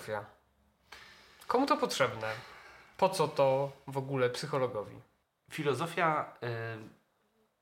filozofia? 0.00 0.24
Komu 1.46 1.66
to 1.66 1.76
potrzebne? 1.76 2.32
Po 2.96 3.08
co 3.08 3.28
to 3.28 3.72
w 3.86 3.98
ogóle 3.98 4.30
psychologowi? 4.30 4.96
Filozofia 5.50 6.32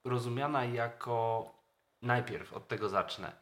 y, 0.05 0.11
rozumiana 0.11 0.65
jako 0.65 1.51
najpierw 2.03 2.53
od 2.53 2.69
tego 2.69 2.89
zacznę. 2.89 3.33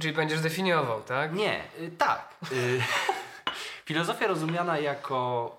Czyli 0.00 0.14
będziesz 0.14 0.40
definiował, 0.40 1.02
tak? 1.02 1.32
Nie, 1.34 1.64
y, 1.80 1.90
tak. 1.98 2.34
Y, 2.52 2.80
filozofia 3.88 4.26
rozumiana 4.26 4.78
jako 4.78 5.56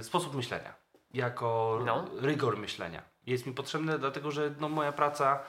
y, 0.00 0.04
sposób 0.04 0.34
myślenia, 0.34 0.74
jako 1.14 1.80
No. 1.84 2.04
rygor 2.20 2.56
myślenia. 2.58 3.02
Jest 3.26 3.46
mi 3.46 3.52
potrzebne, 3.52 3.98
dlatego 3.98 4.30
że 4.30 4.54
no, 4.60 4.68
moja 4.68 4.92
praca 4.92 5.40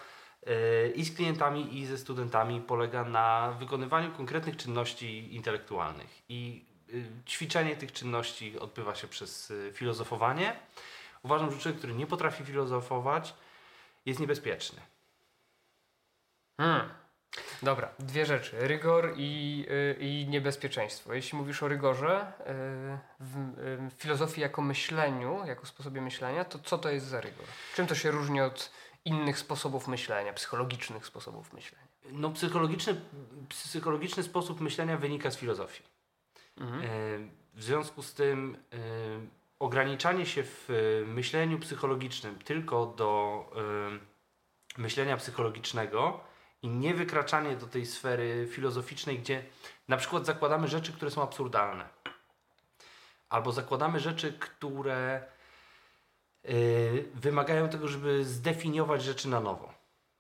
i 0.96 1.06
z 1.06 1.16
klientami, 1.16 1.80
i 1.80 1.86
ze 1.86 1.98
studentami 1.98 2.62
polega 2.62 3.04
na 3.04 3.56
wykonywaniu 3.60 4.12
konkretnych 4.12 4.58
czynności 4.58 5.36
intelektualnych. 5.36 6.22
I 6.30 6.66
y, 6.94 7.06
ćwiczenie 7.28 7.76
tych 7.76 7.92
czynności 7.92 8.60
odbywa 8.60 8.96
się 8.96 9.08
przez 9.08 9.52
y, 9.52 9.72
filozofowanie. 9.74 10.56
Uważam, 11.24 11.52
że 11.52 11.60
człowiek, 11.60 11.78
który 11.78 11.94
nie 11.94 12.08
potrafi 12.08 12.46
filozofować, 12.46 13.34
jest 14.06 14.20
niebezpieczny. 14.20 14.82
Hmm. 16.58 16.90
Dobra, 17.64 17.90
dwie 18.00 18.26
rzeczy. 18.26 18.68
Rygor 18.68 19.14
i, 19.18 19.66
y, 19.70 19.98
i 20.00 20.28
niebezpieczeństwo. 20.28 21.14
Jeśli 21.14 21.38
mówisz 21.38 21.64
o 21.64 21.68
rygorze, 21.68 22.34
w 23.20 23.92
filozofii 23.98 24.42
jako 24.42 24.62
myśleniu, 24.62 25.46
jako 25.46 25.66
sposobie 25.66 26.02
myślenia, 26.02 26.46
to 26.46 26.60
co 26.60 26.78
to 26.78 26.90
jest 26.90 27.06
za 27.06 27.22
rygor? 27.22 27.46
Czym 27.76 27.88
to 27.88 27.96
się 27.96 28.12
różni 28.12 28.42
od 28.42 28.72
innych 29.08 29.40
sposobów 29.40 29.88
myślenia, 29.88 30.34
psychologicznych 30.34 31.06
sposobów 31.06 31.54
myślenia? 31.54 31.88
No, 32.12 32.30
psychologiczny, 32.30 33.02
psychologiczny 33.50 34.24
sposób 34.24 34.62
myślenia 34.62 34.98
wynika 34.98 35.32
z 35.32 35.38
filozofii. 35.38 35.84
Mhm. 36.58 36.82
E, 36.84 36.88
W 37.54 37.64
związku 37.64 38.04
z 38.04 38.14
tym 38.14 38.58
e, 38.74 38.78
ograniczanie 39.60 40.26
się 40.26 40.44
w 40.44 40.70
e, 40.70 41.06
myśleniu 41.06 41.60
psychologicznym 41.60 42.40
tylko 42.40 42.86
do 42.86 43.46
myślenia 44.78 45.18
psychologicznego 45.18 46.20
i 46.62 46.68
nie 46.68 46.94
wykraczanie 46.94 47.56
do 47.56 47.68
tej 47.68 47.86
sfery 47.86 48.48
filozoficznej, 48.52 49.20
gdzie 49.20 49.44
na 49.88 49.98
przykład 49.98 50.26
zakładamy 50.26 50.68
rzeczy, 50.68 50.94
które 50.94 51.12
są 51.12 51.24
absurdalne. 51.24 51.90
Albo 53.30 53.52
zakładamy 53.52 54.00
rzeczy, 54.00 54.34
które 54.34 55.26
wymagają 57.14 57.70
tego, 57.70 57.88
żeby 57.88 58.26
zdefiniować 58.26 59.04
rzeczy 59.04 59.30
na 59.30 59.40
nowo. 59.40 59.78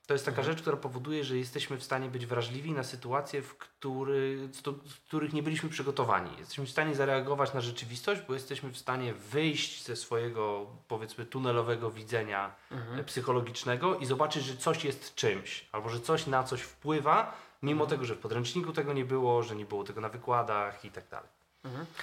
To 0.07 0.13
jest 0.13 0.25
taka 0.25 0.43
rzecz, 0.43 0.61
która 0.61 0.77
powoduje, 0.77 1.23
że 1.23 1.37
jesteśmy 1.37 1.77
w 1.77 1.83
stanie 1.83 2.09
być 2.09 2.25
wrażliwi 2.25 2.71
na 2.71 2.83
sytuacje, 2.83 3.41
w 3.41 3.57
który, 3.57 4.49
z 4.85 4.93
których 4.93 5.33
nie 5.33 5.43
byliśmy 5.43 5.69
przygotowani. 5.69 6.29
Jesteśmy 6.39 6.65
w 6.65 6.69
stanie 6.69 6.95
zareagować 6.95 7.53
na 7.53 7.61
rzeczywistość, 7.61 8.21
bo 8.27 8.33
jesteśmy 8.33 8.69
w 8.69 8.77
stanie 8.77 9.13
wyjść 9.13 9.85
ze 9.85 9.95
swojego, 9.95 10.65
powiedzmy, 10.87 11.25
tunelowego 11.25 11.91
widzenia 11.91 12.55
e, 12.97 13.03
psychologicznego 13.03 13.95
i 13.95 14.05
zobaczyć, 14.05 14.43
że 14.43 14.57
coś 14.57 14.85
jest 14.85 15.15
czymś, 15.15 15.69
albo 15.71 15.89
że 15.89 15.99
coś 15.99 16.27
na 16.27 16.43
coś 16.43 16.61
wpływa, 16.61 17.37
mimo 17.61 17.85
tego, 17.85 18.05
że 18.05 18.15
w 18.15 18.19
podręczniku 18.19 18.73
tego 18.73 18.93
nie 18.93 19.05
było, 19.05 19.43
że 19.43 19.55
nie 19.55 19.65
było 19.65 19.83
tego 19.83 20.01
na 20.01 20.09
wykładach 20.09 20.85
i 20.85 20.91
tak 20.91 21.09
dalej. 21.09 21.36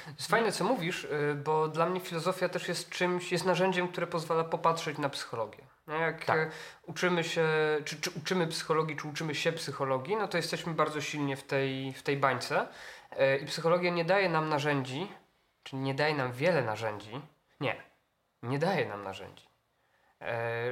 To 0.04 0.10
jest 0.10 0.30
fajne, 0.30 0.52
co 0.52 0.64
mówisz, 0.64 1.04
y, 1.04 1.34
bo 1.44 1.68
dla 1.68 1.86
mnie 1.86 2.00
filozofia 2.00 2.48
też 2.48 2.68
jest 2.68 2.90
czymś, 2.90 3.32
jest 3.32 3.44
narzędziem, 3.44 3.88
które 3.88 4.06
pozwala 4.06 4.44
popatrzeć 4.44 4.98
na 4.98 5.08
psychologię. 5.08 5.64
Jak 5.88 6.24
Tak. 6.24 6.38
y, 6.38 6.50
uczymy 6.86 7.24
się, 7.24 7.48
czy, 7.84 8.00
czy 8.00 8.10
uczymy 8.10 8.46
psychologii, 8.46 8.96
czy 8.96 9.08
uczymy 9.08 9.34
się 9.34 9.52
psychologii, 9.52 10.16
no 10.16 10.28
to 10.28 10.36
jesteśmy 10.36 10.74
bardzo 10.74 11.00
silnie 11.00 11.36
w 11.36 11.42
tej, 11.42 11.92
w 11.92 12.02
tej 12.02 12.16
bańce. 12.16 12.66
Y, 13.12 13.36
I 13.42 13.46
psychologia 13.46 13.90
nie 13.90 14.04
daje 14.04 14.28
nam 14.28 14.48
narzędzi, 14.48 15.08
czy 15.62 15.76
nie 15.76 15.94
daje 15.94 16.14
nam 16.14 16.32
wiele 16.32 16.62
narzędzi. 16.62 17.20
Nie, 17.60 17.76
nie 18.42 18.58
daje 18.58 18.88
nam 18.88 19.04
narzędzi, 19.04 19.48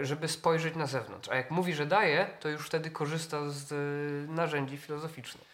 żeby 0.03 0.29
spojrzeć 0.29 0.77
na 0.77 0.87
zewnątrz. 0.87 1.29
A 1.29 1.35
jak 1.37 1.51
mówi, 1.51 1.75
że 1.75 1.87
daje, 1.87 2.31
to 2.41 2.49
już 2.49 2.67
wtedy 2.67 2.91
korzysta 2.91 3.51
z 3.51 3.71
narzędzi 4.31 4.77
filozoficznych. 4.79 5.45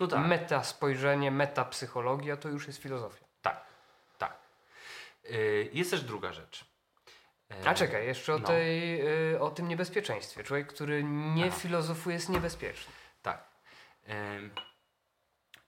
No 0.00 0.06
tak. 0.06 0.26
Meta 0.26 0.64
spojrzenie, 0.64 1.30
meta 1.30 1.64
psychologia 1.64 2.36
to 2.36 2.48
już 2.48 2.66
jest 2.66 2.82
filozofia. 2.82 3.24
Tak, 3.42 3.64
tak. 4.18 4.38
Y, 5.30 5.70
Jest 5.72 5.90
też 5.90 6.02
druga 6.02 6.32
rzecz. 6.32 6.64
Y, 7.50 7.68
A 7.68 7.74
czekaj, 7.74 8.06
jeszcze 8.06 8.34
o, 8.34 8.38
no. 8.38 8.46
tej, 8.46 9.00
y, 9.34 9.40
o 9.40 9.50
tym 9.50 9.68
niebezpieczeństwie. 9.68 10.44
Człowiek, 10.44 10.66
który 10.66 11.04
nie 11.04 11.46
Aha. 11.46 11.56
filozofuje 11.56 12.14
jest 12.14 12.28
niebezpieczny. 12.28 12.92
Tak. 13.22 13.48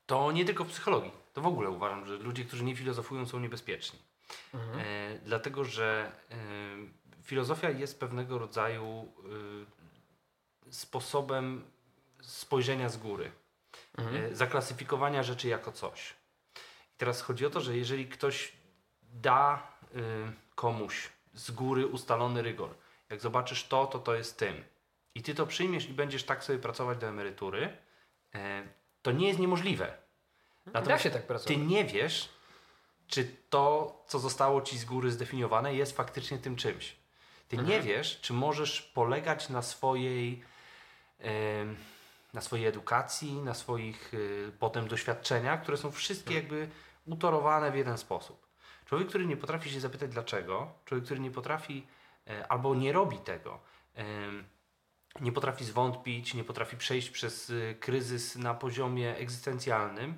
To 0.06 0.32
nie 0.32 0.44
tylko 0.44 0.64
w 0.64 0.68
psychologii. 0.68 1.12
To 1.32 1.40
w 1.40 1.46
ogóle 1.46 1.70
uważam, 1.70 2.06
że 2.06 2.16
ludzie, 2.16 2.44
którzy 2.44 2.64
nie 2.64 2.76
filozofują, 2.76 3.26
są 3.26 3.40
niebezpieczni. 3.40 3.98
Mhm. 4.54 4.78
E, 4.78 5.18
dlatego, 5.18 5.64
że 5.64 6.12
filozofia 7.22 7.70
jest 7.70 8.00
pewnego 8.00 8.38
rodzaju 8.38 9.12
sposobem 10.70 11.70
spojrzenia 12.20 12.88
z 12.88 12.96
góry, 12.96 13.32
Mhm. 14.00 14.24
e, 14.32 14.36
zaklasyfikowania 14.36 15.22
rzeczy 15.22 15.48
jako 15.48 15.72
coś. 15.72 16.14
I 16.94 16.96
teraz 16.98 17.20
chodzi 17.22 17.46
o 17.46 17.50
to, 17.50 17.60
że 17.60 17.76
jeżeli 17.76 18.08
ktoś 18.08 18.52
da 19.02 19.66
y, 19.96 19.98
komuś 20.54 21.08
z 21.34 21.50
góry 21.50 21.86
ustalony 21.86 22.42
rygor, 22.42 22.74
jak 23.10 23.20
zobaczysz 23.20 23.64
to, 23.68 23.86
to 23.86 23.98
to 23.98 24.14
jest 24.14 24.38
tym, 24.38 24.64
i 25.14 25.22
ty 25.22 25.34
to 25.34 25.46
przyjmiesz 25.46 25.88
i 25.88 25.92
będziesz 25.92 26.24
tak 26.24 26.44
sobie 26.44 26.58
pracować 26.58 26.98
do 26.98 27.06
emerytury, 27.06 27.76
e, 28.34 28.62
to 29.02 29.12
nie 29.12 29.28
jest 29.28 29.40
niemożliwe. 29.40 29.96
Da 30.66 30.98
się 30.98 31.10
tak 31.10 31.22
ty 31.22 31.28
pracować. 31.28 31.58
nie 31.58 31.84
wiesz, 31.84 32.28
czy 33.06 33.36
to, 33.50 33.96
co 34.06 34.18
zostało 34.18 34.62
ci 34.62 34.78
z 34.78 34.84
góry 34.84 35.10
zdefiniowane, 35.10 35.74
jest 35.74 35.96
faktycznie 35.96 36.38
tym 36.38 36.56
czymś. 36.56 36.96
Ty 37.48 37.56
Mhm. 37.56 37.68
nie 37.68 37.80
wiesz, 37.80 38.20
czy 38.20 38.32
możesz 38.32 38.82
polegać 38.82 39.48
na 39.48 39.62
swojej, 39.62 40.42
em, 41.18 41.76
na 42.32 42.40
swojej 42.40 42.66
edukacji, 42.66 43.32
na 43.42 43.54
swoich 43.54 44.14
y, 44.14 44.52
potem 44.58 44.88
doświadczeniach, 44.88 45.62
które 45.62 45.76
są 45.76 45.90
wszystkie 45.90 46.34
Mhm. 46.36 46.44
jakby 46.60 46.68
utorowane 47.06 47.72
w 47.72 47.76
jeden 47.76 47.98
sposób. 47.98 48.46
Człowiek, 48.86 49.08
który 49.08 49.26
nie 49.26 49.36
potrafi 49.36 49.70
się 49.70 49.80
zapytać 49.80 50.10
dlaczego, 50.10 50.72
człowiek, 50.84 51.04
który 51.04 51.20
nie 51.20 51.30
potrafi 51.30 51.86
e, 52.26 52.48
albo 52.52 52.74
nie 52.74 52.92
robi 52.92 53.18
tego, 53.18 53.58
em, 53.94 54.44
nie 55.20 55.32
potrafi 55.32 55.64
zwątpić, 55.64 56.34
nie 56.34 56.44
potrafi 56.44 56.76
przejść 56.76 57.10
przez 57.10 57.50
y, 57.50 57.76
kryzys 57.80 58.36
na 58.36 58.54
poziomie 58.54 59.16
egzystencjalnym, 59.16 60.14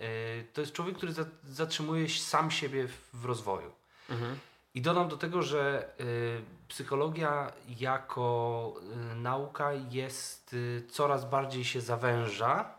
y, 0.00 0.46
to 0.52 0.60
jest 0.60 0.72
człowiek, 0.72 0.96
który 0.96 1.12
za- 1.12 1.24
zatrzymuje 1.44 2.08
sam 2.08 2.50
siebie 2.50 2.88
w, 2.88 3.08
w 3.12 3.24
rozwoju. 3.24 3.72
Mhm. 4.10 4.38
I 4.74 4.82
dodam 4.82 5.08
do 5.08 5.16
tego, 5.16 5.42
że 5.42 5.90
y, 6.00 6.42
psychologia 6.68 7.52
jako 7.68 8.74
y, 9.12 9.14
nauka 9.14 9.72
jest 9.72 10.54
y, 10.54 10.82
coraz 10.90 11.30
bardziej 11.30 11.64
się 11.64 11.80
zawęża 11.80 12.74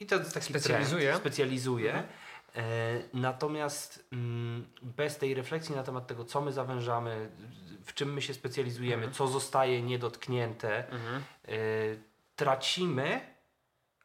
i 0.00 0.06
to 0.06 0.14
jest 0.16 0.34
taki 0.34 0.46
Specjalizuje. 0.46 1.02
Trend, 1.06 1.20
specjalizuje. 1.20 1.92
Mhm. 1.92 2.08
E, 2.56 2.62
natomiast 3.14 4.04
mm, 4.12 4.66
bez 4.82 5.18
tej 5.18 5.34
refleksji 5.34 5.74
na 5.76 5.82
temat 5.82 6.06
tego, 6.06 6.24
co 6.24 6.40
my 6.40 6.52
zawężamy, 6.52 7.30
w 7.84 7.94
czym 7.94 8.12
my 8.12 8.22
się 8.22 8.34
specjalizujemy, 8.34 9.10
co 9.10 9.26
zostaje 9.28 9.82
niedotknięte, 9.82 10.88
Mhm. 10.90 11.22
y, 11.48 12.02
tracimy, 12.36 13.20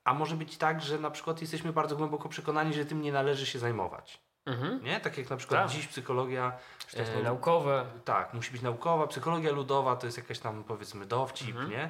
a 0.03 0.13
może 0.13 0.35
być 0.35 0.57
tak, 0.57 0.81
że 0.81 0.99
na 0.99 1.11
przykład 1.11 1.41
jesteśmy 1.41 1.73
bardzo 1.73 1.95
głęboko 1.95 2.29
przekonani, 2.29 2.73
że 2.73 2.85
tym 2.85 3.01
nie 3.01 3.11
należy 3.11 3.45
się 3.45 3.59
zajmować. 3.59 4.19
Mhm. 4.47 4.83
Nie? 4.83 4.99
Tak 4.99 5.17
jak 5.17 5.29
na 5.29 5.37
przykład 5.37 5.61
Tak. 5.63 5.71
dziś 5.71 5.87
psychologia. 5.87 6.51
Że 6.87 6.93
to 6.93 6.99
jest 6.99 7.11
e, 7.13 7.17
nienaukowe. 7.17 7.85
tak, 8.05 8.33
musi 8.33 8.51
być 8.51 8.61
naukowa, 8.61 9.07
psychologia 9.07 9.51
ludowa 9.51 9.95
to 9.95 10.05
jest 10.05 10.17
jakaś 10.17 10.39
tam 10.39 10.63
powiedzmy 10.63 11.05
dowcip, 11.05 11.49
Mhm. 11.49 11.69
nie? 11.69 11.89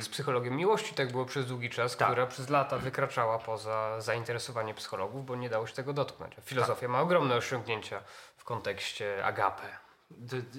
Z 0.00 0.08
psychologią 0.08 0.50
miłości 0.50 0.94
tak 0.94 1.12
było 1.12 1.24
przez 1.24 1.46
długi 1.46 1.70
czas, 1.70 1.96
Tak. 1.96 2.08
która 2.08 2.26
przez 2.26 2.48
lata 2.50 2.78
wykraczała 2.78 3.38
poza 3.38 4.00
zainteresowanie 4.00 4.74
psychologów, 4.74 5.26
bo 5.26 5.36
nie 5.36 5.48
dało 5.48 5.66
się 5.66 5.74
tego 5.74 5.92
dotknąć. 5.92 6.32
A 6.32 6.36
Tak. 6.36 6.44
filozofia 6.44 6.88
ma 6.88 7.00
ogromne 7.00 7.34
osiągnięcia 7.36 8.00
w 8.36 8.44
kontekście 8.44 9.24
agape. 9.24 9.68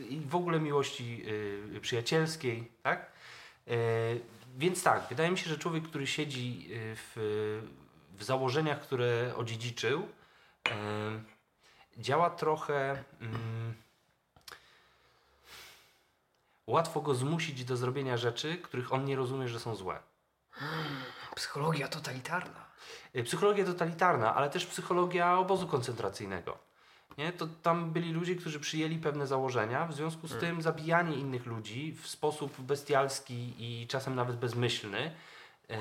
I 0.10 0.22
w 0.30 0.36
ogóle 0.36 0.60
miłości 0.60 1.24
y, 1.76 1.80
przyjacielskiej, 1.82 2.72
tak? 2.84 3.12
E, 3.68 3.72
więc 4.58 4.84
tak, 4.84 5.04
wydaje 5.10 5.32
mi 5.32 5.38
się, 5.38 5.50
że 5.50 5.58
człowiek, 5.58 5.84
który 5.84 6.08
siedzi 6.08 6.68
y, 6.72 6.96
w, 6.96 7.14
w 8.18 8.24
założeniach, 8.24 8.80
które 8.82 9.32
odziedziczył, 9.36 10.08
działa 11.98 12.30
trochę. 12.30 13.04
Mm, 13.22 13.74
łatwo 16.68 17.02
go 17.02 17.16
zmusić 17.16 17.66
do 17.66 17.78
zrobienia 17.78 18.18
rzeczy, 18.18 18.58
których 18.58 18.94
on 18.94 19.06
nie 19.06 19.16
rozumie, 19.16 19.48
że 19.48 19.60
są 19.60 19.76
złe. 19.76 20.00
Psychologia 21.36 21.88
totalitarna. 21.88 22.66
Y, 23.16 23.24
Psychologia 23.24 23.66
totalitarna, 23.66 24.36
ale 24.36 24.50
też 24.50 24.66
psychologia 24.66 25.38
obozu 25.38 25.68
koncentracyjnego. 25.68 26.58
Nie? 27.18 27.32
To 27.32 27.48
tam 27.48 27.92
byli 27.92 28.12
ludzie, 28.14 28.36
którzy 28.36 28.60
przyjęli 28.60 28.98
pewne 28.98 29.28
założenia, 29.28 29.88
w 29.88 29.94
związku 29.94 30.28
z 30.28 30.38
tym 30.38 30.62
zabijanie 30.62 31.16
innych 31.16 31.46
ludzi 31.46 31.98
w 32.02 32.08
sposób 32.08 32.62
bestialski 32.62 33.54
i 33.60 33.88
czasem 33.88 34.16
nawet 34.16 34.36
bezmyślny 34.36 35.12
yy, 35.70 35.76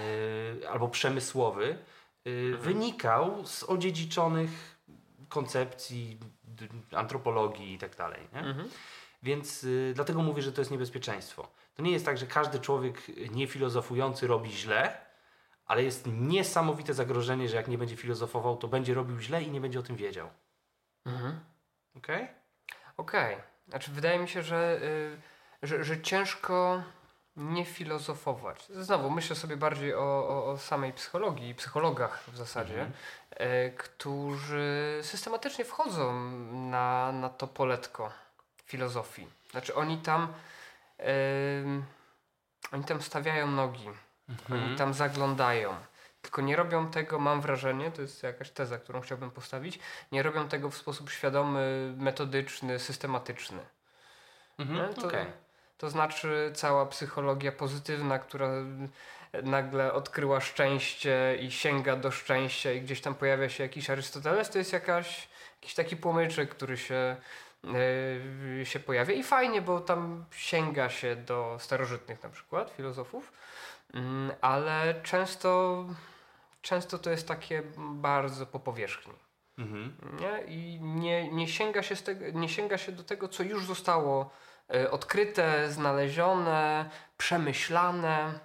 albo 0.70 0.88
przemysłowy 0.88 1.78
y, 2.26 2.56
wynikał 2.60 3.46
z 3.46 3.62
odziedziczonych 3.62 4.73
koncepcji 5.34 6.18
antropologii 6.92 7.74
i 7.74 7.78
tak 7.78 7.96
dalej. 7.96 8.28
Mhm. 8.32 8.68
Więc 9.22 9.64
y, 9.64 9.92
dlatego 9.94 10.22
mówię, 10.22 10.42
że 10.42 10.52
to 10.52 10.60
jest 10.60 10.70
niebezpieczeństwo. 10.70 11.48
To 11.74 11.82
nie 11.82 11.90
jest 11.90 12.04
tak, 12.04 12.18
że 12.18 12.26
każdy 12.26 12.60
człowiek 12.60 13.02
niefilozofujący 13.30 14.26
robi 14.26 14.52
źle, 14.52 14.98
ale 15.66 15.82
jest 15.82 16.06
niesamowite 16.06 16.94
zagrożenie, 16.94 17.48
że 17.48 17.56
jak 17.56 17.68
nie 17.68 17.78
będzie 17.78 17.96
filozofował, 17.96 18.56
to 18.56 18.68
będzie 18.68 18.94
robił 18.94 19.20
źle 19.20 19.42
i 19.42 19.50
nie 19.50 19.60
będzie 19.60 19.78
o 19.78 19.82
tym 19.82 19.96
wiedział. 19.96 20.30
Mhm. 21.06 21.40
Okej? 21.96 22.28
Okej. 22.96 23.36
Znaczy, 23.68 23.90
wydaje 23.90 24.18
mi 24.18 24.28
się, 24.28 24.42
że, 24.42 24.80
y, 25.62 25.66
że, 25.66 25.84
że 25.84 26.02
ciężko 26.02 26.82
nie 27.36 27.64
filozofować. 27.64 28.66
Znowu, 28.66 29.10
myślę 29.10 29.36
sobie 29.36 29.56
bardziej 29.56 29.94
o, 29.94 30.28
o, 30.28 30.46
o 30.50 30.58
samej 30.58 30.92
psychologii 30.92 31.48
i 31.48 31.54
psychologach 31.54 32.24
w 32.28 32.36
zasadzie, 32.36 32.74
Mhm. 32.80 32.92
e, 33.30 33.70
którzy 33.70 34.98
systematycznie 35.02 35.64
wchodzą 35.64 36.20
na, 36.52 37.12
na 37.12 37.28
to 37.28 37.46
poletko 37.46 38.10
filozofii. 38.66 39.26
Znaczy, 39.50 39.74
oni 39.74 39.98
tam, 39.98 40.32
em, 40.98 41.84
oni 42.72 42.84
tam 42.84 43.02
stawiają 43.02 43.46
nogi, 43.50 43.88
Mhm. 44.28 44.64
oni 44.64 44.76
tam 44.76 44.94
zaglądają. 44.94 45.74
Tylko 46.22 46.42
nie 46.42 46.56
robią 46.56 46.90
tego, 46.90 47.18
mam 47.18 47.40
wrażenie, 47.40 47.90
to 47.90 48.02
jest 48.02 48.22
jakaś 48.22 48.50
teza, 48.50 48.78
którą 48.78 49.00
chciałbym 49.00 49.30
postawić, 49.30 49.78
nie 50.12 50.22
robią 50.22 50.48
tego 50.48 50.70
w 50.70 50.76
sposób 50.76 51.10
świadomy, 51.10 51.94
metodyczny, 51.96 52.78
systematyczny. 52.78 53.58
Mhm. 54.58 54.88
Nie? 54.88 54.94
To, 54.94 55.06
Okej. 55.08 55.26
To 55.84 55.90
znaczy 55.90 56.52
cała 56.54 56.86
psychologia 56.86 57.52
pozytywna, 57.52 58.18
która 58.18 58.48
nagle 59.42 59.92
odkryła 59.92 60.40
szczęście 60.40 61.38
i 61.40 61.50
sięga 61.50 61.96
do 61.96 62.10
szczęścia 62.10 62.72
i 62.72 62.80
gdzieś 62.80 63.00
tam 63.00 63.14
pojawia 63.14 63.48
się 63.48 63.62
jakiś 63.62 63.90
Arystoteles, 63.90 64.50
to 64.50 64.58
jest 64.58 64.72
jakaś, 64.72 65.28
jakiś 65.60 65.74
taki 65.74 65.96
płomyczek, 65.96 66.50
który 66.50 66.76
się, 66.76 67.16
yy, 68.56 68.66
się 68.66 68.80
pojawia 68.80 69.14
i 69.14 69.22
fajnie, 69.22 69.62
bo 69.62 69.80
tam 69.80 70.24
sięga 70.30 70.88
się 70.88 71.16
do 71.16 71.56
starożytnych 71.60 72.22
na 72.22 72.28
przykład 72.28 72.70
filozofów, 72.70 73.32
mm, 73.94 74.32
ale 74.40 74.94
często, 75.02 75.84
często 76.62 76.98
to 76.98 77.10
jest 77.10 77.28
takie 77.28 77.62
bardzo 77.76 78.46
po 78.46 78.60
powierzchni. 78.60 79.14
Mhm. 79.58 79.96
Nie? 80.20 80.54
I 80.54 80.80
nie, 80.80 81.32
nie, 81.32 81.48
sięga 81.48 81.82
się 81.82 81.96
z 81.96 82.02
tego, 82.02 82.24
nie 82.30 82.48
sięga 82.48 82.78
się 82.78 82.92
do 82.92 83.04
tego, 83.04 83.28
co 83.28 83.42
już 83.42 83.64
zostało 83.64 84.30
odkryte, 84.90 85.70
znalezione, 85.70 86.90
przemyślane. 87.18 88.40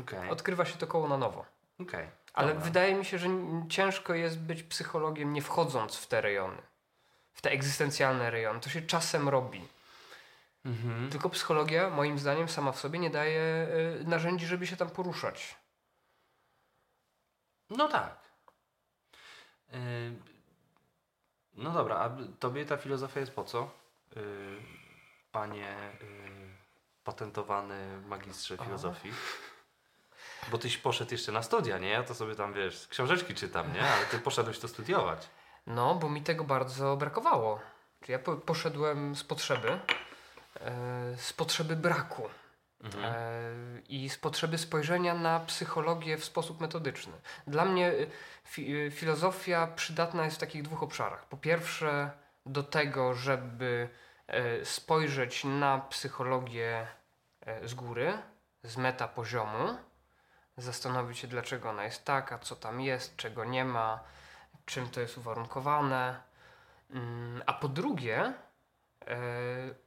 Okej. 0.00 0.30
Odkrywa 0.30 0.64
się 0.64 0.78
to 0.78 0.86
koło 0.86 1.08
na 1.08 1.18
nowo. 1.18 1.44
Okej. 1.80 2.08
Ale 2.34 2.48
Dobra. 2.48 2.64
wydaje 2.64 2.94
mi 2.94 3.04
się, 3.04 3.18
że 3.18 3.28
ciężko 3.68 4.14
jest 4.14 4.38
być 4.38 4.62
psychologiem 4.62 5.32
nie 5.32 5.42
wchodząc 5.42 5.96
w 5.96 6.06
te 6.06 6.20
rejony. 6.20 6.62
W 7.32 7.42
te 7.42 7.50
egzystencjalne 7.50 8.30
rejony. 8.30 8.60
To 8.60 8.70
się 8.70 8.82
czasem 8.82 9.28
robi. 9.28 9.68
Mhm. 10.64 11.10
Tylko 11.10 11.30
psychologia, 11.30 11.90
moim 11.90 12.18
zdaniem, 12.18 12.48
sama 12.48 12.72
w 12.72 12.78
sobie 12.78 12.98
nie 12.98 13.10
daje 13.10 13.40
e, 13.40 14.04
narzędzi, 14.04 14.46
żeby 14.46 14.66
się 14.66 14.76
tam 14.76 14.90
poruszać. 14.90 15.56
No 17.70 17.88
tak. 17.88 18.16
Yy, 19.72 19.78
No 21.56 21.70
dobra, 21.72 21.96
a 21.96 22.10
tobie 22.38 22.66
ta 22.66 22.76
filozofia 22.76 23.20
jest 23.20 23.32
po 23.32 23.44
co? 23.44 23.70
Yy, 24.16 24.22
Panie 25.36 25.76
yy, 26.00 26.08
patentowany 27.04 28.00
magistrze 28.06 28.56
filozofii. 28.58 29.12
Bo 30.50 30.58
tyś 30.58 30.78
poszedł 30.78 31.12
jeszcze 31.12 31.32
na 31.32 31.42
studia, 31.42 31.78
nie? 31.78 31.88
Ja 31.88 32.02
to 32.02 32.14
sobie 32.14 32.34
tam, 32.34 32.52
wiesz, 32.52 32.88
książeczki 32.88 33.34
czytam, 33.34 33.72
nie? 33.72 33.80
Ale 33.80 34.06
ty 34.06 34.18
poszedłeś 34.18 34.58
to 34.58 34.68
studiować. 34.68 35.28
No, 35.66 35.94
bo 35.94 36.08
mi 36.08 36.22
tego 36.22 36.44
bardzo 36.44 36.96
brakowało. 36.96 37.60
Czyli 38.00 38.12
ja 38.12 38.18
po, 38.18 38.36
poszedłem 38.36 39.16
z 39.16 39.24
potrzeby, 39.24 39.68
e, 40.60 41.16
z 41.16 41.32
potrzeby 41.32 41.76
braku 41.76 42.28
Mhm. 42.84 43.04
e, 43.04 43.80
i 43.88 44.08
z 44.08 44.18
potrzeby 44.18 44.58
spojrzenia 44.58 45.14
na 45.14 45.40
psychologię 45.40 46.18
w 46.18 46.24
sposób 46.24 46.60
metodyczny. 46.60 47.12
Dla 47.46 47.64
mnie 47.64 47.92
y, 47.92 48.10
fi, 48.44 48.76
y, 48.76 48.90
filozofia 48.90 49.66
przydatna 49.66 50.24
jest 50.24 50.36
w 50.36 50.40
takich 50.40 50.62
dwóch 50.62 50.82
obszarach. 50.82 51.28
Po 51.28 51.36
pierwsze, 51.36 52.10
do 52.46 52.62
tego, 52.62 53.14
żeby 53.14 53.88
spojrzeć 54.64 55.44
na 55.44 55.78
psychologię 55.78 56.86
e, 57.40 57.68
z 57.68 57.74
góry, 57.74 58.18
z 58.62 58.76
meta 58.76 59.08
poziomu, 59.08 59.78
zastanowić 60.56 61.18
się, 61.18 61.28
dlaczego 61.28 61.70
ona 61.70 61.84
jest 61.84 62.04
taka, 62.04 62.38
co 62.38 62.56
tam 62.56 62.80
jest, 62.80 63.16
czego 63.16 63.44
nie 63.44 63.64
ma, 63.64 64.00
czym 64.64 64.88
to 64.90 65.00
jest 65.00 65.18
uwarunkowane. 65.18 66.20
Mm, 66.90 67.42
A 67.46 67.52
po 67.52 67.68
drugie, 67.68 68.18
e, 68.22 68.34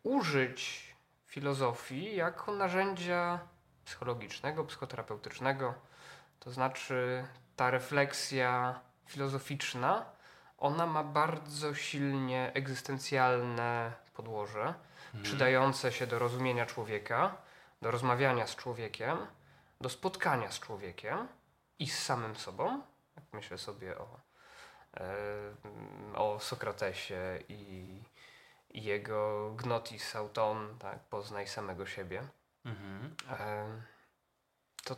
użyć 0.04 0.90
filozofii 1.26 2.16
jako 2.16 2.52
narzędzia 2.52 3.40
psychologicznego, 3.86 4.64
psychoterapeutycznego. 4.64 5.74
To 6.40 6.52
znaczy, 6.52 7.26
ta 7.56 7.72
refleksja 7.72 8.80
filozoficzna, 9.06 10.06
ona 10.58 10.86
ma 10.86 11.04
bardzo 11.04 11.76
silnie 11.76 12.52
egzystencjalne 12.54 13.92
podłoże, 14.20 14.74
przydające 15.24 15.92
się 15.92 16.08
do 16.08 16.20
rozumienia 16.20 16.66
człowieka, 16.66 17.38
do 17.82 17.92
rozmawiania 17.92 18.48
z 18.48 18.56
człowiekiem, 18.56 19.18
do 19.82 19.90
spotkania 19.90 20.52
z 20.52 20.60
człowiekiem 20.60 21.28
i 21.80 21.88
z 21.88 22.04
samym 22.04 22.36
sobą. 22.36 22.82
Jak 23.16 23.26
myślę 23.34 23.58
sobie 23.58 23.98
o, 23.98 24.20
e, 24.98 25.06
o 26.16 26.40
Sokratesie 26.40 27.40
i, 27.50 28.04
i 28.70 28.84
jego 28.84 29.52
gnotis 29.56 30.16
auton, 30.16 30.78
tak, 30.80 31.00
poznaj 31.00 31.48
samego 31.48 31.86
siebie. 31.86 32.28
Mhm. 32.66 33.16
E, 33.30 33.82
to, 34.84 34.96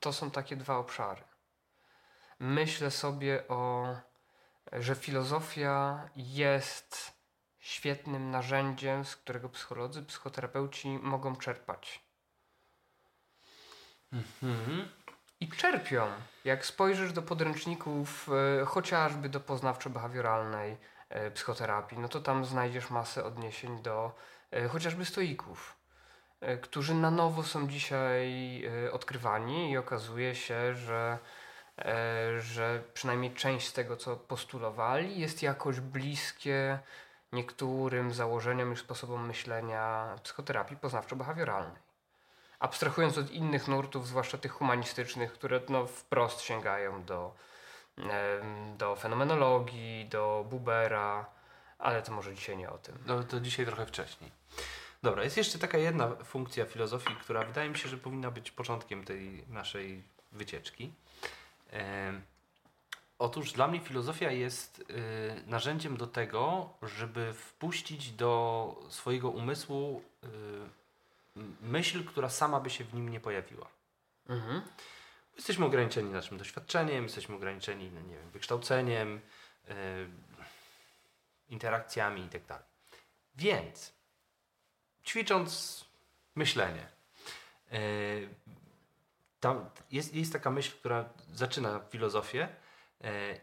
to 0.00 0.12
są 0.12 0.30
takie 0.30 0.56
dwa 0.56 0.76
obszary. 0.76 1.22
Myślę 2.38 2.90
sobie 2.90 3.48
o, 3.48 3.94
że 4.72 4.94
filozofia 4.94 6.08
jest 6.16 7.13
świetnym 7.64 8.30
narzędziem, 8.30 9.04
z 9.04 9.16
którego 9.16 9.48
psycholodzy, 9.48 10.02
psychoterapeuci 10.02 10.88
mogą 10.88 11.36
czerpać. 11.36 12.00
Mhm. 14.12 14.88
I 15.40 15.48
czerpią. 15.48 16.06
Jak 16.44 16.66
spojrzysz 16.66 17.12
do 17.12 17.22
podręczników, 17.22 18.28
e, 18.60 18.64
chociażby 18.64 19.28
do 19.28 19.40
poznawczo-behawioralnej 19.40 20.76
e, 21.08 21.30
psychoterapii, 21.30 21.98
no 21.98 22.08
to 22.08 22.20
tam 22.20 22.44
znajdziesz 22.44 22.90
masę 22.90 23.24
odniesień 23.24 23.82
do 23.82 24.12
e, 24.50 24.68
chociażby 24.68 25.04
stoików, 25.04 25.76
którzy 26.62 26.94
na 26.94 27.10
nowo 27.10 27.42
są 27.42 27.68
dzisiaj 27.68 28.62
odkrywani 28.92 29.70
i 29.70 29.76
okazuje 29.76 30.34
się, 30.34 30.74
że, 30.74 31.18
że 32.38 32.82
przynajmniej 32.94 33.34
część 33.34 33.68
z 33.68 33.72
tego, 33.72 33.96
co 33.96 34.16
postulowali, 34.16 35.20
jest 35.20 35.42
jakoś 35.42 35.80
bliskie 35.80 36.78
niektórym 37.34 38.12
założeniom 38.12 38.72
i 38.72 38.76
sposobom 38.76 39.26
myślenia 39.26 40.16
psychoterapii 40.22 40.76
poznawczo-behawioralnej 40.76 41.84
abstrahując 42.64 43.18
od 43.18 43.30
innych 43.30 43.68
nurtów, 43.68 44.08
zwłaszcza 44.08 44.38
tych 44.38 44.52
humanistycznych, 44.52 45.32
które 45.32 45.60
no, 45.68 45.86
wprost 45.86 46.40
sięgają 46.40 47.04
do, 47.04 47.34
do 48.78 48.96
fenomenologii, 48.96 50.08
do 50.08 50.46
Bubera, 50.50 51.26
ale 51.78 52.02
to 52.02 52.12
może 52.12 52.34
dzisiaj 52.34 52.56
nie 52.56 52.70
o 52.70 52.78
tym. 52.78 52.98
No 53.06 53.22
to 53.22 53.40
dzisiaj 53.40 53.66
trochę 53.66 53.86
wcześniej. 53.86 54.30
Dobra, 55.02 55.24
jest 55.24 55.36
jeszcze 55.36 55.58
taka 55.58 55.78
jedna 55.78 56.08
funkcja 56.24 56.64
filozofii, 56.64 57.16
która 57.16 57.44
wydaje 57.44 57.70
mi 57.70 57.78
się, 57.78 57.88
że 57.88 57.96
powinna 57.96 58.30
być 58.30 58.50
początkiem 58.50 59.04
tej 59.04 59.44
naszej 59.48 60.02
wycieczki. 60.32 60.92
Em, 61.70 62.22
otóż 63.18 63.52
dla 63.52 63.68
mnie 63.68 63.80
filozofia 63.80 64.30
jest 64.30 64.80
y, 64.80 64.84
narzędziem 65.46 65.96
do 65.96 66.06
tego, 66.06 66.68
żeby 66.82 67.34
wpuścić 67.34 68.12
do 68.12 68.76
swojego 68.88 69.30
umysłu 69.30 70.02
y, 70.24 70.28
myśl, 71.60 72.04
która 72.04 72.28
sama 72.28 72.60
by 72.60 72.70
się 72.70 72.84
w 72.84 72.94
nim 72.94 73.08
nie 73.08 73.20
pojawiła. 73.20 73.68
Mhm. 74.28 74.62
Jesteśmy 75.36 75.66
ograniczeni 75.66 76.10
naszym 76.10 76.38
doświadczeniem, 76.38 77.04
jesteśmy 77.04 77.36
ograniczeni, 77.36 77.90
no 77.94 78.00
nie 78.00 78.14
wiem, 78.14 78.30
wykształceniem, 78.30 79.20
yy, 79.68 79.74
interakcjami 81.48 82.22
itd. 82.22 82.58
Więc 83.36 83.92
ćwicząc 85.04 85.84
myślenie, 86.34 86.88
yy, 87.70 87.78
tam 89.40 89.70
jest, 89.90 90.14
jest 90.14 90.32
taka 90.32 90.50
myśl, 90.50 90.72
która 90.78 91.08
zaczyna 91.32 91.80
filozofię 91.90 92.48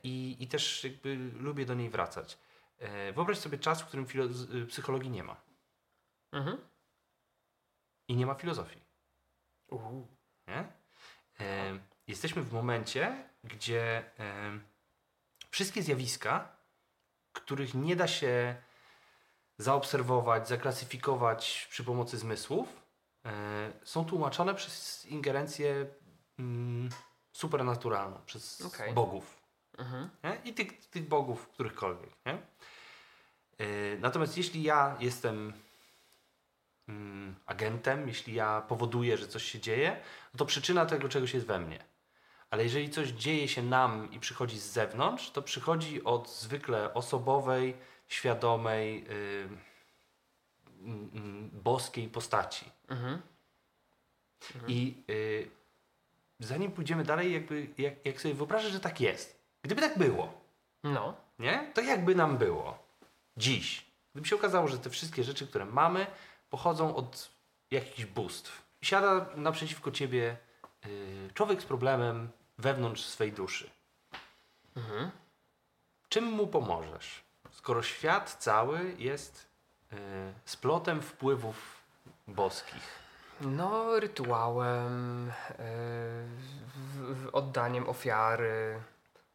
i, 0.04 0.38
i 0.40 0.48
też 0.48 0.84
jakby 0.84 1.16
lubię 1.16 1.66
do 1.66 1.74
niej 1.74 1.90
wracać. 1.90 2.38
Yy, 2.80 3.14
wyobraź 3.14 3.38
sobie 3.38 3.58
czas, 3.58 3.82
w 3.82 3.86
którym 3.86 4.06
y, 4.54 4.66
psychologii 4.66 5.10
nie 5.10 5.24
ma 5.24 5.42
Mhm. 6.32 6.58
i 8.08 8.16
nie 8.16 8.26
ma 8.26 8.36
filozofii. 8.36 8.82
Uhu. 9.68 10.08
Nie? 10.48 10.68
E, 11.40 11.80
jesteśmy 12.08 12.42
w 12.42 12.54
momencie, 12.54 13.30
gdzie 13.44 14.04
e, 14.20 14.60
wszystkie 15.50 15.84
zjawiska, 15.84 16.56
których 17.34 17.74
nie 17.74 17.96
da 17.96 18.08
się 18.08 18.56
zaobserwować, 19.58 20.48
zaklasyfikować 20.48 21.68
przy 21.70 21.84
pomocy 21.84 22.18
zmysłów, 22.18 22.82
e, 23.26 23.74
są 23.84 24.06
tłumaczone 24.06 24.56
przez 24.56 25.06
ingerencję 25.06 25.86
mm, 26.40 26.90
supernaturalną, 27.32 28.22
przez 28.26 28.62
Okej. 28.62 28.94
bogów. 28.94 29.41
Mhm. 29.78 30.10
I 30.46 30.54
tych, 30.54 30.90
tych 30.90 31.08
bogów, 31.08 31.48
którychkolwiek. 31.48 32.10
Nie? 32.26 32.38
Yy, 33.60 33.98
natomiast 34.00 34.38
jeśli 34.38 34.64
ja 34.64 34.98
jestem 35.00 35.54
mm, 36.88 37.36
agentem, 37.46 38.08
jeśli 38.08 38.34
ja 38.34 38.62
powoduję, 38.62 39.18
że 39.18 39.28
coś 39.28 39.44
się 39.44 39.60
dzieje, 39.60 40.02
no 40.34 40.38
to 40.38 40.46
przyczyna 40.46 40.86
tego 40.86 41.10
czegoś 41.10 41.34
jest 41.34 41.46
we 41.46 41.60
mnie. 41.60 41.84
Ale 42.50 42.64
jeżeli 42.64 42.90
coś 42.90 43.10
dzieje 43.10 43.48
się 43.48 43.64
nam 43.64 44.12
i 44.12 44.20
przychodzi 44.20 44.60
z 44.60 44.66
zewnątrz, 44.66 45.32
to 45.32 45.42
przychodzi 45.42 46.04
od 46.04 46.30
zwykle 46.30 46.94
osobowej, 46.94 47.78
świadomej, 48.08 49.04
yy, 49.04 49.72
boskiej 51.54 52.08
postaci. 52.08 52.66
Mhm. 52.90 53.22
I 54.68 55.04
y, 55.10 55.50
zanim 56.40 56.72
pójdziemy 56.72 57.04
dalej, 57.04 57.34
jakby, 57.34 57.68
jak, 57.78 58.06
jak 58.06 58.22
sobie 58.22 58.34
wyobrażę, 58.34 58.70
że 58.70 58.80
tak 58.80 59.02
jest. 59.02 59.41
Gdyby 59.62 59.82
tak 59.82 59.98
było, 59.98 60.34
No. 60.84 61.14
nie? 61.40 61.72
To 61.74 61.82
jakby 61.82 62.16
nam 62.16 62.38
było 62.38 62.80
dziś. 63.38 63.86
Gdyby 64.14 64.28
się 64.28 64.36
okazało, 64.36 64.68
że 64.68 64.78
te 64.80 64.90
wszystkie 64.90 65.24
rzeczy, 65.24 65.48
które 65.48 65.66
mamy, 65.66 66.08
pochodzą 66.50 66.96
od 66.96 67.30
jakichś 67.72 68.06
bóstw. 68.06 68.62
Siada 68.82 69.26
naprzeciwko 69.36 69.92
ciebie 69.92 70.38
y, 70.86 71.30
człowiek 71.34 71.62
z 71.62 71.66
problemem 71.66 72.30
wewnątrz 72.58 73.04
swej 73.06 73.32
duszy. 73.32 73.70
Mhm. 74.76 75.12
Czym 76.10 76.24
mu 76.26 76.48
pomożesz? 76.48 77.24
Skoro 77.52 77.84
świat 77.84 78.36
cały 78.40 78.96
jest 78.98 79.48
y, 79.94 79.98
splotem 80.46 81.02
wpływów 81.02 81.82
boskich. 82.28 83.02
No, 83.42 84.00
rytuałem, 84.00 85.32
yy, 87.24 87.32
oddaniem 87.32 87.90
ofiary, 87.90 88.80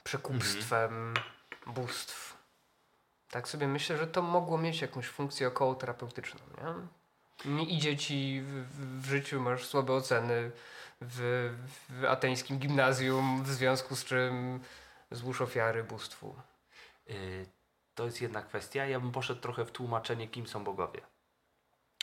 przekupstwem 0.06 1.14
bóstw. 1.66 2.36
Tak 3.30 3.48
sobie 3.48 3.68
myślę, 3.68 3.96
że 3.96 4.06
to 4.06 4.22
mogło 4.22 4.58
mieć 4.58 4.80
jakąś 4.80 5.06
funkcję 5.06 5.48
około 5.48 5.74
terapeutyczną, 5.74 6.40
nie? 6.58 6.74
Nie 7.52 7.64
idzie 7.64 7.96
ci 7.96 8.40
w, 8.40 8.46
w, 8.46 9.02
w 9.02 9.06
życiu, 9.06 9.40
masz 9.40 9.66
słabe 9.66 9.92
oceny 9.92 10.50
w, 11.00 11.50
w 11.88 12.04
ateńskim 12.04 12.58
gimnazjum, 12.58 13.42
w 13.42 13.48
związku 13.48 13.96
z 13.96 14.04
czym 14.04 14.60
złóż 15.10 15.40
ofiary 15.40 15.84
bóstwu. 15.84 16.34
Y, 17.10 17.46
to 17.94 18.04
jest 18.04 18.20
jedna 18.20 18.42
kwestia. 18.42 18.86
Ja 18.86 19.00
bym 19.00 19.12
poszedł 19.12 19.40
trochę 19.40 19.64
w 19.64 19.70
tłumaczenie, 19.70 20.28
kim 20.28 20.46
są 20.46 20.64
bogowie. 20.64 21.00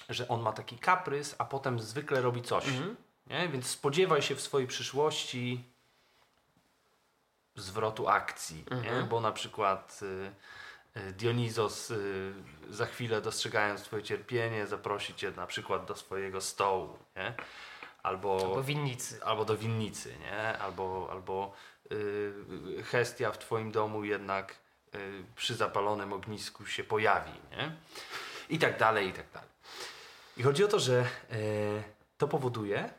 Że 0.10 0.28
on 0.28 0.42
ma 0.42 0.54
taki 0.54 0.78
kaprys, 0.78 1.36
a 1.38 1.46
potem 1.46 1.80
zwykle 1.80 2.22
robi 2.22 2.42
coś. 2.42 2.68
Mhm. 2.68 2.96
Nie? 3.28 3.50
Więc 3.50 3.68
spodziewaj 3.68 4.22
się 4.22 4.36
w 4.36 4.42
swojej 4.42 4.68
przyszłości 4.68 5.73
zwrotu 7.56 8.08
akcji. 8.08 8.66
Nie? 8.72 8.78
Mhm. 8.78 9.08
Bo 9.08 9.22
na 9.22 9.32
przykład 9.32 10.00
y, 10.02 11.00
y, 11.00 11.14
Dionizos 11.14 11.92
y, 11.92 12.34
za 12.70 12.86
chwilę 12.86 13.22
dostrzegając 13.22 13.82
twoje 13.82 14.04
cierpienie 14.04 14.68
zaprosi 14.68 15.16
cię 15.16 15.32
na 15.32 15.48
przykład 15.48 15.86
do 15.86 15.96
swojego 15.96 16.42
stołu. 16.42 16.98
Nie? 17.16 17.34
Albo, 18.04 18.38
Albo 18.42 18.64
winnicy. 18.64 19.24
albo 19.24 19.46
do 19.46 19.58
winnicy, 19.58 20.16
nie? 20.20 20.58
Albo, 20.58 21.08
albo 21.12 21.54
Hestia 22.92 23.32
w 23.32 23.38
twoim 23.38 23.72
domu 23.72 24.04
jednak 24.04 24.56
przy 25.36 25.56
zapalonym 25.56 26.14
ognisku 26.14 26.66
się 26.66 26.84
pojawi, 26.84 27.32
nie? 27.52 27.72
I 28.50 28.60
tak 28.60 28.78
dalej, 28.80 29.08
i 29.08 29.14
tak 29.14 29.26
dalej. 29.34 29.50
I 30.38 30.44
chodzi 30.44 30.64
o 30.64 30.68
to, 30.68 30.80
że 30.80 31.06
y, 31.32 31.84
to 32.18 32.28
powoduje, 32.28 32.90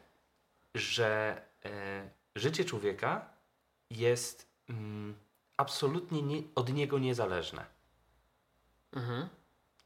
że 0.74 1.42
y, 1.66 1.70
życie 2.36 2.64
człowieka 2.64 3.33
jest 3.90 4.46
mm, 4.68 5.14
absolutnie 5.56 6.22
nie, 6.22 6.42
od 6.54 6.72
niego 6.72 6.98
niezależne. 6.98 7.66
Mhm. 8.92 9.28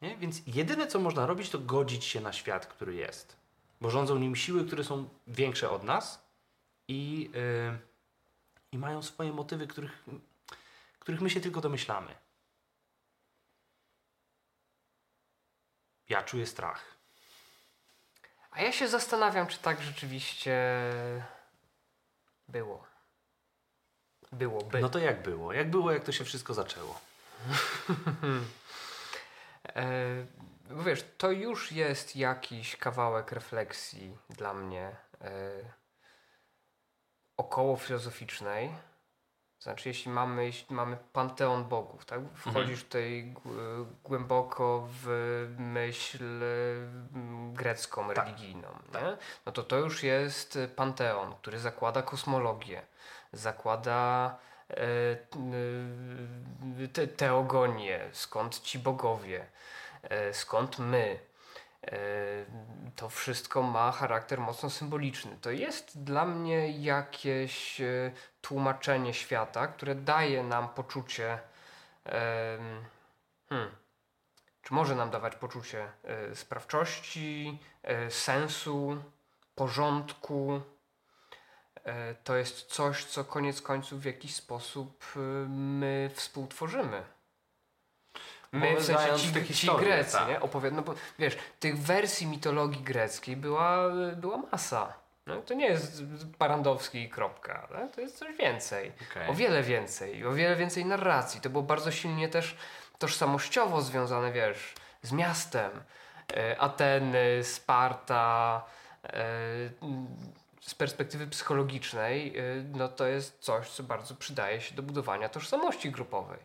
Nie? 0.02 0.16
Więc 0.16 0.42
jedyne, 0.46 0.86
co 0.86 0.98
można 0.98 1.26
robić, 1.26 1.50
to 1.50 1.58
godzić 1.58 2.04
się 2.04 2.20
na 2.20 2.32
świat, 2.32 2.66
który 2.66 2.94
jest. 2.94 3.36
Bo 3.80 3.90
rządzą 3.90 4.18
nim 4.18 4.36
siły, 4.36 4.66
które 4.66 4.84
są 4.84 5.08
większe 5.26 5.70
od 5.70 5.82
nas 5.82 6.22
i, 6.88 7.30
yy, 7.34 7.78
i 8.72 8.78
mają 8.78 9.02
swoje 9.02 9.32
motywy, 9.32 9.66
których, 9.66 10.04
których 10.98 11.20
my 11.20 11.30
się 11.30 11.40
tylko 11.40 11.60
domyślamy. 11.60 12.14
Ja 16.08 16.22
czuję 16.22 16.46
strach. 16.46 16.98
A 18.50 18.62
ja 18.62 18.72
się 18.72 18.88
zastanawiam, 18.88 19.46
czy 19.46 19.58
tak 19.58 19.82
rzeczywiście 19.82 20.54
było. 22.48 22.87
Byłoby. 24.32 24.80
No 24.80 24.88
to 24.88 24.98
jak 24.98 25.22
było? 25.22 25.52
Jak 25.52 25.70
było, 25.70 25.92
jak 25.92 26.04
to 26.04 26.12
się 26.12 26.24
wszystko 26.24 26.54
zaczęło? 26.54 27.00
E, 29.76 29.86
wiesz, 30.70 31.04
to 31.18 31.30
już 31.30 31.72
jest 31.72 32.16
jakiś 32.16 32.76
kawałek 32.76 33.32
refleksji 33.32 34.16
dla 34.30 34.54
mnie 34.54 34.96
e, 35.20 35.30
około 37.36 37.76
filozoficznej. 37.76 38.70
Znaczy, 39.60 39.88
jeśli 39.88 40.10
mamy, 40.10 40.44
jeśli 40.44 40.74
mamy 40.76 40.96
panteon 41.12 41.64
bogów, 41.64 42.04
tak? 42.04 42.20
Wchodzisz 42.34 42.84
tutaj 42.84 43.34
g- 43.44 43.52
głęboko 44.04 44.88
w 45.02 45.06
myśl 45.58 46.24
mm, 47.14 47.54
grecką, 47.54 48.08
Tak. 48.08 48.16
religijną, 48.26 48.68
nie? 48.94 49.16
no 49.46 49.52
to 49.52 49.62
to 49.62 49.76
już 49.76 50.02
jest 50.02 50.58
panteon, 50.76 51.34
który 51.34 51.58
zakłada 51.58 52.02
kosmologię, 52.02 52.82
zakłada 53.32 54.36
e, 54.70 54.76
t- 55.16 56.88
te, 56.92 57.06
teogonię, 57.08 58.00
skąd 58.12 58.60
ci 58.60 58.78
bogowie, 58.78 59.46
e, 60.02 60.34
skąd 60.34 60.78
my. 60.78 61.18
E, 61.86 61.98
To 62.96 63.08
wszystko 63.08 63.62
ma 63.62 63.92
charakter 63.92 64.40
mocno 64.40 64.70
symboliczny. 64.70 65.36
To 65.40 65.50
jest 65.50 66.04
dla 66.04 66.24
mnie 66.26 66.70
jakieś 66.70 67.80
e, 67.80 68.12
tłumaczenie 68.40 69.14
świata, 69.14 69.66
które 69.66 69.94
daje 69.94 70.42
nam 70.42 70.68
poczucie. 70.68 71.38
Hmm, 73.48 73.70
czy 74.62 74.74
może 74.74 74.94
nam 74.94 75.10
dawać 75.10 75.36
poczucie 75.36 75.88
e, 76.04 76.34
sprawczości, 76.34 77.58
e, 77.82 78.10
sensu, 78.10 79.02
porządku? 79.54 80.60
E, 81.88 82.14
To 82.24 82.36
jest 82.36 82.66
coś, 82.66 83.04
co 83.04 83.24
koniec 83.24 83.62
końców 83.62 84.00
w 84.00 84.04
jakiś 84.04 84.34
sposób 84.34 85.04
e, 85.16 85.18
my 85.48 86.10
współtworzymy. 86.14 87.02
My, 88.52 88.76
w 88.76 88.84
sensie 88.84 89.16
ci, 89.16 89.32
te 89.32 89.46
ci 89.54 89.66
Grecy, 89.78 90.12
tak. 90.12 90.28
nie? 90.28 90.40
Opowiad- 90.40 90.72
no 90.72 90.82
bo 90.82 90.94
wiesz, 91.18 91.36
tych 91.60 91.78
wersji 91.78 92.26
mitologii 92.26 92.82
greckiej 92.82 93.36
była, 93.36 93.78
była 94.16 94.36
masa. 94.52 94.92
No, 95.26 95.36
to 95.42 95.54
nie 95.54 95.66
jest 95.66 96.02
Parandowski 96.38 97.02
i 97.02 97.08
kropka, 97.10 97.68
ale 97.70 97.88
to 97.88 98.00
jest 98.00 98.18
coś 98.18 98.36
więcej. 98.36 98.92
Okej. 99.10 99.28
O 99.28 99.34
wiele 99.34 99.62
więcej, 99.62 100.26
o 100.26 100.32
wiele 100.32 100.56
więcej 100.56 100.84
narracji. 100.84 101.40
To 101.40 101.50
było 101.50 101.62
bardzo 101.62 101.90
silnie 101.90 102.28
też 102.28 102.56
tożsamościowo 102.98 103.82
związane, 103.82 104.32
wiesz, 104.32 104.74
z 105.02 105.12
miastem. 105.12 105.70
E, 106.36 106.60
Ateny, 106.60 107.44
Sparta. 107.44 108.62
Z 110.68 110.74
perspektywy 110.74 111.26
psychologicznej, 111.26 112.38
e, 112.38 112.42
no 112.74 112.88
to 112.88 113.06
jest 113.06 113.38
coś, 113.38 113.70
co 113.70 113.82
bardzo 113.82 114.14
przydaje 114.14 114.60
się 114.60 114.74
do 114.74 114.82
budowania 114.82 115.28
tożsamości 115.28 115.90
grupowej. 115.90 116.38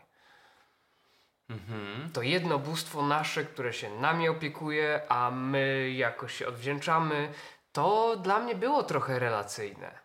Mhm. 1.50 2.10
To 2.12 2.22
jedno 2.22 2.58
bóstwo 2.58 3.02
nasze, 3.02 3.44
które 3.44 3.72
się 3.72 3.90
nami 3.90 4.28
opiekuje, 4.28 5.00
a 5.08 5.30
my 5.30 5.90
jakoś 5.90 6.34
się 6.34 6.46
odwdzięczamy, 6.46 7.32
to 7.72 8.16
dla 8.16 8.38
mnie 8.38 8.54
było 8.54 8.82
trochę 8.82 9.18
relacyjne. 9.18 9.98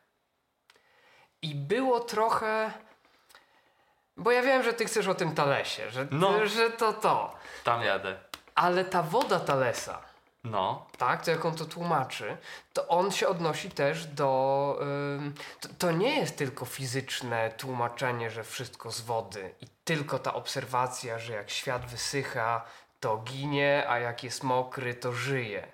I 1.41 1.55
było 1.55 1.99
trochę. 1.99 2.71
Bo 4.17 4.31
ja 4.31 4.41
wiem, 4.41 4.63
że 4.63 4.73
ty 4.73 4.85
chcesz 4.85 5.07
o 5.07 5.15
tym 5.15 5.35
Talesie, 5.35 5.89
że, 5.89 6.07
No. 6.11 6.47
że 6.47 6.69
to 6.69 6.93
to. 6.93 7.35
Tam 7.63 7.81
jadę. 7.81 8.19
Ale 8.55 8.85
ta 8.85 9.03
woda 9.03 9.39
Talesa, 9.39 10.01
No. 10.51 10.85
tak, 10.97 11.25
to 11.25 11.31
jak 11.31 11.45
on 11.45 11.55
to 11.55 11.65
tłumaczy, 11.65 12.37
to 12.73 12.87
on 12.87 13.11
się 13.11 13.27
odnosi 13.27 13.71
też 13.71 14.05
do. 14.07 14.79
ym, 14.81 15.33
to, 15.61 15.69
to 15.77 15.91
nie 15.91 16.19
jest 16.19 16.37
tylko 16.37 16.65
fizyczne 16.65 17.51
tłumaczenie, 17.57 18.29
że 18.29 18.43
wszystko 18.43 18.91
z 18.91 19.01
wody 19.01 19.55
i 19.61 19.67
tylko 19.83 20.19
ta 20.19 20.33
obserwacja, 20.33 21.19
że 21.19 21.33
jak 21.33 21.49
świat 21.49 21.85
wysycha, 21.85 22.65
to 22.99 23.17
ginie, 23.17 23.85
a 23.89 23.99
jak 23.99 24.23
jest 24.23 24.43
mokry, 24.43 24.93
to 24.93 25.13
żyje. 25.13 25.67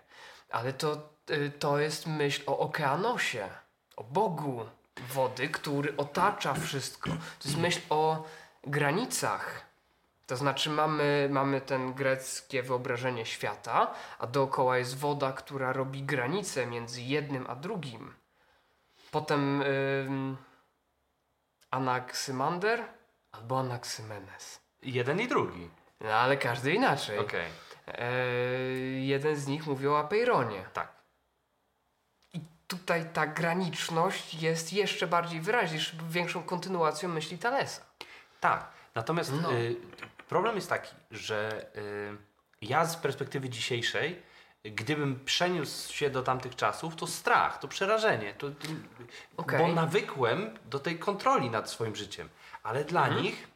Ale 0.49 0.73
to, 0.73 1.09
y, 1.29 1.51
to 1.59 1.79
jest 1.79 2.07
myśl 2.07 2.43
o 2.47 2.59
okeanosie, 2.59 3.49
o 3.95 4.03
Bogu. 4.03 4.65
wody, 5.09 5.49
który 5.49 5.97
otacza 5.97 6.53
wszystko. 6.53 7.09
To 7.09 7.45
jest 7.45 7.57
myśl 7.57 7.81
o 7.89 8.23
granicach. 8.63 9.64
To 10.27 10.35
znaczy 10.37 10.69
mamy, 10.69 11.27
mamy 11.31 11.61
ten 11.61 11.93
greckie 11.93 12.63
wyobrażenie 12.63 13.25
świata, 13.25 13.93
a 14.19 14.27
dookoła 14.27 14.77
jest 14.77 14.97
woda, 14.97 15.31
która 15.33 15.73
robi 15.73 16.03
granice 16.03 16.65
między 16.67 17.01
jednym 17.01 17.45
a 17.49 17.55
drugim. 17.55 18.13
Potem 19.11 19.61
ym, 19.61 20.37
Anaksymander 21.71 22.83
albo 23.31 23.59
Anaksymenes. 23.59 24.59
Jeden 24.81 25.19
i 25.21 25.27
drugi. 25.27 25.69
No 26.01 26.13
ale 26.13 26.37
każdy 26.37 26.73
inaczej. 26.73 27.19
Okej, 27.19 27.45
E, 27.87 28.11
jeden 28.99 29.35
z 29.35 29.47
nich 29.47 29.67
mówi 29.67 29.87
o 29.87 29.99
Apeironie. 29.99 30.65
tak. 30.73 30.95
I 32.33 32.39
tutaj 32.67 33.05
ta 33.13 33.27
graniczność 33.27 34.33
jest 34.33 34.73
jeszcze 34.73 35.07
bardziej 35.07 35.41
wyraźna, 35.41 35.79
większą 36.09 36.43
kontynuacją 36.43 37.09
myśli 37.09 37.37
Thalesa. 37.37 37.81
Tak. 38.39 38.67
Natomiast 38.95 39.31
No. 39.41 39.53
y, 39.53 39.75
problem 40.29 40.55
jest 40.55 40.69
taki, 40.69 40.95
że 41.11 41.65
y, 41.75 42.17
ja 42.61 42.85
z 42.85 42.95
perspektywy 42.97 43.49
dzisiejszej, 43.49 44.21
gdybym 44.63 45.19
przeniósł 45.25 45.93
się 45.93 46.09
do 46.09 46.23
tamtych 46.23 46.55
czasów, 46.55 46.95
to 46.95 47.07
strach, 47.07 47.59
to 47.59 47.67
przerażenie. 47.67 48.33
To, 48.33 48.47
Okej. 49.37 49.59
Bo 49.59 49.67
nawykłem 49.67 50.59
do 50.65 50.79
tej 50.79 50.99
kontroli 50.99 51.49
nad 51.49 51.69
swoim 51.69 51.95
życiem. 51.95 52.29
Ale 52.63 52.83
dla 52.85 53.05
Mhm. 53.05 53.23
nich, 53.23 53.47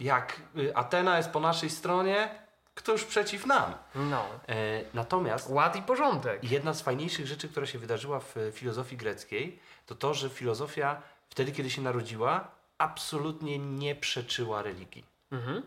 jak 0.00 0.40
y, 0.58 0.76
Atena 0.76 1.16
jest 1.16 1.30
po 1.30 1.40
naszej 1.40 1.70
stronie, 1.70 2.44
kto 2.74 2.92
już 2.92 3.04
przeciw 3.04 3.46
nam? 3.46 3.74
No. 3.94 4.24
E, 4.48 4.54
natomiast 4.94 5.50
Ład 5.50 5.76
i 5.76 5.82
porządek. 5.82 6.50
jedna 6.50 6.74
z 6.74 6.82
fajniejszych 6.82 7.26
rzeczy, 7.26 7.48
która 7.48 7.66
się 7.66 7.78
wydarzyła 7.78 8.20
w 8.20 8.34
filozofii 8.52 8.96
greckiej, 8.96 9.60
to 9.86 9.94
to, 9.94 10.14
że 10.14 10.30
filozofia 10.30 11.02
wtedy, 11.28 11.52
kiedy 11.52 11.70
się 11.70 11.82
narodziła, 11.82 12.48
absolutnie 12.78 13.58
nie 13.58 13.94
przeczyła 13.94 14.62
religii. 14.62 15.04
Mhm. 15.32 15.62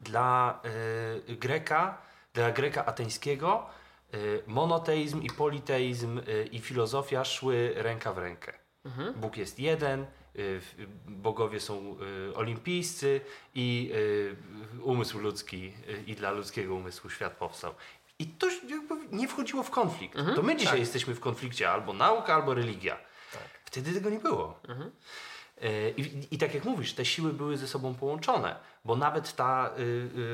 Dla 0.00 0.60
e, 1.28 1.34
Greka, 1.34 1.98
dla 2.34 2.50
Greka 2.50 2.86
ateńskiego, 2.86 3.66
e, 4.12 4.16
monoteizm 4.46 5.22
i 5.22 5.30
politeizm 5.30 6.18
e, 6.18 6.42
i 6.42 6.58
filozofia 6.58 7.24
szły 7.24 7.72
ręka 7.76 8.12
w 8.12 8.18
rękę. 8.18 8.52
Mhm. 8.84 9.14
Bóg 9.14 9.36
jest 9.36 9.58
jeden, 9.58 10.06
y, 10.36 10.60
bogowie 11.06 11.60
są 11.60 11.96
y, 12.30 12.36
olimpijscy 12.36 13.20
i 13.54 13.90
y, 13.94 14.82
umysł 14.82 15.18
ludzki 15.18 15.72
y, 15.88 16.02
i 16.06 16.14
dla 16.14 16.30
ludzkiego 16.30 16.74
umysłu 16.74 17.10
świat 17.10 17.32
powstał. 17.32 17.74
I 18.18 18.26
to 18.26 18.46
nie 19.12 19.28
wchodziło 19.28 19.62
w 19.62 19.70
konflikt. 19.70 20.16
Mhm, 20.16 20.36
to 20.36 20.42
my 20.42 20.56
dzisiaj 20.56 20.72
tak. 20.72 20.80
jesteśmy 20.80 21.14
w 21.14 21.20
konflikcie 21.20 21.70
albo 21.70 21.92
nauka, 21.92 22.34
albo 22.34 22.54
religia. 22.54 22.96
Tak. 23.32 23.42
Wtedy 23.64 23.92
tego 23.92 24.10
nie 24.10 24.18
było. 24.18 24.60
Mhm. 24.68 24.90
Y, 25.62 25.94
I, 25.96 26.34
I 26.34 26.38
tak 26.38 26.54
jak 26.54 26.64
mówisz, 26.64 26.92
te 26.92 27.04
siły 27.04 27.32
były 27.32 27.56
ze 27.56 27.68
sobą 27.68 27.94
połączone, 27.94 28.56
bo 28.84 28.96
nawet 28.96 29.36
ta 29.36 29.70
y, 29.78 29.82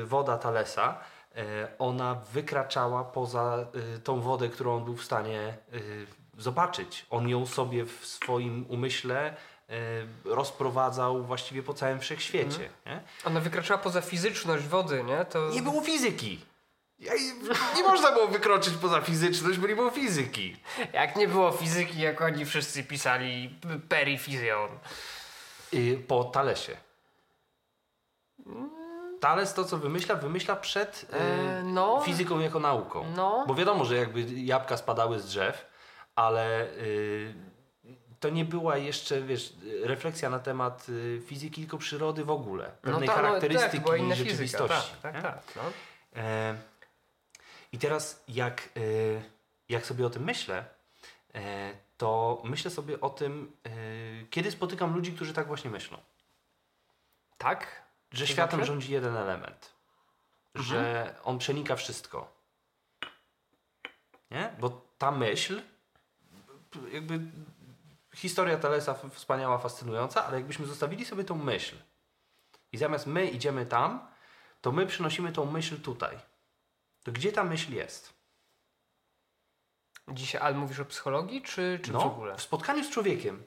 y, 0.01 0.05
woda 0.05 0.37
Thalesa, 0.37 0.99
y, 1.37 1.41
ona 1.79 2.15
wykraczała 2.15 3.03
poza 3.03 3.65
y, 3.95 3.99
tą 3.99 4.21
wodę, 4.21 4.49
którą 4.49 4.75
on 4.75 4.85
był 4.85 4.95
w 4.95 5.03
stanie 5.03 5.57
y, 5.73 6.07
zobaczyć. 6.37 7.05
On 7.09 7.29
ją 7.29 7.45
sobie 7.45 7.85
w 7.85 8.05
swoim 8.05 8.65
umyśle 8.69 9.35
rozprowadzał 10.25 11.23
właściwie 11.23 11.63
po 11.63 11.73
całym 11.73 11.99
wszechświecie. 11.99 12.69
Nie? 12.85 13.01
Ona 13.25 13.39
wykraczała 13.39 13.77
poza 13.77 14.01
fizyczność 14.01 14.63
wody, 14.63 15.03
nie? 15.03 15.25
To... 15.25 15.49
nie 15.49 15.61
było 15.61 15.81
fizyki. 15.81 16.45
Nie 17.75 17.83
można 17.83 18.11
było 18.11 18.27
wykroczyć 18.27 18.73
poza 18.73 19.01
fizyczność, 19.01 19.57
bo 19.57 19.67
nie 19.67 19.75
było 19.75 19.89
fizyki. 19.89 20.57
Jak 20.93 21.15
nie 21.15 21.27
było 21.27 21.51
fizyki, 21.51 21.99
jak 21.99 22.21
oni 22.21 22.45
wszyscy 22.45 22.83
pisali 22.83 23.59
perifizjon. 23.89 24.69
Po 26.07 26.23
Thalesie. 26.23 26.77
Thales 29.19 29.53
to, 29.53 29.63
co 29.65 29.77
wymyśla, 29.77 30.15
wymyśla 30.15 30.55
przed 30.55 31.03
y, 31.13 31.15
E, 31.17 31.63
no. 31.63 32.01
fizyką 32.01 32.39
jako 32.39 32.59
nauką. 32.59 33.05
No. 33.15 33.43
Bo 33.47 33.55
wiadomo, 33.55 33.85
że 33.85 33.95
jakby 33.95 34.21
jabłka 34.21 34.77
spadały 34.77 35.19
z 35.19 35.25
drzew, 35.25 35.65
ale 36.15 36.67
y, 36.67 37.33
to 38.19 38.29
nie 38.29 38.45
była 38.45 38.77
jeszcze, 38.77 39.21
wiesz, 39.21 39.53
refleksja 39.83 40.29
na 40.29 40.39
temat 40.39 40.89
y, 40.89 41.21
fizyki, 41.25 41.61
tylko 41.61 41.77
przyrody 41.77 42.23
w 42.25 42.29
ogóle. 42.29 42.71
Pewnej 42.81 43.09
ta- 43.09 43.15
charakterystyki 43.15 43.77
tak, 43.77 43.83
była 43.83 43.97
inna 43.97 44.15
rzeczywistości. 44.15 44.89
Fizyka. 44.89 45.01
Tak, 45.11 45.13
tak, 45.13 45.23
tak. 45.23 45.55
No. 45.55 45.61
E, 46.21 46.55
I 47.71 47.77
teraz 47.77 48.23
jak, 48.27 48.69
jak 49.69 49.85
sobie 49.85 50.05
o 50.05 50.09
tym 50.09 50.23
myślę, 50.23 50.65
e, 51.35 51.71
to 51.97 52.41
myślę 52.45 52.71
sobie 52.71 53.01
o 53.01 53.09
tym, 53.09 53.51
e, 53.65 53.69
kiedy 54.29 54.51
spotykam 54.51 54.93
ludzi, 54.95 55.13
którzy 55.13 55.33
tak 55.33 55.47
właśnie 55.47 55.69
myślą. 55.71 55.97
tak? 57.37 57.86
Że 58.11 58.25
To 58.25 58.31
światem 58.31 58.59
znaczy? 58.59 58.67
rządzi 58.67 58.91
jeden 58.93 59.17
element. 59.17 59.73
Że 60.55 61.15
on 61.23 61.37
przenika 61.37 61.75
wszystko. 61.75 62.31
Nie? 64.31 64.53
Bo 64.59 64.81
ta 64.97 65.11
myśl, 65.11 65.61
jakby 66.91 67.19
historia 68.15 68.57
Talesa 68.57 68.91
f- 68.91 69.13
wspaniała, 69.13 69.57
fascynująca, 69.57 70.25
ale 70.25 70.37
jakbyśmy 70.37 70.65
zostawili 70.65 71.05
sobie 71.05 71.23
tą 71.23 71.35
myśl 71.37 71.75
i 72.71 72.77
zamiast 72.77 73.07
my 73.07 73.25
idziemy 73.27 73.65
tam, 73.65 74.07
to 74.61 74.71
my 74.71 74.87
przynosimy 74.87 75.31
tą 75.31 75.45
myśl 75.51 75.81
tutaj. 75.81 76.19
To 77.03 77.11
gdzie 77.11 77.31
ta 77.31 77.43
myśl 77.43 77.73
jest? 77.73 78.13
Dzisiaj, 80.11 80.41
ale 80.41 80.55
mówisz 80.57 80.79
o 80.79 80.85
psychologii, 80.85 81.41
czy, 81.41 81.79
czy 81.83 81.91
w 81.91 81.93
No, 81.93 82.03
ogóle? 82.05 82.35
w 82.37 82.41
spotkaniu 82.41 82.83
z 82.83 82.89
człowiekiem. 82.89 83.43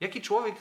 Jaki 0.00 0.22
człowiek 0.22 0.54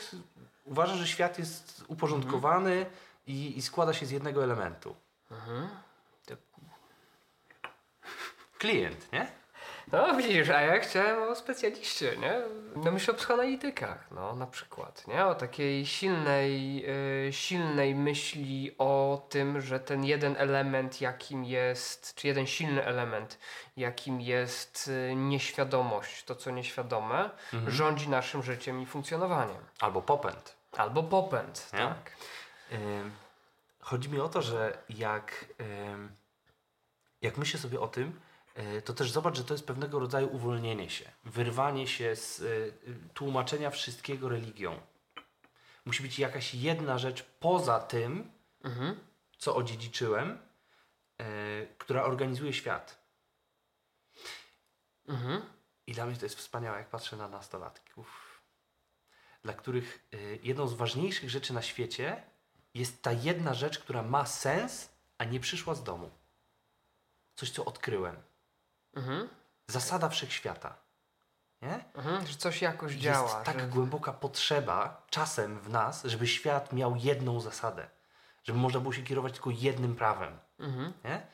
uważa, 0.66 0.96
że 0.96 1.08
świat 1.08 1.40
jest 1.40 1.84
uporządkowany 1.88 2.86
i, 3.28 3.58
i 3.58 3.62
składa 3.62 3.94
się 3.94 4.06
z 4.06 4.12
jednego 4.12 4.44
elementu? 4.44 4.96
Mhm. 5.32 5.70
Klient, 8.58 9.12
nie? 9.14 9.28
No 9.92 10.16
widzisz, 10.16 10.50
a 10.50 10.62
ja 10.62 10.80
chciałem 10.80 11.32
o 11.32 11.36
specjaliście, 11.36 12.18
nie? 12.18 12.42
No 12.76 12.92
myślę 12.92 13.14
o 13.14 13.18
psychoanalitykach, 13.18 14.08
no 14.12 14.36
na 14.36 14.48
przykład, 14.48 15.08
nie? 15.08 15.26
O 15.26 15.36
takiej 15.36 15.86
silnej, 15.86 16.84
y, 17.28 17.34
silnej 17.34 17.96
myśli 17.96 18.76
o 18.78 19.26
tym, 19.30 19.62
że 19.62 19.80
ten 19.80 20.06
jeden 20.06 20.36
element, 20.38 21.02
jakim 21.02 21.46
jest, 21.46 22.16
czy 22.16 22.28
jeden 22.28 22.48
silny 22.48 22.86
element, 22.86 23.40
jakim 23.78 24.22
jest 24.22 24.88
y, 24.88 25.16
nieświadomość, 25.16 26.24
to 26.24 26.36
co 26.36 26.52
nieświadome, 26.52 27.30
rządzi 27.68 28.10
naszym 28.10 28.44
życiem 28.44 28.82
i 28.82 28.86
funkcjonowaniem. 28.86 29.64
Albo 29.80 30.02
popęd. 30.02 30.56
Albo 30.78 31.04
popęd, 31.04 31.70
Nie? 31.74 31.80
tak. 31.80 32.12
Chodzi 33.80 34.10
mi 34.10 34.20
o 34.20 34.30
to, 34.30 34.42
że 34.42 34.78
jak, 34.90 35.46
jak 37.22 37.38
myślę 37.38 37.60
sobie 37.60 37.80
o 37.80 37.88
tym, 37.88 38.20
y, 38.78 38.82
to 38.82 38.94
też 38.94 39.12
zobacz, 39.12 39.38
że 39.38 39.44
to 39.44 39.54
jest 39.54 39.68
pewnego 39.68 40.00
rodzaju 40.00 40.36
uwolnienie 40.36 40.90
się, 40.90 41.12
wyrwanie 41.24 41.88
się 41.88 42.16
z 42.16 42.40
y, 42.40 42.74
tłumaczenia 43.14 43.70
wszystkiego 43.70 44.30
religią. 44.30 44.82
Musi 45.86 46.04
być 46.04 46.20
jakaś 46.20 46.54
jedna 46.54 46.98
rzecz 46.98 47.24
poza 47.40 47.80
tym, 47.80 48.32
Mhm. 48.64 49.00
co 49.38 49.56
odziedziczyłem, 49.56 50.40
y, 51.22 51.68
która 51.78 52.04
organizuje 52.04 52.54
świat. 52.54 53.06
Mhm. 55.08 55.42
I 55.88 55.94
dla 55.94 56.06
mnie 56.06 56.16
to 56.16 56.26
jest 56.26 56.36
wspaniałe, 56.38 56.78
jak 56.78 56.90
patrzę 56.90 57.18
na 57.18 57.28
nastolatków, 57.28 58.42
dla 59.44 59.54
których 59.54 60.08
jedną 60.44 60.68
z 60.68 60.74
ważniejszych 60.74 61.30
rzeczy 61.30 61.54
na 61.54 61.62
świecie 61.62 62.24
jest 62.76 63.02
ta 63.02 63.12
jedna 63.12 63.54
rzecz, 63.54 63.80
która 63.80 64.04
ma 64.04 64.26
sens, 64.26 64.90
a 65.18 65.24
nie 65.24 65.40
przyszła 65.40 65.76
z 65.76 65.84
domu. 65.84 66.12
Coś, 67.36 67.52
co 67.52 67.66
odkryłem. 67.66 68.16
Mhm. 68.94 69.30
Zasada 69.68 70.10
wszechświata. 70.10 70.76
Nie? 71.62 71.84
Mhm. 71.94 72.28
Że 72.28 72.38
coś 72.38 72.62
jakoś 72.62 72.94
działa. 72.94 73.32
jest 73.34 73.46
tak 73.46 73.60
że... 73.60 73.68
głęboka 73.68 74.14
potrzeba 74.14 75.06
czasem 75.10 75.60
w 75.60 75.70
nas, 75.70 76.04
żeby 76.04 76.28
świat 76.28 76.74
miał 76.74 76.96
jedną 76.96 77.42
zasadę. 77.42 77.90
Żeby 78.44 78.60
można 78.60 78.80
było 78.80 78.94
się 78.94 79.04
kierować 79.04 79.34
tylko 79.34 79.50
jednym 79.50 79.96
prawem. 79.96 80.40
Mhm. 80.60 80.94
Nie? 81.04 81.28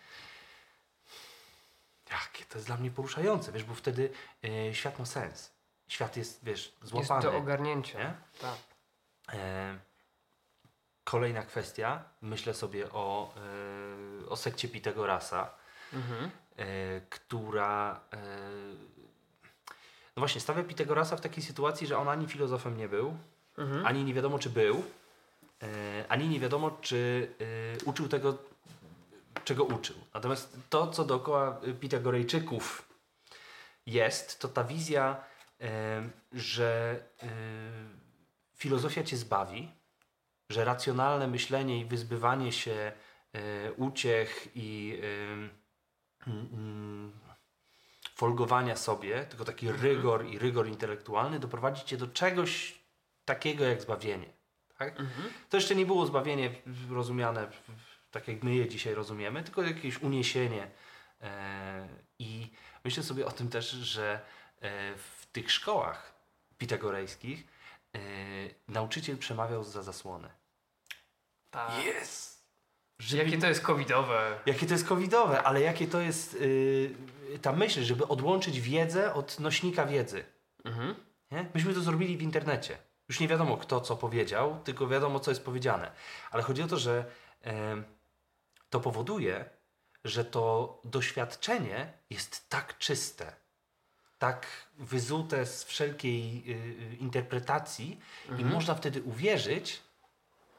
Jakie 2.11 2.45
to 2.45 2.57
jest 2.57 2.67
dla 2.67 2.77
mnie 2.77 2.91
poruszające, 2.91 3.51
wiesz, 3.51 3.63
bo 3.63 3.75
wtedy 3.75 4.11
e, 4.43 4.73
świat 4.73 4.99
ma 4.99 5.05
sens. 5.05 5.51
Świat 5.87 6.17
jest, 6.17 6.43
wiesz, 6.43 6.75
Jest 6.81 6.91
złapany. 6.91 7.21
do 7.21 7.37
ogarnięcia. 7.37 7.99
nie? 7.99 8.13
Tak. 8.41 8.57
E, 9.33 9.79
kolejna 11.03 11.43
kwestia, 11.43 12.03
myślę 12.21 12.53
sobie 12.53 12.91
o, 12.91 13.33
e, 14.23 14.29
o 14.29 14.35
sekcie 14.35 14.67
Pitagorasa, 14.67 15.53
Mhm. 15.93 16.31
e, 16.57 17.01
która 17.01 17.99
e, 18.13 18.17
no 20.15 20.19
właśnie 20.19 20.41
stawia 20.41 20.63
Pitagorasa 20.63 21.15
w 21.15 21.21
takiej 21.21 21.43
sytuacji, 21.43 21.87
że 21.87 21.97
on 21.97 22.07
ani 22.09 22.27
filozofem 22.27 22.77
nie 22.77 22.87
był, 22.89 23.17
Mhm. 23.57 23.85
ani 23.85 24.03
nie 24.03 24.13
wiadomo 24.13 24.39
czy 24.39 24.49
był, 24.49 24.83
ani 26.09 26.27
nie 26.27 26.39
wiadomo 26.39 26.71
czy 26.81 27.29
uczył 27.85 28.07
tego, 28.07 28.37
czego 29.43 29.63
uczył. 29.63 29.95
Natomiast 30.13 30.57
to, 30.69 30.87
co 30.87 31.05
dookoła 31.05 31.61
Pitagorejczyków 31.79 32.89
jest, 33.85 34.39
to 34.39 34.47
ta 34.47 34.63
wizja 34.63 35.23
że 36.33 36.99
filozofia 38.55 39.03
cię 39.03 39.17
zbawi, 39.17 39.71
że 40.51 40.65
racjonalne 40.65 41.27
myślenie 41.27 41.79
i 41.79 41.85
wyzbywanie 41.85 42.51
się 42.51 42.91
e, 43.33 43.71
uciech 43.71 44.47
i 44.55 44.99
e, 45.03 46.27
mm, 46.27 46.47
mm, 46.53 47.11
folgowania 48.15 48.75
sobie, 48.75 49.25
tylko 49.25 49.45
taki 49.45 49.71
rygor 49.71 50.25
i 50.25 50.39
rygor 50.39 50.67
intelektualny 50.67 51.39
doprowadzi 51.39 51.85
cię 51.85 51.97
do 51.97 52.07
czegoś 52.07 52.81
takiego 53.25 53.63
jak 53.63 53.81
zbawienie. 53.81 54.33
Tak? 54.77 54.95
To 55.49 55.57
jeszcze 55.57 55.75
nie 55.75 55.85
było 55.85 56.05
zbawienie 56.05 56.51
rozumiane 56.89 57.47
tak 58.11 58.27
jak 58.27 58.43
my 58.43 58.55
je 58.55 58.69
dzisiaj 58.69 58.93
rozumiemy, 58.93 59.43
tylko 59.43 59.63
jakieś 59.63 60.01
uniesienie. 60.01 60.67
E, 61.21 61.87
I 62.19 62.51
myślę 62.83 63.03
sobie 63.03 63.25
o 63.25 63.31
tym 63.31 63.49
też, 63.49 63.69
że 63.69 64.21
w 64.97 65.25
tych 65.31 65.51
szkołach 65.51 66.13
pitagorejskich 66.57 67.47
nauczyciel 68.67 69.17
przemawiał 69.17 69.63
za 69.63 69.83
zasłonę. 69.83 70.40
Tak. 71.51 71.85
Jest! 71.85 72.31
Jakie 73.13 73.37
to 73.37 73.47
jest 73.47 73.61
covidowe. 73.61 74.39
Jakie 74.45 74.65
to 74.67 74.73
jest 74.73 74.87
covidowe, 74.87 75.43
ale 75.43 75.61
jakie 75.61 75.87
to 75.87 76.01
jest 76.01 76.33
y, 76.33 76.95
ta 77.41 77.51
myśl, 77.51 77.83
żeby 77.83 78.07
odłączyć 78.07 78.61
wiedzę 78.61 79.13
od 79.13 79.39
nośnika 79.39 79.85
wiedzy. 79.85 80.23
Mhm. 80.65 80.95
Nie? 81.31 81.45
Myśmy 81.53 81.73
to 81.73 81.81
zrobili 81.81 82.17
w 82.17 82.21
internecie. 82.21 82.77
Już 83.09 83.19
nie 83.19 83.27
wiadomo 83.27 83.57
kto 83.57 83.81
co 83.81 83.97
powiedział, 83.97 84.59
tylko 84.63 84.87
wiadomo 84.87 85.19
co 85.19 85.31
jest 85.31 85.45
powiedziane. 85.45 85.91
Ale 86.31 86.43
chodzi 86.43 86.63
o 86.63 86.67
to, 86.67 86.77
że 86.77 87.05
em, 87.41 87.83
to 88.69 88.79
powoduje, 88.79 89.49
że 90.05 90.25
to 90.25 90.79
doświadczenie 90.83 91.93
jest 92.09 92.49
tak 92.49 92.77
czyste, 92.77 93.35
tak 94.19 94.47
wyzute 94.77 95.45
z 95.45 95.63
wszelkiej 95.63 96.43
y, 96.47 96.93
y, 96.93 96.95
interpretacji 96.95 97.99
i 98.37 98.45
można 98.45 98.75
wtedy 98.75 99.01
uwierzyć, 99.01 99.81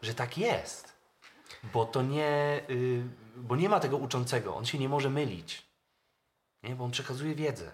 że 0.02 0.14
tak 0.14 0.38
jest. 0.38 0.92
Bo 1.72 1.84
to 1.86 2.02
nie, 2.02 2.60
y, 2.70 3.02
bo 3.36 3.56
nie 3.56 3.68
ma 3.68 3.80
tego 3.80 3.96
uczącego, 3.96 4.56
on 4.56 4.64
się 4.64 4.78
nie 4.78 4.88
może 4.88 5.10
mylić. 5.10 5.66
Nie? 6.62 6.74
Bo 6.74 6.84
on 6.84 6.90
przekazuje 6.90 7.34
wiedzę. 7.34 7.72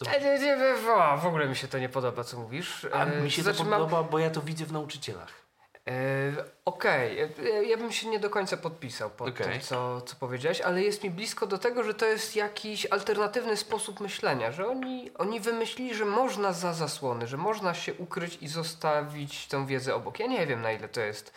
Zobacz. 0.00 0.14
E, 0.14 1.18
w 1.18 1.26
ogóle 1.26 1.48
mi 1.48 1.56
się 1.56 1.68
to 1.68 1.78
nie 1.78 1.88
podoba, 1.88 2.24
co 2.24 2.38
mówisz. 2.40 2.86
A 2.92 3.04
E, 3.04 3.20
mi 3.22 3.30
się 3.30 3.42
znaczy 3.42 3.58
to 3.58 3.64
mam- 3.64 3.80
podoba, 3.80 4.02
bo 4.02 4.18
ja 4.18 4.30
to 4.30 4.40
widzę 4.42 4.64
w 4.64 4.72
nauczycielach. 4.72 5.47
E, 5.88 6.44
Okej, 6.64 7.20
E, 7.20 7.64
ja 7.64 7.76
bym 7.76 7.92
się 7.92 8.08
nie 8.08 8.20
do 8.20 8.30
końca 8.30 8.56
podpisał 8.56 9.10
pod 9.10 9.28
Okej. 9.28 9.52
tym, 9.52 9.60
co, 9.60 10.00
co 10.00 10.16
powiedziałeś, 10.16 10.60
ale 10.60 10.82
jest 10.82 11.04
mi 11.04 11.10
blisko 11.10 11.46
do 11.46 11.58
tego, 11.58 11.84
że 11.84 11.94
to 11.94 12.06
jest 12.06 12.36
jakiś 12.36 12.86
alternatywny 12.86 13.56
sposób 13.56 14.00
myślenia, 14.00 14.52
że 14.52 14.68
oni, 14.68 15.10
oni 15.18 15.40
wymyślili, 15.40 15.94
że 15.94 16.04
można 16.04 16.52
za 16.52 16.72
zasłony, 16.72 17.26
że 17.26 17.36
można 17.36 17.74
się 17.74 17.94
ukryć 17.94 18.38
i 18.40 18.48
zostawić 18.48 19.46
tą 19.46 19.66
wiedzę 19.66 19.94
obok. 19.94 20.18
Ja 20.18 20.26
nie 20.26 20.46
wiem, 20.46 20.62
na 20.62 20.72
ile 20.72 20.88
to 20.88 21.00
jest 21.00 21.32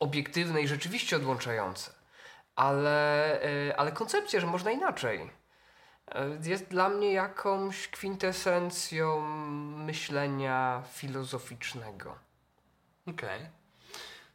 obiektywne 0.00 0.62
i 0.62 0.68
rzeczywiście 0.68 1.16
odłączające, 1.16 1.90
ale, 2.56 3.42
e, 3.42 3.76
ale 3.76 3.92
koncepcja, 3.92 4.40
że 4.40 4.46
można 4.46 4.70
inaczej, 4.70 5.30
e, 6.08 6.28
jest 6.42 6.64
dla 6.64 6.88
mnie 6.88 7.12
jakąś 7.12 7.88
kwintesencją 7.88 9.20
myślenia 9.76 10.82
filozoficznego. 10.92 12.18
Okej. 13.06 13.63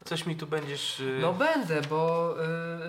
Coś 0.10 0.26
mi 0.26 0.36
tu 0.36 0.48
będziesz... 0.48 1.00
y, 1.00 1.18
No 1.22 1.34
będę, 1.34 1.82
bo, 1.82 2.36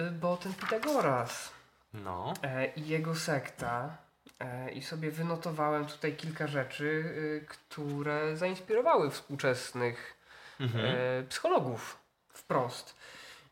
y, 0.08 0.10
bo 0.10 0.36
ten 0.36 0.54
Pitagoras 0.54 1.52
No. 1.94 2.34
e, 2.42 2.66
i 2.66 2.88
jego 2.88 3.14
sekta 3.14 3.96
e, 4.40 4.70
i 4.70 4.82
sobie 4.82 5.10
wynotowałem 5.10 5.86
tutaj 5.86 6.16
kilka 6.16 6.46
rzeczy, 6.46 6.84
y, 6.84 7.46
które 7.48 8.36
zainspirowały 8.36 9.10
współczesnych 9.10 10.16
Mhm. 10.60 10.84
e, 10.86 11.22
psychologów 11.28 11.98
wprost. 12.28 12.96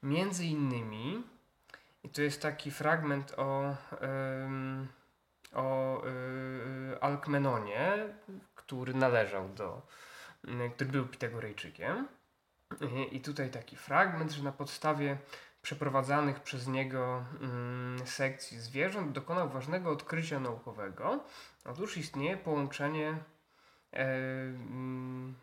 Między 0.03 0.45
innymi, 0.45 1.23
i 2.05 2.09
tu 2.09 2.23
jest 2.23 2.43
taki 2.43 2.71
fragment 2.71 3.33
o, 3.37 3.75
o 5.53 6.03
y, 6.07 7.01
Alkmenonie, 7.01 7.93
który 8.55 8.95
należał 8.95 9.49
do, 9.49 9.83
y, 10.45 10.71
który 10.71 10.91
był 10.91 11.07
Pitagorejczykiem. 11.07 12.09
Y, 12.83 13.05
I 13.05 13.21
tutaj 13.21 13.51
taki 13.51 13.77
fragment, 13.77 14.33
że 14.33 14.43
na 14.43 14.53
podstawie 14.53 15.19
przeprowadzanych 15.63 16.41
przez 16.41 16.67
niego 16.67 17.25
mm, 17.41 18.07
sekcji 18.07 18.61
zwierząt 18.61 19.13
dokonał 19.13 19.49
ważnego 19.49 19.91
odkrycia 19.91 20.41
naukowego. 20.41 21.25
Otóż 21.65 21.97
istnieje 21.97 22.37
połączenie 22.37 23.19
e, 23.93 24.05
mm, 24.05 25.35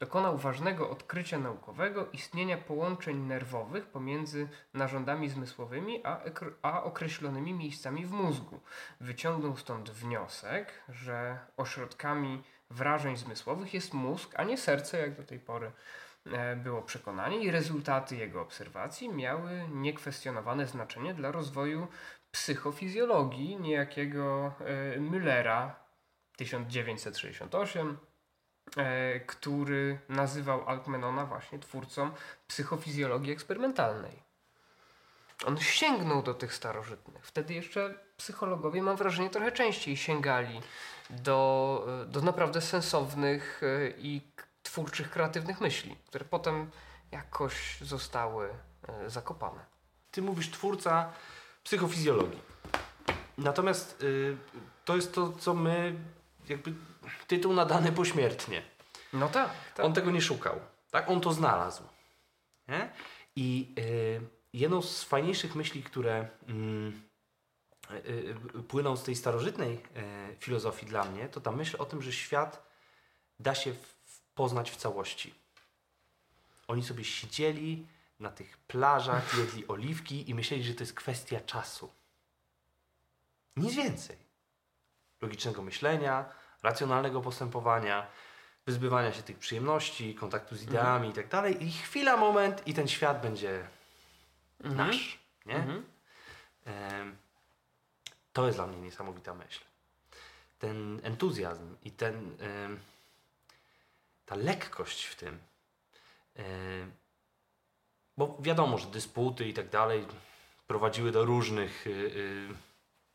dokonał 0.00 0.38
ważnego 0.38 0.90
odkrycia 0.90 1.38
naukowego 1.38 2.06
istnienia 2.12 2.58
połączeń 2.58 3.16
nerwowych 3.16 3.86
pomiędzy 3.86 4.48
narządami 4.74 5.28
zmysłowymi 5.28 6.00
a, 6.04 6.20
a 6.62 6.82
określonymi 6.82 7.54
miejscami 7.54 8.06
w 8.06 8.10
mózgu. 8.10 8.60
Wyciągnął 9.00 9.56
stąd 9.56 9.90
wniosek, 9.90 10.82
że 10.88 11.38
ośrodkami 11.56 12.42
wrażeń 12.70 13.16
zmysłowych 13.16 13.74
jest 13.74 13.94
mózg, 13.94 14.30
a 14.36 14.44
nie 14.44 14.58
serce, 14.58 14.98
jak 14.98 15.16
do 15.16 15.22
tej 15.22 15.38
pory 15.38 15.72
było 16.56 16.82
przekonanie, 16.82 17.38
i 17.38 17.50
rezultaty 17.50 18.16
jego 18.16 18.40
obserwacji 18.40 19.08
miały 19.08 19.50
niekwestionowane 19.72 20.66
znaczenie 20.66 21.14
dla 21.14 21.32
rozwoju 21.32 21.88
psychofizjologii 22.30 23.56
niejakiego 23.56 24.52
e, 24.60 25.00
Müllera 25.00 25.70
1968 26.36 27.98
e, 28.76 29.20
który 29.20 29.98
nazywał 30.08 30.68
Alkmenona 30.68 31.26
właśnie 31.26 31.58
twórcą 31.58 32.10
psychofizjologii 32.46 33.32
eksperymentalnej. 33.32 34.22
On 35.46 35.58
sięgnął 35.58 36.22
do 36.22 36.34
tych 36.34 36.54
starożytnych. 36.54 37.26
Wtedy 37.26 37.54
jeszcze 37.54 37.94
psychologowie, 38.16 38.82
mam 38.82 38.96
wrażenie, 38.96 39.30
trochę 39.30 39.52
częściej 39.52 39.96
sięgali 39.96 40.60
do, 41.10 41.86
e, 42.02 42.06
do 42.06 42.20
naprawdę 42.20 42.60
sensownych 42.60 43.60
e, 43.62 43.90
i 43.98 44.20
twórczych, 44.62 45.10
kreatywnych 45.10 45.60
myśli, 45.60 45.96
które 46.06 46.24
potem 46.24 46.70
jakoś 47.10 47.80
zostały 47.80 48.48
e, 48.88 49.10
zakopane. 49.10 49.64
Ty 50.10 50.22
mówisz 50.22 50.50
twórca 50.50 51.12
psychofizjologii. 51.64 52.42
Natomiast 53.38 54.02
y, 54.02 54.36
to 54.84 54.96
jest 54.96 55.14
to, 55.14 55.32
co 55.32 55.54
my 55.54 55.94
jakby 56.48 56.72
tytuł 57.26 57.52
nadany 57.52 57.92
pośmiertnie. 57.92 58.62
No 59.12 59.28
tak, 59.28 59.50
tak. 59.74 59.86
On 59.86 59.92
tego 59.92 60.10
nie 60.10 60.20
szukał. 60.20 60.60
Tak? 60.90 61.10
On 61.10 61.20
to 61.20 61.32
znalazł. 61.32 61.82
Nie? 62.68 62.92
I 63.36 63.74
y, 63.78 64.20
jedną 64.52 64.82
z 64.82 65.04
fajniejszych 65.04 65.54
myśli, 65.54 65.82
które 65.82 66.28
mm, 66.48 67.02
y, 67.90 67.94
y, 68.58 68.62
płyną 68.62 68.96
z 68.96 69.02
tej 69.02 69.16
starożytnej 69.16 69.74
y, 69.74 70.36
filozofii 70.38 70.86
dla 70.86 71.04
mnie, 71.04 71.28
to 71.28 71.40
ta 71.40 71.52
myśl 71.52 71.76
o 71.78 71.84
tym, 71.84 72.02
że 72.02 72.12
świat 72.12 72.70
da 73.38 73.54
się 73.54 73.72
w, 73.72 73.99
poznać 74.34 74.70
w 74.70 74.76
całości. 74.76 75.34
Oni 76.68 76.84
sobie 76.84 77.04
siedzieli 77.04 77.86
na 78.20 78.30
tych 78.30 78.58
plażach, 78.58 79.38
jedli 79.38 79.68
oliwki 79.68 80.30
i 80.30 80.34
myśleli, 80.34 80.64
że 80.64 80.74
to 80.74 80.82
jest 80.82 80.94
kwestia 80.94 81.40
czasu. 81.40 81.90
Nic 83.56 83.74
więcej. 83.74 84.16
Logicznego 85.20 85.62
myślenia, 85.62 86.24
racjonalnego 86.62 87.20
postępowania, 87.20 88.06
wyzbywania 88.66 89.12
się 89.12 89.22
tych 89.22 89.38
przyjemności, 89.38 90.14
kontaktu 90.14 90.56
z 90.56 90.62
ideami 90.62 91.08
i 91.08 91.12
tak 91.12 91.28
dalej. 91.28 91.64
I 91.64 91.72
chwila, 91.72 92.16
moment 92.16 92.66
i 92.66 92.74
ten 92.74 92.88
świat 92.88 93.22
będzie 93.22 93.68
nasz. 94.60 95.18
Nie? 95.46 95.56
Mhm. 95.56 95.84
To 98.32 98.46
jest 98.46 98.58
dla 98.58 98.66
mnie 98.66 98.78
niesamowita 98.78 99.34
myśl. 99.34 99.60
Ten 100.58 101.00
entuzjazm 101.02 101.76
i 101.84 101.90
ten, 101.90 102.36
ta 104.30 104.36
lekkość 104.36 105.04
w 105.04 105.16
tym. 105.16 105.38
Em, 106.34 106.92
bo 108.16 108.36
wiadomo, 108.40 108.78
że 108.78 108.86
dysputy 108.86 109.48
i 109.48 109.54
tak 109.54 109.68
dalej 109.68 110.06
prowadziły 110.66 111.12
do 111.12 111.24
różnych 111.24 111.86
y, 111.86 111.90
y, 111.90 112.48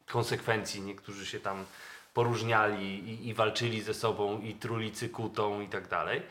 konsekwencji. 0.05 0.81
Niektórzy 0.81 1.25
się 1.25 1.39
tam 1.39 1.65
poróżniali 2.13 3.09
i, 3.09 3.27
i 3.27 3.33
walczyli 3.33 3.81
ze 3.81 3.93
sobą 3.93 4.41
i 4.41 4.55
truli 4.55 4.91
cykutą 4.91 5.61
i 5.61 5.67
tak 5.67 5.87
dalej. 5.87 6.21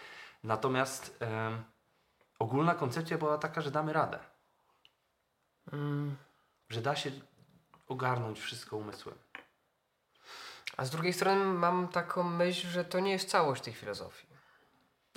Natomiast 0.42 1.16
em, 1.20 1.64
ogólna 2.38 2.74
koncepcja 2.74 3.18
była 3.18 3.38
taka, 3.38 3.60
że 3.60 3.70
damy 3.70 3.92
radę. 3.92 4.18
Mm. 5.72 6.16
Że 6.68 6.80
da 6.80 6.96
się 6.96 7.10
ogarnąć 7.88 8.40
wszystko 8.40 8.76
umysłem. 8.76 9.18
A 10.76 10.84
z 10.84 10.90
drugiej 10.90 11.12
strony 11.12 11.44
mam 11.44 11.88
taką 11.88 12.22
myśl, 12.22 12.68
że 12.68 12.84
to 12.84 13.00
nie 13.00 13.12
jest 13.12 13.28
całość 13.28 13.62
tej 13.62 13.72
filozofii. 13.72 14.33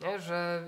Nie? 0.02 0.20
Że 0.20 0.64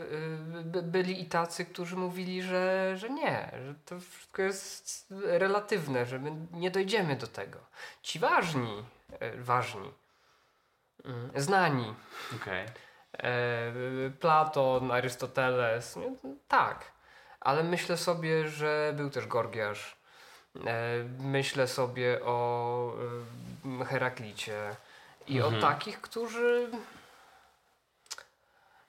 y, 0.59 0.63
by, 0.63 0.81
byli 0.81 1.21
i 1.21 1.25
tacy, 1.25 1.65
którzy 1.65 1.95
mówili, 1.95 2.43
że, 2.43 2.93
że 2.97 3.09
nie, 3.09 3.51
że 3.65 3.73
to 3.85 3.99
wszystko 3.99 4.41
jest 4.41 5.05
relatywne, 5.23 6.05
że 6.05 6.19
my 6.19 6.31
nie 6.53 6.71
dojdziemy 6.71 7.15
do 7.15 7.27
tego. 7.27 7.59
Ci 8.01 8.19
ważni, 8.19 8.83
y, 9.21 9.43
ważni, 9.43 9.91
Mm, 11.05 11.31
Znani. 11.35 11.93
Okej. 12.35 12.65
E, 13.13 13.71
Platon, 14.19 14.91
Arystoteles, 14.91 15.95
nie? 15.95 16.11
tak. 16.47 16.91
Ale 17.39 17.63
myślę 17.63 17.97
sobie, 17.97 18.47
że 18.49 18.93
był 18.95 19.09
też 19.09 19.27
Gorgiasz. 19.27 19.95
E, 20.65 20.85
myślę 21.19 21.67
sobie 21.67 22.19
o 22.25 22.93
e, 23.81 23.85
Heraklicie 23.85 24.75
i 25.27 25.37
Mhm. 25.37 25.55
o 25.55 25.61
takich, 25.61 26.01
którzy 26.01 26.69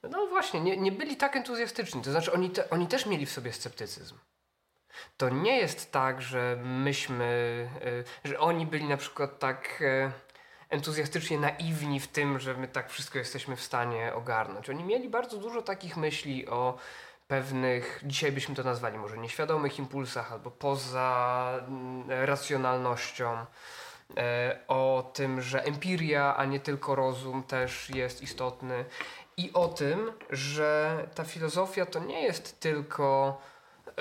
no 0.08 0.26
właśnie, 0.26 0.60
nie, 0.60 0.76
nie 0.76 0.92
byli 0.92 1.16
tak 1.16 1.36
entuzjastyczni. 1.36 2.02
To 2.02 2.10
znaczy 2.10 2.32
oni, 2.32 2.50
te, 2.50 2.70
oni 2.70 2.86
też 2.86 3.06
mieli 3.06 3.26
w 3.26 3.32
sobie 3.32 3.52
sceptycyzm. 3.52 4.14
To 5.16 5.28
nie 5.28 5.58
jest 5.58 5.92
tak, 5.92 6.22
że 6.22 6.58
myśmy, 6.64 7.68
e, 8.24 8.28
że 8.28 8.40
oni 8.40 8.66
byli 8.66 8.84
na 8.84 8.96
przykład 8.96 9.38
tak 9.38 9.82
e, 9.82 10.12
entuzjastycznie 10.68 11.38
naiwni 11.38 12.00
w 12.00 12.08
tym, 12.08 12.38
że 12.38 12.54
my 12.54 12.68
tak 12.68 12.90
wszystko 12.90 13.18
jesteśmy 13.18 13.56
w 13.56 13.62
stanie 13.62 14.14
ogarnąć. 14.14 14.70
Oni 14.70 14.84
mieli 14.84 15.08
bardzo 15.08 15.36
dużo 15.36 15.62
takich 15.62 15.96
myśli 15.96 16.48
o 16.48 16.78
pewnych, 17.28 18.00
dzisiaj 18.02 18.32
byśmy 18.32 18.54
to 18.54 18.62
nazwali 18.62 18.98
może 18.98 19.18
nieświadomych 19.18 19.78
impulsach 19.78 20.32
albo 20.32 20.50
poza 20.50 21.52
mm, 21.68 22.10
racjonalnością. 22.10 23.46
E, 24.16 24.58
o 24.68 25.10
tym, 25.14 25.42
że 25.42 25.64
empiria, 25.64 26.36
a 26.36 26.44
nie 26.44 26.60
tylko 26.60 26.94
rozum 26.94 27.42
też 27.42 27.90
jest 27.90 28.22
istotny. 28.22 28.84
I 29.40 29.52
o 29.52 29.68
tym, 29.68 30.12
że 30.30 31.08
ta 31.14 31.24
filozofia 31.24 31.86
to 31.86 31.98
nie 31.98 32.22
jest 32.22 32.60
tylko 32.60 33.40
e, 33.88 33.92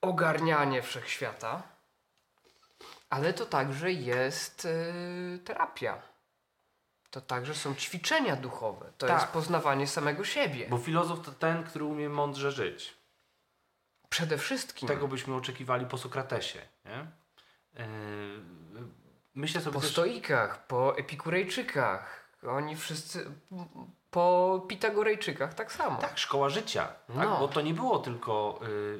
ogarnianie 0.00 0.82
wszechświata, 0.82 1.62
ale 3.10 3.32
to 3.32 3.46
także 3.46 3.92
jest 3.92 4.64
y, 4.64 5.40
terapia. 5.44 6.02
To 7.10 7.20
także 7.20 7.54
są 7.54 7.74
ćwiczenia 7.74 8.36
duchowe. 8.36 8.92
To 8.98 9.06
Tak. 9.06 9.20
jest 9.20 9.32
poznawanie 9.32 9.86
samego 9.86 10.24
siebie. 10.24 10.66
Bo 10.70 10.78
filozof 10.78 11.26
to 11.26 11.32
ten, 11.32 11.64
który 11.64 11.84
umie 11.84 12.08
mądrze 12.08 12.52
żyć. 12.52 12.96
Przede 14.08 14.38
wszystkim 14.38 14.88
Tego 14.88 15.08
byśmy 15.08 15.34
oczekiwali 15.34 15.86
po 15.86 15.98
Sokratesie. 15.98 16.58
Nie? 16.84 17.06
Yy, 17.74 17.86
myślę 19.34 19.60
sobie 19.60 19.74
po 19.74 19.80
też, 19.80 19.90
stoikach, 19.90 20.66
po 20.66 20.98
epikurejczykach. 20.98 22.26
Oni 22.48 22.76
wszyscy... 22.76 23.30
Po 24.20 24.62
pitagorejczykach 24.68 25.54
tak 25.54 25.72
samo. 25.72 25.98
Tak, 26.00 26.18
szkoła 26.18 26.48
życia. 26.48 26.88
Tak? 27.06 27.16
No. 27.28 27.38
Bo 27.40 27.48
to 27.48 27.60
nie 27.60 27.74
było 27.74 27.98
tylko, 27.98 28.60
y, 28.68 28.98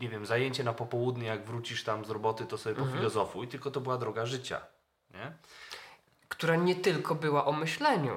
nie 0.00 0.08
wiem, 0.08 0.26
zajęcie 0.26 0.64
na 0.64 0.72
popołudnie, 0.72 1.26
jak 1.26 1.44
wrócisz 1.44 1.84
tam 1.84 2.04
z 2.04 2.10
roboty, 2.10 2.46
to 2.46 2.58
sobie 2.58 2.72
Mhm. 2.76 2.90
pofilozofuj, 2.90 3.48
tylko 3.48 3.70
to 3.70 3.80
była 3.80 3.98
droga 3.98 4.26
życia. 4.26 4.60
Nie? 5.10 5.32
Która 6.28 6.56
nie 6.56 6.74
tylko 6.74 7.14
była 7.14 7.44
o 7.44 7.52
myśleniu. 7.52 8.16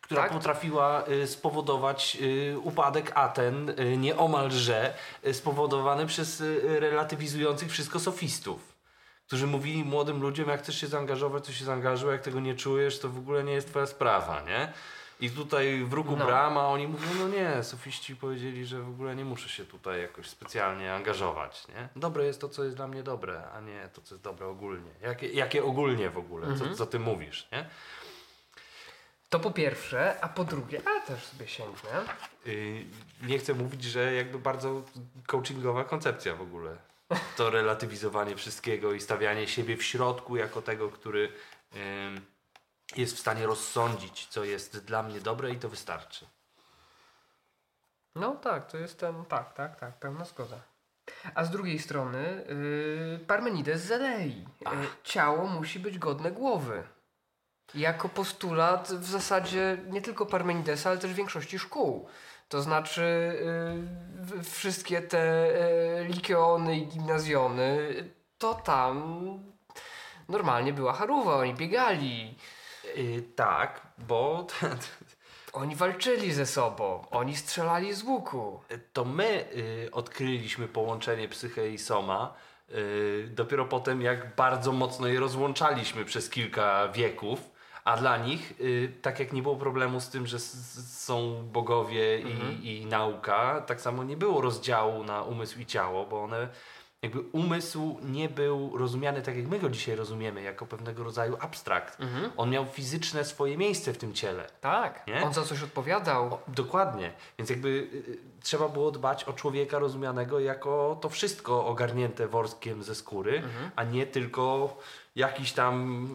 Która 0.00 0.22
Tak? 0.22 0.32
potrafiła 0.32 1.04
y, 1.08 1.26
spowodować 1.26 2.18
y, 2.20 2.58
upadek 2.58 3.12
Aten, 3.14 3.68
y, 3.80 3.96
nieomalże 3.96 4.94
spowodowany 5.32 6.06
przez 6.06 6.42
relatywizujących 6.64 7.70
wszystko 7.70 8.00
sofistów. 8.00 8.72
Którzy 9.26 9.46
mówili 9.46 9.84
młodym 9.84 10.22
ludziom, 10.22 10.48
jak 10.48 10.62
chcesz 10.62 10.80
się 10.80 10.86
zaangażować, 10.86 11.46
to 11.46 11.52
się 11.52 11.64
zaangażuj, 11.64 12.12
jak 12.12 12.22
tego 12.22 12.40
nie 12.40 12.54
czujesz, 12.54 12.98
to 13.00 13.08
w 13.08 13.18
ogóle 13.18 13.44
nie 13.44 13.52
jest 13.52 13.68
twoja 13.68 13.86
sprawa, 13.86 14.42
nie? 14.46 14.72
I 15.22 15.30
tutaj 15.30 15.84
w 15.84 15.92
ruchu 15.92 16.16
No. 16.16 16.26
brama 16.26 16.68
oni 16.68 16.88
mówią, 16.88 17.06
no 17.18 17.28
nie, 17.28 17.62
sofiści 17.62 18.16
powiedzieli, 18.16 18.66
że 18.66 18.80
w 18.80 18.88
ogóle 18.88 19.16
nie 19.16 19.24
muszę 19.24 19.48
się 19.48 19.64
tutaj 19.64 20.00
jakoś 20.00 20.26
specjalnie 20.28 20.94
angażować, 20.94 21.68
nie? 21.68 21.88
Dobre 21.96 22.24
jest 22.24 22.40
to, 22.40 22.48
co 22.48 22.64
jest 22.64 22.76
dla 22.76 22.88
mnie 22.88 23.02
dobre, 23.02 23.50
a 23.54 23.60
nie 23.60 23.88
to, 23.92 24.00
co 24.02 24.14
jest 24.14 24.24
dobre 24.24 24.46
ogólnie. 24.46 24.90
Jakie, 25.02 25.28
jakie 25.28 25.64
ogólnie 25.64 26.10
w 26.10 26.18
ogóle, 26.18 26.46
Mhm. 26.46 26.70
co, 26.70 26.76
co 26.76 26.86
ty 26.86 26.98
mówisz, 26.98 27.48
nie? 27.52 27.66
To 29.30 29.40
po 29.40 29.50
pierwsze, 29.50 30.16
a 30.20 30.28
po 30.28 30.44
drugie, 30.44 30.80
a 30.88 31.06
też 31.06 31.24
sobie 31.24 31.48
sięgnę. 31.48 31.90
Yy, 32.46 32.84
nie 33.22 33.38
chcę 33.38 33.54
mówić, 33.54 33.84
że 33.84 34.14
jakby 34.14 34.38
bardzo 34.38 34.82
coachingowa 35.26 35.84
koncepcja 35.84 36.34
w 36.36 36.40
ogóle. 36.42 36.76
To 37.36 37.50
relatywizowanie 37.50 38.36
wszystkiego 38.36 38.92
i 38.92 39.00
stawianie 39.00 39.48
siebie 39.48 39.76
w 39.76 39.82
środku 39.82 40.36
jako 40.36 40.62
tego, 40.62 40.88
który 40.90 41.32
ym, 41.76 42.20
jest 42.96 43.16
w 43.16 43.20
stanie 43.20 43.46
rozsądzić, 43.46 44.26
co 44.26 44.44
jest 44.44 44.84
dla 44.84 45.02
mnie 45.02 45.20
dobre 45.20 45.50
i 45.50 45.58
to 45.58 45.68
wystarczy. 45.68 46.26
No 48.14 48.36
tak, 48.36 48.66
to 48.66 48.78
jest 48.78 48.98
ten, 48.98 49.24
tak, 49.24 49.54
tak, 49.54 49.80
tak, 49.80 49.98
pełna 49.98 50.24
zgoda. 50.24 50.60
A 51.34 51.44
z 51.44 51.50
drugiej 51.50 51.78
strony 51.78 52.44
yy, 52.48 53.26
Parmenides 53.26 53.82
z 53.82 53.90
Elei. 53.90 54.46
Yy, 54.60 54.68
ciało 55.04 55.46
musi 55.46 55.80
być 55.80 55.98
godne 55.98 56.32
głowy. 56.32 56.82
Jako 57.74 58.08
postulat 58.08 58.88
w 58.88 59.04
zasadzie 59.04 59.78
nie 59.90 60.02
tylko 60.02 60.26
Parmenidesa, 60.26 60.90
ale 60.90 60.98
też 60.98 61.14
większości 61.14 61.58
szkół. 61.58 62.08
To 62.48 62.62
znaczy 62.62 63.36
yy, 64.34 64.42
wszystkie 64.42 65.02
te 65.02 65.52
yy, 65.98 66.08
likeony 66.08 66.78
i 66.78 66.86
gimnazjony, 66.86 67.94
to 68.38 68.54
tam 68.54 69.24
normalnie 70.28 70.72
była 70.72 70.92
haruwa, 70.92 71.36
oni 71.36 71.54
biegali, 71.54 72.38
Yy, 72.96 73.22
tak, 73.36 73.80
bo 73.98 74.46
oni 75.52 75.76
walczyli 75.76 76.32
ze 76.32 76.46
sobą, 76.46 77.04
oni 77.10 77.36
strzelali 77.36 77.94
z 77.94 78.02
łuku. 78.02 78.60
to 78.92 79.04
my 79.04 79.44
y, 79.56 79.88
odkryliśmy 79.92 80.68
połączenie 80.68 81.28
psyche 81.28 81.70
i 81.70 81.78
soma. 81.78 82.34
y, 82.70 83.28
dopiero 83.30 83.64
potem, 83.64 84.02
jak 84.02 84.36
bardzo 84.36 84.72
mocno 84.72 85.06
je 85.06 85.20
rozłączaliśmy 85.20 86.04
przez 86.04 86.30
kilka 86.30 86.88
wieków. 86.88 87.52
A 87.84 87.96
dla 87.96 88.16
nich, 88.16 88.52
y, 88.60 88.92
tak 89.02 89.20
jak 89.20 89.32
nie 89.32 89.42
było 89.42 89.56
problemu 89.56 90.00
z 90.00 90.08
tym, 90.08 90.26
że 90.26 90.38
są 90.38 91.48
bogowie 91.52 92.20
i, 92.20 92.80
i 92.80 92.86
nauka, 92.86 93.60
tak 93.66 93.80
samo 93.80 94.04
nie 94.04 94.16
było 94.16 94.40
rozdziału 94.40 95.04
na 95.04 95.22
umysł 95.22 95.60
i 95.60 95.66
ciało, 95.66 96.06
bo 96.06 96.22
one, 96.22 96.48
jakby 97.02 97.20
umysł 97.20 97.98
nie 98.02 98.28
był 98.28 98.78
rozumiany 98.78 99.22
tak, 99.22 99.36
jak 99.36 99.46
my 99.46 99.58
go 99.58 99.70
dzisiaj 99.70 99.96
rozumiemy, 99.96 100.42
jako 100.42 100.66
pewnego 100.66 101.04
rodzaju 101.04 101.36
abstrakt. 101.40 101.98
On 102.36 102.50
miał 102.50 102.66
fizyczne 102.66 103.24
swoje 103.24 103.56
miejsce 103.56 103.92
w 103.92 103.98
tym 103.98 104.12
ciele. 104.14 104.50
Tak, 104.60 105.06
Nie? 105.06 105.22
on 105.24 105.32
za 105.34 105.42
coś 105.42 105.62
odpowiadał. 105.62 106.38
Dokładnie. 106.48 107.12
Więc 107.38 107.50
jakby 107.50 107.68
y, 107.68 107.72
y, 108.10 108.18
trzeba 108.42 108.68
było 108.68 108.90
dbać 108.90 109.24
o 109.24 109.32
człowieka 109.32 109.78
rozumianego 109.78 110.40
jako 110.40 110.98
to 111.00 111.08
wszystko 111.08 111.66
ogarnięte 111.66 112.28
workiem 112.28 112.82
ze 112.82 112.94
skóry, 112.94 113.42
a 113.76 113.84
nie 113.84 114.06
tylko 114.06 114.76
jakiś 115.16 115.52
tam 115.52 116.08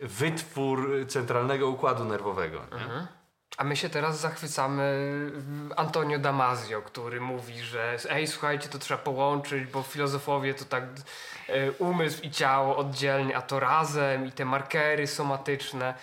wytwór 0.00 1.06
centralnego 1.08 1.68
układu 1.68 2.04
nerwowego. 2.04 2.58
Nie? 2.58 3.06
A 3.56 3.64
my 3.64 3.76
się 3.76 3.88
teraz 3.88 4.20
zachwycamy 4.20 5.02
Antonio 5.76 6.18
Damasio, 6.18 6.82
który 6.82 7.20
mówi, 7.20 7.60
że 7.60 7.96
ej, 8.10 8.26
słuchajcie, 8.26 8.68
to 8.68 8.78
trzeba 8.78 9.02
połączyć, 9.02 9.64
bo 9.70 9.82
filozofowie 9.82 10.54
to 10.54 10.64
tak 10.64 10.84
e, 11.48 11.72
umysł 11.72 12.22
i 12.22 12.30
ciało 12.30 12.76
oddzielnie, 12.76 13.36
a 13.36 13.42
to 13.42 13.60
razem 13.60 14.26
i 14.26 14.32
te 14.32 14.44
markery 14.44 15.06
somatyczne. 15.06 15.94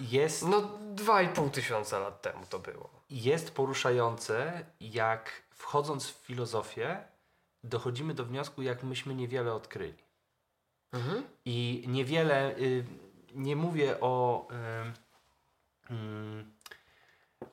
Jest, 0.00 0.42
No 0.48 0.60
dwa 0.80 1.22
i 1.22 1.28
pół 1.28 1.50
tysiąca 1.50 1.98
lat 1.98 2.22
temu 2.22 2.46
to 2.46 2.58
było. 2.58 2.90
jest 3.10 3.54
poruszające, 3.54 4.64
jak 4.80 5.42
wchodząc 5.50 6.10
w 6.10 6.26
filozofię, 6.26 7.04
dochodzimy 7.64 8.14
do 8.14 8.24
wniosku, 8.24 8.62
jak 8.62 8.82
myśmy 8.82 9.14
niewiele 9.14 9.54
odkryli. 9.54 10.04
I 11.44 11.84
niewiele, 11.86 12.56
y, 12.58 12.84
nie 13.34 13.56
mówię 13.56 14.00
o, 14.00 14.46
y, 14.50 15.03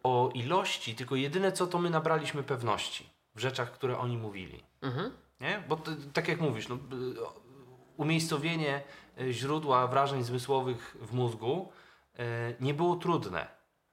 o 0.04 0.30
ilości, 0.34 0.96
tylko 0.96 1.16
jedyne 1.16 1.52
co 1.52 1.68
to 1.68 1.80
my 1.80 1.90
nabraliśmy 1.90 2.44
pewności 2.44 3.10
w 3.36 3.40
rzeczach, 3.40 3.72
które 3.72 3.98
oni 3.98 4.18
mówili. 4.18 4.64
Mhm. 4.82 5.12
Nie? 5.42 5.64
Bo 5.70 5.78
t- 5.78 5.96
tak 6.14 6.28
jak 6.28 6.42
mówisz, 6.42 6.68
no, 6.68 6.78
umiejscowienie 7.98 8.82
y, 9.22 9.34
źródła 9.34 9.88
wrażeń 9.88 10.24
zmysłowych 10.24 10.98
w 11.02 11.14
mózgu 11.14 11.72
y, 12.20 12.22
nie 12.60 12.74
było 12.74 12.96
trudne. 12.96 13.48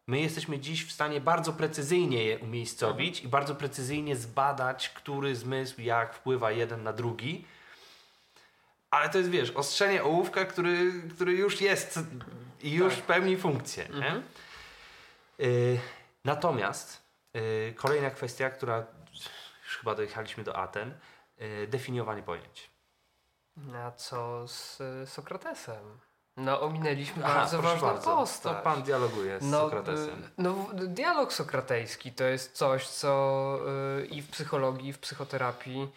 My 0.06 0.20
jesteśmy 0.20 0.58
dziś 0.58 0.86
w 0.86 0.92
stanie 0.92 1.20
bardzo 1.20 1.52
precyzyjnie 1.52 2.24
je 2.24 2.38
umiejscowić 2.38 3.20
i 3.20 3.28
bardzo 3.28 3.54
precyzyjnie 3.54 4.16
zbadać, 4.16 4.88
który 4.88 5.36
zmysł 5.36 5.80
jak 5.80 6.14
wpływa 6.14 6.50
jeden 6.50 6.82
na 6.82 6.92
drugi. 6.92 7.44
Ale 8.90 9.08
to 9.08 9.18
jest, 9.18 9.30
wiesz, 9.30 9.50
ostrzenie 9.50 10.04
ołówka, 10.04 10.44
który, 10.44 10.92
który 11.14 11.32
już 11.32 11.60
jest 11.60 12.00
i 12.62 12.72
już 12.72 12.94
Tak. 12.96 13.04
pełni 13.04 13.36
funkcję. 13.36 13.88
Nie? 13.88 14.22
Y, 15.46 15.80
natomiast 16.24 17.02
y, 17.36 17.74
kolejna 17.76 18.10
kwestia, 18.10 18.50
która 18.50 18.86
już 19.64 19.76
chyba 19.78 19.94
dojechaliśmy 19.94 20.44
do 20.44 20.56
Aten, 20.56 20.94
y, 21.40 21.66
definiowanie 21.70 22.22
pojęć. 22.22 22.70
A 23.84 23.90
co 23.90 24.48
z 24.48 24.80
e, 24.80 25.06
Sokratesem? 25.06 25.98
No 26.36 26.60
ominęliśmy 26.60 27.24
Aha, 27.24 27.34
bardzo 27.34 27.62
ważną 27.62 27.88
bardzo. 27.88 28.16
postać. 28.16 28.56
To 28.56 28.62
pan 28.62 28.82
dialoguje 28.82 29.40
z 29.40 29.50
Sokratesem. 29.50 30.24
y, 30.24 30.30
No, 30.38 30.52
w- 30.52 30.74
dialog 30.86 31.32
sokratejski 31.32 32.12
to 32.12 32.24
jest 32.24 32.52
coś, 32.52 32.88
co 32.88 33.58
y, 34.02 34.06
i 34.06 34.22
w 34.22 34.30
psychologii, 34.30 34.88
i 34.88 34.92
w 34.92 34.98
psychoterapii 34.98 35.88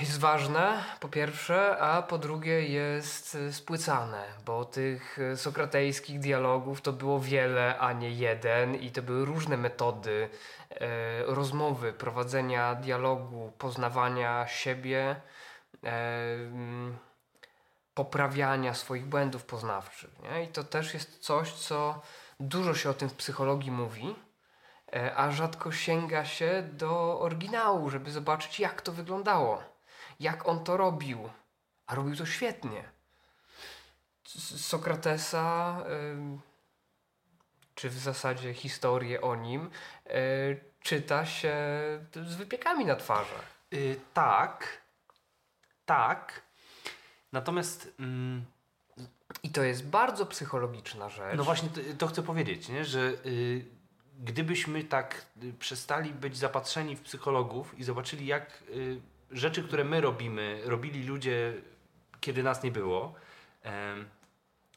jest 0.00 0.20
ważne, 0.20 0.84
po 1.00 1.08
pierwsze, 1.08 1.78
a 1.78 2.02
po 2.02 2.18
drugie 2.18 2.68
jest 2.68 3.34
e, 3.34 3.52
spłycane, 3.52 4.24
bo 4.44 4.64
tych 4.64 5.18
e, 5.18 5.36
sokratejskich 5.36 6.20
dialogów 6.20 6.80
to 6.80 6.92
było 6.92 7.20
wiele, 7.20 7.78
a 7.78 7.92
nie 7.92 8.10
jeden, 8.10 8.74
i 8.74 8.90
to 8.90 9.02
były 9.02 9.24
różne 9.24 9.56
metody 9.56 10.28
e, 10.70 11.24
rozmowy, 11.26 11.92
prowadzenia 11.92 12.74
dialogu, 12.74 13.52
poznawania 13.58 14.46
siebie, 14.46 15.16
e, 15.84 15.88
mm, 16.34 16.96
poprawiania 17.94 18.74
swoich 18.74 19.06
błędów 19.06 19.44
poznawczych. 19.44 20.10
Nie? 20.22 20.44
I 20.44 20.48
to 20.48 20.64
też 20.64 20.94
jest 20.94 21.18
coś, 21.18 21.52
co 21.52 22.02
dużo 22.40 22.74
się 22.74 22.90
o 22.90 22.94
tym 22.94 23.08
w 23.08 23.14
psychologii 23.14 23.70
mówi 23.70 24.14
a 25.16 25.30
rzadko 25.30 25.72
sięga 25.72 26.24
się 26.24 26.68
do 26.72 27.20
oryginału, 27.20 27.90
żeby 27.90 28.10
zobaczyć, 28.10 28.60
jak 28.60 28.82
to 28.82 28.92
wyglądało, 28.92 29.62
jak 30.20 30.48
on 30.48 30.64
to 30.64 30.76
robił. 30.76 31.30
A 31.86 31.94
robił 31.94 32.16
to 32.16 32.26
świetnie. 32.26 32.84
Sokratesa, 34.56 35.78
czy 37.74 37.90
w 37.90 37.98
zasadzie 37.98 38.54
historię 38.54 39.20
o 39.20 39.34
nim, 39.34 39.70
e, 40.06 40.20
czyta 40.80 41.26
się 41.26 41.54
z 42.26 42.34
wypiekami 42.34 42.84
na 42.84 42.96
twarzach. 42.96 43.44
Yy, 43.70 43.96
tak, 44.14 44.82
tak. 45.86 46.42
Natomiast. 47.32 47.94
Mm, 47.98 48.44
I 49.42 49.50
to 49.50 49.62
jest 49.62 49.86
bardzo 49.86 50.26
psychologiczna 50.26 51.08
rzecz. 51.08 51.36
No 51.36 51.44
właśnie, 51.44 51.68
to, 51.68 51.80
to 51.98 52.06
chcę 52.06 52.22
powiedzieć, 52.22 52.68
nie? 52.68 52.84
że 52.84 53.00
yy, 53.00 53.64
gdybyśmy 54.18 54.84
tak 54.84 55.26
y, 55.42 55.52
przestali 55.52 56.10
być 56.10 56.36
zapatrzeni 56.36 56.96
w 56.96 57.00
psychologów 57.00 57.78
i 57.78 57.84
zobaczyli, 57.84 58.26
jak 58.26 58.62
y, 58.70 59.00
rzeczy, 59.30 59.62
które 59.62 59.84
my 59.84 60.00
robimy, 60.00 60.60
robili 60.64 61.02
ludzie, 61.02 61.52
kiedy 62.20 62.42
nas 62.42 62.62
nie 62.62 62.70
było, 62.70 63.14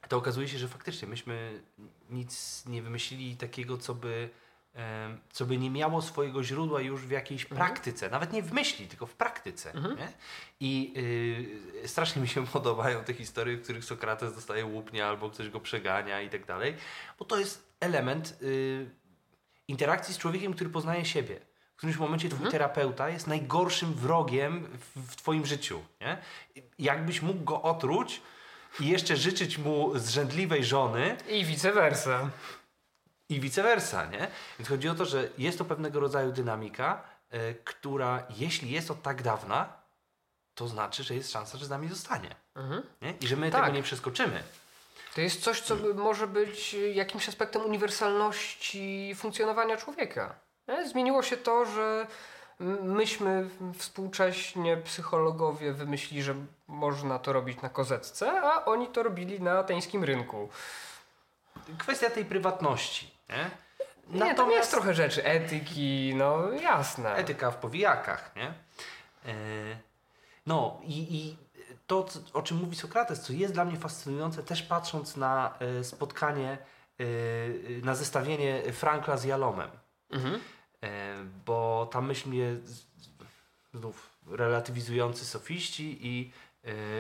to 0.08 0.17
okazuje 0.17 0.47
się, 0.47 0.58
że 0.58 0.67
faktycznie 0.67 1.08
myśmy 1.08 1.63
nic 2.10 2.63
nie 2.65 2.82
wymyślili 2.82 3.38
takiego, 3.38 3.78
co 3.78 3.95
by, 3.95 4.30
co 5.30 5.45
by 5.45 5.58
nie 5.58 5.69
miało 5.69 6.02
swojego 6.02 6.43
źródła 6.43 6.82
już 6.82 7.02
w 7.02 7.12
jakiejś 7.12 7.43
mhm. 7.43 7.60
praktyce. 7.60 8.10
Nawet 8.10 8.34
nie 8.34 8.43
w 8.43 8.54
myśli, 8.54 8.88
tylko 8.88 9.06
w 9.06 9.13
praktyce. 9.13 9.73
Mhm. 9.73 9.97
I 10.60 10.93
y, 11.84 11.88
strasznie 11.88 12.21
mi 12.21 12.28
się 12.28 12.45
podobają 12.54 13.04
te 13.04 13.13
historie, 13.13 13.58
w 13.58 13.63
których 13.63 13.86
Sokrates 13.86 14.36
dostaje 14.36 14.65
łupnia 14.65 15.08
albo 15.08 15.30
ktoś 15.30 15.50
go 15.50 15.60
przegania 15.60 16.21
i 16.21 16.30
tak 16.30 16.45
dalej, 16.45 16.76
bo 17.19 17.26
to 17.26 17.39
jest 17.39 17.67
element 17.80 18.38
y, 18.41 18.89
interakcji 19.67 20.13
z 20.13 20.17
człowiekiem, 20.17 20.53
który 20.53 20.69
poznaje 20.69 21.06
siebie. 21.06 21.39
W 21.73 21.77
którymś 21.77 21.97
momencie 21.97 22.30
twój 22.30 22.38
mhm. 22.45 22.51
terapeuta 22.51 23.10
jest 23.10 23.27
najgorszym 23.27 23.93
wrogiem 23.93 24.67
w, 24.95 25.12
w 25.12 25.15
twoim 25.15 25.45
życiu. 25.45 25.84
Nie? 26.01 26.17
Jakbyś 26.80 27.21
mógł 27.21 27.43
go 27.43 27.62
otruć 27.62 28.21
i 28.80 28.88
jeszcze 28.88 29.17
życzyć 29.17 29.58
mu 29.58 29.99
zrzędliwej 29.99 30.63
żony. 30.63 31.17
I 31.30 31.45
vice 31.45 31.71
versa. 31.71 32.30
I 33.30 33.39
vice 33.39 33.63
versa, 33.63 34.06
nie? 34.06 34.27
Więc 34.60 34.69
chodzi 34.69 34.89
o 34.89 34.95
to, 34.95 35.06
że 35.06 35.30
jest 35.38 35.58
to 35.58 35.65
pewnego 35.65 35.99
rodzaju 35.99 36.32
dynamika, 36.32 37.03
y, 37.34 37.56
która 37.63 38.27
jeśli 38.38 38.71
jest 38.71 38.91
od 38.91 39.01
tak 39.01 39.21
dawna, 39.21 39.73
to 40.53 40.67
znaczy, 40.67 41.03
że 41.03 41.15
jest 41.15 41.32
szansa, 41.32 41.58
że 41.58 41.65
z 41.65 41.69
nami 41.69 41.89
zostanie. 41.89 42.36
Mhm. 42.56 42.84
I 43.21 43.27
że 43.27 43.36
my 43.36 43.51
tak. 43.51 43.62
tego 43.62 43.75
nie 43.75 43.84
przeskoczymy. 43.84 44.43
To 45.17 45.21
jest 45.21 45.43
coś, 45.43 45.62
co 45.62 45.75
może 45.95 46.27
być 46.27 46.75
jakimś 46.93 47.30
aspektem 47.30 47.65
uniwersalności 47.65 49.15
funkcjonowania 49.15 49.77
człowieka. 49.77 50.36
Nie? 50.67 50.88
Zmieniło 50.88 51.23
się 51.23 51.38
to, 51.38 51.65
że 51.65 52.08
myśmy 52.84 53.49
współcześnie 53.77 54.77
psychologowie 54.77 55.73
wymyślili, 55.73 56.23
że 56.23 56.36
można 56.67 57.19
to 57.19 57.34
robić 57.34 57.62
na 57.62 57.69
kozetce, 57.69 58.41
a 58.41 58.65
oni 58.65 58.88
to 58.88 59.03
robili 59.03 59.41
na 59.41 59.60
ateńskim 59.60 60.03
rynku. 60.03 60.49
Kwestia 61.77 62.10
tej 62.10 62.25
prywatności. 62.25 63.12
Nie? 63.30 63.49
Nie, 64.25 64.36
to 64.36 64.51
jest 64.51 64.71
trochę 64.71 64.93
rzeczy 64.93 65.25
etyki, 65.25 66.13
no 66.15 66.51
jasne. 66.51 67.15
Etyka 67.15 67.51
w 67.51 67.56
powijakach, 67.56 68.36
nie? 68.36 68.47
E, 69.25 69.34
no 70.45 70.82
i, 70.84 71.15
i 71.15 71.38
to, 71.88 72.08
o 72.34 72.41
czym 72.41 72.58
mówi 72.58 72.76
Sokrates, 72.76 73.21
co 73.21 73.34
jest 73.34 73.54
dla 73.54 73.65
mnie 73.65 73.78
fascynujące, 73.78 74.43
też 74.43 74.63
patrząc 74.63 75.17
na 75.17 75.58
e, 75.60 75.84
spotkanie, 75.84 76.58
e, 76.97 77.06
na 77.84 77.95
zestawienie 77.95 78.73
Frankla 78.73 79.17
z 79.17 79.23
Jalomem. 79.23 79.69
Mhm. 80.10 80.39
E, 80.84 81.15
bo 81.45 81.89
ta 81.91 82.02
myśl 82.02 82.30
mnie 82.30 82.56
znów 83.73 84.17
relatywizujący 84.28 85.26
sofiści 85.26 85.97
i 86.08 86.32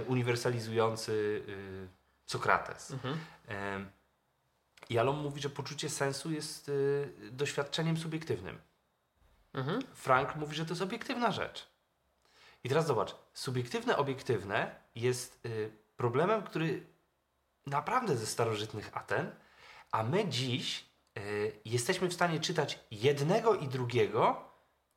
uniwersalizujący 0.07 1.43
Sokrates. 2.25 2.91
Mhm. 2.91 3.17
Jalom 4.89 5.17
mówi, 5.19 5.41
że 5.41 5.49
poczucie 5.49 5.89
sensu 5.89 6.31
jest 6.31 6.71
doświadczeniem 7.31 7.97
subiektywnym. 7.97 8.57
Mhm. 9.53 9.81
Frank 9.93 10.35
mówi, 10.35 10.55
że 10.55 10.65
to 10.65 10.71
jest 10.71 10.81
obiektywna 10.81 11.31
rzecz. 11.31 11.67
I 12.63 12.69
teraz 12.69 12.87
zobacz, 12.87 13.15
subiektywne, 13.33 13.97
obiektywne 13.97 14.75
jest 14.95 15.45
y, 15.45 15.71
problemem, 15.97 16.43
który 16.43 16.83
naprawdę 17.65 18.17
ze 18.17 18.25
starożytnych 18.25 18.97
Aten, 18.97 19.31
a 19.91 20.03
my 20.03 20.27
dziś 20.27 20.85
y, 21.17 21.59
jesteśmy 21.65 22.07
w 22.07 22.13
stanie 22.13 22.39
czytać 22.39 22.79
jednego 22.91 23.55
i 23.55 23.67
drugiego 23.67 24.43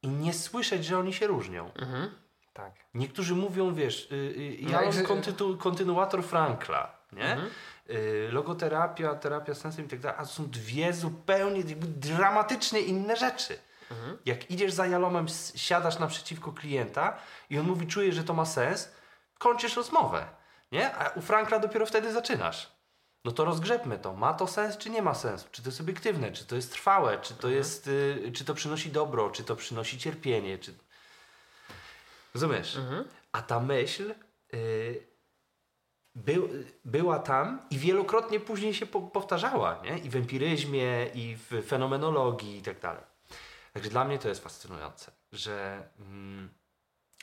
i 0.03 0.09
nie 0.09 0.35
słyszeć, 0.35 0.85
że 0.85 0.99
oni 0.99 1.13
się 1.13 1.27
różnią. 1.27 1.73
Mhm. 1.75 2.11
Tak. 2.53 2.73
Niektórzy 2.95 3.35
mówią, 3.35 3.75
wiesz, 3.75 4.09
y, 4.13 4.15
y, 4.15 4.57
ja 4.61 4.83
mam 4.83 5.05
kontynu 5.05 5.57
kontynuator 5.57 6.25
Frankla, 6.25 6.97
nie? 7.13 7.33
Mhm. 7.33 7.51
Y, 7.91 8.29
logoterapia, 8.33 9.15
terapia 9.15 9.55
sensem 9.55 9.85
i 9.85 9.89
tak 9.89 10.01
dalej, 10.01 10.19
a 10.21 10.23
to 10.23 10.29
są 10.29 10.51
dwie 10.51 10.93
zupełnie 10.93 11.63
dramatycznie 11.87 12.81
inne 12.81 13.17
rzeczy. 13.17 13.59
Mhm. 13.91 14.19
Jak 14.27 14.51
idziesz 14.51 14.73
za 14.73 14.87
jalomem, 14.87 15.27
siadasz 15.55 15.99
naprzeciwko 15.99 16.53
klienta 16.53 17.19
i 17.51 17.59
on 17.59 17.67
mówi, 17.67 17.87
czuje, 17.87 18.13
że 18.13 18.25
to 18.25 18.35
ma 18.35 18.45
sens, 18.45 18.93
kończysz 19.39 19.77
rozmowę. 19.77 20.27
Nie? 20.73 20.95
A 20.97 21.09
u 21.09 21.21
Frankla 21.21 21.59
dopiero 21.59 21.87
wtedy 21.87 22.13
zaczynasz. 22.13 22.81
No 23.25 23.33
to 23.33 23.45
rozgrzebmy 23.45 23.99
to. 23.99 24.15
Ma 24.15 24.35
to 24.35 24.47
sens, 24.47 24.77
czy 24.77 24.91
nie 24.91 25.03
ma 25.03 25.15
sensu? 25.15 25.49
Czy 25.51 25.63
to 25.63 25.69
jest 25.69 25.81
obiektywne? 25.81 26.33
Czy 26.33 26.47
to 26.47 26.57
jest 26.57 26.73
trwałe? 26.73 27.19
Czy 27.19 27.35
to, 27.35 27.49
mhm. 27.49 27.55
jest, 27.55 27.87
y, 27.87 28.33
czy 28.35 28.45
to 28.45 28.55
przynosi 28.55 28.91
dobro? 28.91 29.31
Czy 29.31 29.45
to 29.45 29.57
przynosi 29.57 29.99
cierpienie? 29.99 30.59
Czy... 30.59 30.75
Rozumiesz? 32.35 32.77
Mhm. 32.77 33.05
A 33.33 33.43
ta 33.43 33.61
myśl 33.61 34.15
y, 34.55 35.07
był, 36.15 36.49
była 36.85 37.19
tam 37.19 37.63
i 37.71 37.79
wielokrotnie 37.79 38.41
później 38.41 38.75
się 38.75 38.87
po, 38.87 39.01
powtarzała. 39.01 39.83
Nie? 39.85 39.99
I 39.99 40.11
w 40.11 40.17
empiryzmie, 40.17 41.07
i 41.15 41.37
w 41.37 41.67
fenomenologii 41.67 42.59
i 42.59 42.63
tak 42.63 42.81
dalej. 42.81 43.10
Także 43.73 43.91
dla 43.91 44.05
mnie 44.05 44.19
to 44.19 44.29
jest 44.29 44.43
fascynujące, 44.43 45.13
że, 45.33 45.89
mm, 45.99 46.51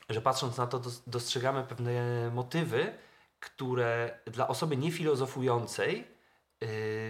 że 0.10 0.22
patrząc 0.22 0.58
na 0.58 0.68
to 0.68 0.82
dostrzegamy 1.08 1.64
pewne 1.64 1.92
motywy, 2.34 2.98
które 3.40 4.20
dla 4.26 4.48
osoby 4.48 4.78
niefilozofującej 4.78 6.08
yy, 6.62 6.68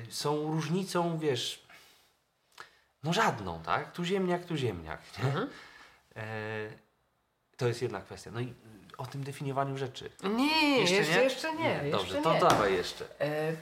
są 0.09 0.51
różnicą, 0.51 1.19
wiesz, 1.19 1.67
no 3.03 3.13
żadną, 3.13 3.61
tak? 3.63 3.91
Tu 3.91 4.03
ziemniak, 4.03 4.45
tu 4.45 4.57
ziemniak. 4.57 5.01
Mhm. 5.23 5.49
E, 6.15 6.69
to 7.57 7.67
jest 7.67 7.81
jedna 7.81 8.01
kwestia. 8.01 8.31
No 8.31 8.39
i 8.39 8.53
o 8.97 9.05
tym 9.05 9.23
definiowaniu 9.23 9.77
rzeczy. 9.77 10.09
Nie, 10.23 10.79
jeszcze, 10.79 11.23
jeszcze 11.23 11.55
nie. 11.55 11.69
Jeszcze 11.69 11.85
nie 11.85 11.91
Dobrze, 11.91 12.15
jeszcze 12.15 12.21
to 12.21 12.33
nie. 12.33 12.39
dawaj 12.39 12.73
jeszcze. 12.73 13.05
E, 13.21 13.53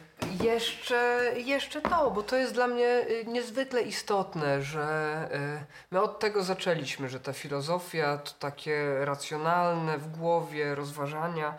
jeszcze. 0.44 1.32
Jeszcze 1.36 1.82
to, 1.82 2.12
bo 2.12 2.24
to 2.24 2.36
jest 2.36 2.54
dla 2.54 2.68
mnie 2.68 3.06
y, 3.10 3.26
niezwykle 3.28 3.82
istotne, 3.82 4.62
że 4.62 5.30
y, 5.62 5.66
my 5.92 6.02
od 6.02 6.20
tego 6.20 6.44
zaczęliśmy, 6.44 7.10
że 7.10 7.20
ta 7.20 7.34
filozofia 7.34 8.18
to 8.18 8.32
takie 8.40 9.06
racjonalne 9.06 9.98
w 9.98 10.18
głowie 10.18 10.76
rozważania, 10.76 11.54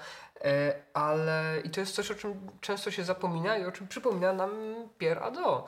e, 0.45 0.75
ale 0.95 1.61
i 1.65 1.71
to 1.71 1.81
jest 1.81 1.95
coś, 1.95 2.11
o 2.11 2.15
czym 2.15 2.51
często 2.61 2.91
się 2.91 3.05
zapomina 3.05 3.59
i 3.59 3.65
o 3.65 3.73
czym 3.73 3.89
przypomina 3.89 4.33
nam 4.33 4.51
Pierre 4.99 5.23
Ado, 5.23 5.67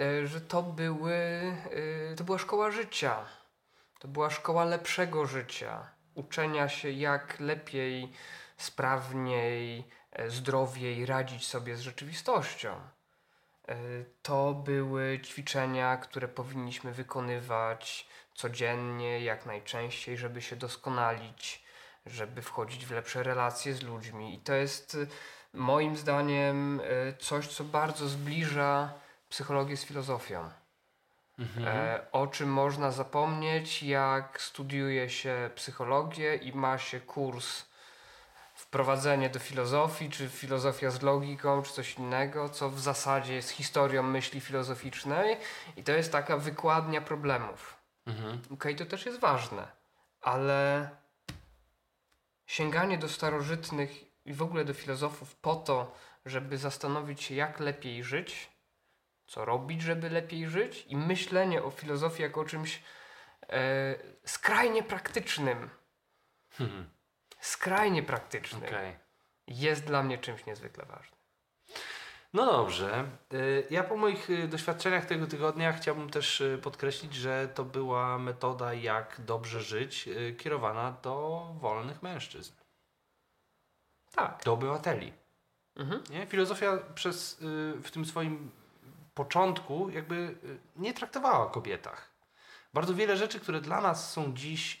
e, 0.00 0.26
że 0.26 0.40
to 0.40 0.62
były, 0.62 1.14
y, 2.12 2.14
to 2.16 2.24
była 2.24 2.38
szkoła 2.38 2.70
życia. 2.70 3.16
To 3.98 4.08
była 4.08 4.30
szkoła 4.30 4.64
lepszego 4.64 5.26
życia 5.26 5.93
uczenia 6.14 6.68
się, 6.68 6.90
jak 6.90 7.40
lepiej, 7.40 8.12
sprawniej, 8.56 9.84
e, 10.12 10.30
zdrowiej 10.30 11.06
radzić 11.06 11.46
sobie 11.46 11.76
z 11.76 11.80
rzeczywistością. 11.80 12.80
E, 13.68 13.76
to 14.22 14.54
były 14.54 15.20
ćwiczenia, 15.24 15.96
które 15.96 16.28
powinniśmy 16.28 16.92
wykonywać 16.92 18.08
codziennie, 18.34 19.20
jak 19.20 19.46
najczęściej, 19.46 20.16
żeby 20.16 20.42
się 20.42 20.56
doskonalić, 20.56 21.64
żeby 22.06 22.42
wchodzić 22.42 22.86
w 22.86 22.90
lepsze 22.90 23.22
relacje 23.22 23.74
z 23.74 23.82
ludźmi. 23.82 24.34
I 24.34 24.38
to 24.38 24.54
jest 24.54 24.94
e, 24.94 25.06
moim 25.56 25.96
zdaniem 25.96 26.80
coś, 27.18 27.48
co 27.48 27.64
bardzo 27.64 28.08
zbliża 28.08 28.92
psychologię 29.28 29.76
z 29.76 29.84
filozofią. 29.84 30.50
Mhm. 31.38 31.68
E, 31.68 32.06
o 32.12 32.26
czym 32.26 32.52
można 32.52 32.90
zapomnieć, 32.90 33.82
jak 33.82 34.40
studiuje 34.40 35.10
się 35.10 35.50
psychologię 35.54 36.34
i 36.34 36.52
ma 36.52 36.78
się 36.78 37.00
kurs 37.00 37.64
wprowadzenie 38.54 39.30
do 39.30 39.38
filozofii, 39.38 40.10
czy 40.10 40.28
filozofia 40.28 40.90
z 40.90 41.02
logiką, 41.02 41.62
czy 41.62 41.72
coś 41.72 41.94
innego, 41.94 42.48
co 42.48 42.70
w 42.70 42.80
zasadzie 42.80 43.34
jest 43.34 43.50
historią 43.50 44.02
myśli 44.02 44.40
filozoficznej 44.40 45.36
i 45.76 45.84
to 45.84 45.92
jest 45.92 46.12
taka 46.12 46.36
wykładnia 46.36 47.00
problemów. 47.00 47.76
Mhm. 48.06 48.32
Okej, 48.44 48.54
okay, 48.54 48.74
to 48.74 48.86
też 48.86 49.06
jest 49.06 49.20
ważne, 49.20 49.66
ale 50.20 50.88
sięganie 52.46 52.98
do 52.98 53.08
starożytnych 53.08 53.90
i 54.24 54.34
w 54.34 54.42
ogóle 54.42 54.64
do 54.64 54.74
filozofów 54.74 55.36
po 55.36 55.54
to, 55.54 55.94
żeby 56.26 56.58
zastanowić 56.58 57.22
się, 57.22 57.34
jak 57.34 57.60
lepiej 57.60 58.04
żyć, 58.04 58.53
co 59.26 59.44
robić, 59.44 59.82
żeby 59.82 60.10
lepiej 60.10 60.48
żyć, 60.48 60.86
i 60.88 60.96
myślenie 60.96 61.62
o 61.62 61.70
filozofii 61.70 62.22
jako 62.22 62.40
o 62.40 62.44
czymś 62.44 62.82
e, 63.48 63.94
skrajnie 64.24 64.82
praktycznym. 64.82 65.70
Mhm. 66.60 66.88
Skrajnie 67.40 68.02
praktycznym. 68.02 68.64
Okay. 68.64 68.98
Jest 69.46 69.84
dla 69.84 70.02
mnie 70.02 70.18
czymś 70.18 70.46
niezwykle 70.46 70.84
ważnym. 70.84 71.14
No 72.34 72.46
dobrze. 72.46 73.04
Y, 73.32 73.66
ja 73.70 73.84
po 73.84 73.96
moich 73.96 74.30
y, 74.30 74.48
doświadczeniach 74.48 75.06
tego 75.06 75.26
tygodnia 75.26 75.72
chciałbym 75.72 76.10
też 76.10 76.40
y, 76.40 76.58
podkreślić, 76.62 77.14
że 77.14 77.48
to 77.54 77.64
była 77.64 78.18
metoda, 78.18 78.74
jak 78.74 79.20
dobrze 79.24 79.62
żyć, 79.62 80.08
kierowana 80.38 80.92
do 81.02 81.46
wolnych 81.60 82.02
mężczyzn. 82.02 82.52
Tak. 84.14 84.42
Do 84.44 84.52
obywateli. 84.52 85.12
Mhm. 85.76 86.02
Nie? 86.10 86.26
Filozofia 86.26 86.78
przez, 86.94 87.38
w 87.82 87.90
tym 87.90 88.04
swoim 88.04 88.50
początku 89.14 89.90
jakby 89.90 90.34
nie 90.76 90.94
traktowała 90.94 91.46
o 91.46 91.50
kobietach. 91.50 92.10
Bardzo 92.74 92.94
wiele 92.94 93.16
rzeczy, 93.16 93.40
które 93.40 93.60
dla 93.60 93.80
nas 93.80 94.12
są 94.12 94.34
dziś 94.34 94.80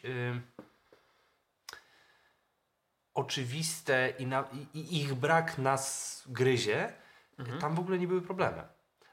oczywiste 3.14 4.12
i, 4.18 4.26
na, 4.26 4.44
i, 4.74 5.02
ich 5.02 5.14
brak 5.14 5.58
nas 5.58 6.22
gryzie, 6.26 6.92
mhm. 7.38 7.60
tam 7.60 7.74
w 7.74 7.78
ogóle 7.78 7.98
nie 7.98 8.08
były 8.08 8.22
problemy. 8.22 8.62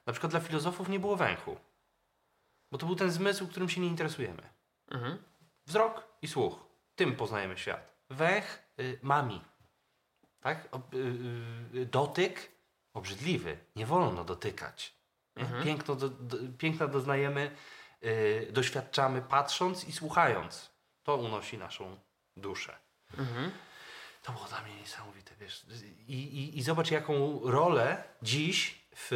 Na 0.06 0.14
przykład 0.14 0.32
dla 0.32 0.40
filozofów 0.40 0.90
nie 0.90 1.00
było 1.00 1.16
węchu. 1.16 1.58
Bo 2.72 2.78
to 2.78 2.86
był 2.86 2.96
ten 2.96 3.12
zmysł, 3.12 3.48
którym 3.48 3.70
się 3.70 3.82
nie 3.82 3.88
interesujemy. 3.88 4.50
Mhm. 4.88 5.18
Wzrok 5.66 6.08
i 6.22 6.28
słuch. 6.28 6.60
Tym 6.96 7.16
poznajemy 7.16 7.58
świat. 7.58 7.92
Węch 8.10 8.64
y, 8.80 9.00
mami. 9.02 9.42
Tak? 10.40 10.68
O, 10.72 10.82
y, 10.94 10.98
y, 11.76 11.86
dotyk 11.86 12.52
obrzydliwy. 12.94 13.58
Nie 13.76 13.86
wolno 13.86 14.24
dotykać. 14.24 15.01
Mhm. 15.36 15.64
Piękno, 15.64 15.96
do, 15.96 16.10
do, 16.10 16.38
piękna 16.58 16.88
doznajemy, 16.88 17.56
y, 18.04 18.48
doświadczamy 18.52 19.22
patrząc 19.22 19.88
i 19.88 19.92
słuchając. 19.92 20.72
To 21.04 21.16
unosi 21.16 21.58
naszą 21.58 22.00
duszę. 22.38 22.78
Mhm. 23.18 23.52
To 24.24 24.32
było 24.32 24.46
dla 24.46 24.62
mnie 24.62 24.76
niesamowite, 24.76 25.36
wiesz. 25.40 25.66
I, 26.08 26.14
i, 26.14 26.58
i 26.58 26.64
zobacz, 26.64 26.92
jaką 26.92 27.42
rolę 27.44 28.04
dziś 28.22 28.82
w 28.96 29.12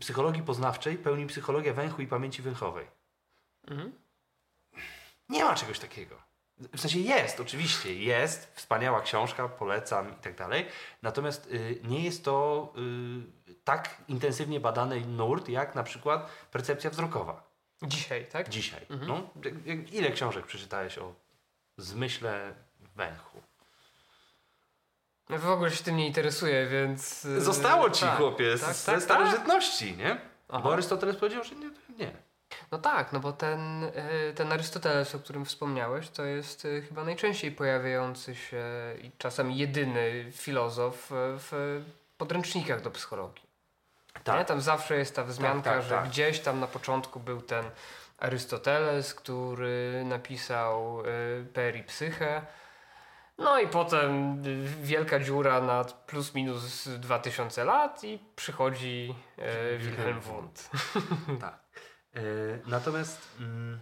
psychologii 0.00 0.42
poznawczej 0.42 0.98
pełni 0.98 1.26
psychologia 1.26 1.74
węchu 1.74 2.02
i 2.02 2.06
pamięci 2.06 2.42
węchowej. 2.42 2.86
Mhm. 3.68 3.92
Nie 5.28 5.44
ma 5.44 5.54
czegoś 5.54 5.78
takiego. 5.78 6.31
W 6.76 6.80
sensie 6.80 6.98
jest, 6.98 7.40
oczywiście, 7.40 7.94
jest. 7.94 8.52
Wspaniała 8.54 9.00
książka, 9.00 9.48
polecam 9.48 10.12
i 10.12 10.14
tak 10.14 10.34
dalej. 10.36 10.66
Natomiast 11.02 11.46
y, 11.46 11.80
nie 11.84 12.04
jest 12.04 12.24
to 12.24 12.72
y, 13.48 13.54
tak 13.64 13.96
intensywnie 14.08 14.60
badany 14.60 15.00
nurt, 15.00 15.48
jak 15.48 15.74
na 15.74 15.82
przykład 15.82 16.30
percepcja 16.50 16.90
wzrokowa. 16.90 17.52
Dzisiaj, 17.82 18.26
tak? 18.26 18.48
Dzisiaj. 18.48 18.80
Mhm. 18.90 19.08
No, 19.08 19.30
ile 19.92 20.10
książek 20.10 20.46
przeczytałeś 20.46 20.98
o 20.98 21.14
zmyśle 21.76 22.54
węchu? 22.96 23.42
Ja 25.30 25.38
w 25.38 25.48
ogóle 25.48 25.70
się 25.70 25.84
tym 25.84 25.96
nie 25.96 26.06
interesuję, 26.06 26.66
więc... 26.66 27.24
Y, 27.24 27.40
Zostało 27.40 27.90
ci, 27.90 28.00
tak, 28.00 28.16
chłopie, 28.16 28.58
tak, 28.60 28.74
ze 28.74 28.92
tak, 28.92 29.02
starożytności, 29.02 29.88
tak. 29.88 29.98
nie? 29.98 30.20
Aha. 30.48 30.60
Bo 30.64 30.72
Arystoteles 30.72 31.16
powiedział, 31.16 31.44
że 31.44 31.54
nie, 31.54 31.70
nie. 31.98 32.12
No 32.72 32.78
tak, 32.78 33.12
no 33.12 33.20
bo 33.20 33.32
ten, 33.32 33.84
y, 33.84 34.32
ten 34.34 34.52
Arystoteles, 34.52 35.14
o 35.14 35.18
którym 35.18 35.44
wspomniałeś, 35.44 36.08
to 36.08 36.24
jest 36.24 36.64
y, 36.64 36.82
chyba 36.88 37.04
najczęściej 37.04 37.52
pojawiający 37.52 38.34
się 38.34 38.64
i 39.02 39.10
czasem 39.18 39.50
jedyny 39.50 40.32
filozof 40.32 41.06
w 41.10 41.80
podręcznikach 42.18 42.80
do 42.80 42.90
psychologii. 42.90 43.46
Tak. 44.24 44.38
Nie? 44.38 44.44
Tam 44.44 44.60
zawsze 44.60 44.96
jest 44.96 45.16
ta 45.16 45.24
wzmianka, 45.24 45.70
tak, 45.70 45.74
tak, 45.74 45.82
że 45.82 45.94
tak. 45.94 46.08
gdzieś 46.08 46.40
tam 46.40 46.60
na 46.60 46.66
początku 46.66 47.20
był 47.20 47.40
ten 47.40 47.64
Arystoteles, 48.18 49.14
który 49.14 50.02
napisał 50.04 51.02
Peri 51.54 51.82
Psyche, 51.82 52.42
no 53.38 53.58
i 53.58 53.66
potem 53.66 54.42
wielka 54.82 55.20
dziura 55.20 55.60
na 55.60 55.84
plus 55.84 56.34
minus 56.34 56.88
2000 56.88 57.64
lat 57.64 58.04
i 58.04 58.18
przychodzi 58.36 59.14
Wilhelm 59.78 60.20
Wundt. 60.20 60.70
tak. 61.40 61.61
E, 62.14 62.20
natomiast... 62.66 63.28
Mm, 63.40 63.80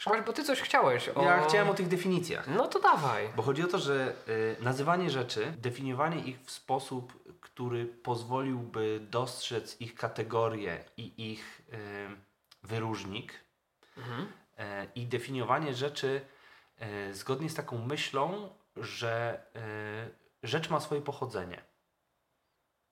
Szkoda, 0.00 0.22
bo 0.22 0.32
ty 0.32 0.44
coś 0.44 0.60
chciałeś. 0.60 1.08
O... 1.08 1.22
Ja 1.22 1.44
chciałem 1.48 1.68
o 1.68 1.74
tych 1.74 1.88
definicjach. 1.88 2.48
No 2.48 2.66
to 2.66 2.80
dawaj. 2.80 3.28
Bo 3.36 3.42
chodzi 3.42 3.62
o 3.64 3.66
to, 3.66 3.78
że 3.78 4.14
y, 4.28 4.56
nazywanie 4.60 5.10
rzeczy, 5.10 5.52
definiowanie 5.58 6.20
ich 6.20 6.40
w 6.40 6.50
sposób, 6.50 7.12
który 7.40 7.86
pozwoliłby 7.86 9.00
dostrzec 9.10 9.80
ich 9.80 9.94
kategorię 9.94 10.84
i 10.96 11.32
ich 11.32 11.62
y, 11.72 11.76
wyróżnik 12.62 13.32
mhm. 13.96 14.22
y, 14.22 14.26
i 14.94 15.06
definiowanie 15.06 15.74
rzeczy 15.74 16.20
zgodnie 17.12 17.50
z 17.50 17.54
taką 17.54 17.86
myślą, 17.86 18.50
że 18.76 19.42
rzecz 20.42 20.70
ma 20.70 20.80
swoje 20.80 21.00
pochodzenie, 21.00 21.62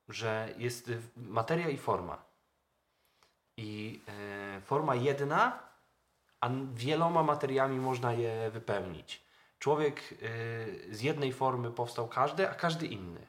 że 0.08 0.54
jest 0.58 0.90
materia 1.16 1.68
i 1.68 1.78
forma. 1.78 2.27
I 3.59 4.00
e, 4.09 4.61
forma 4.61 4.94
jedna, 4.94 5.59
a 6.40 6.50
wieloma 6.74 7.22
materiami 7.22 7.78
można 7.78 8.12
je 8.12 8.50
wypełnić. 8.50 9.22
Człowiek 9.59 10.14
z 10.90 11.00
jednej 11.00 11.32
formy 11.32 11.70
powstał 11.70 12.09
każdy, 12.09 12.50
a 12.50 12.54
każdy 12.54 12.86
inny. 12.86 13.26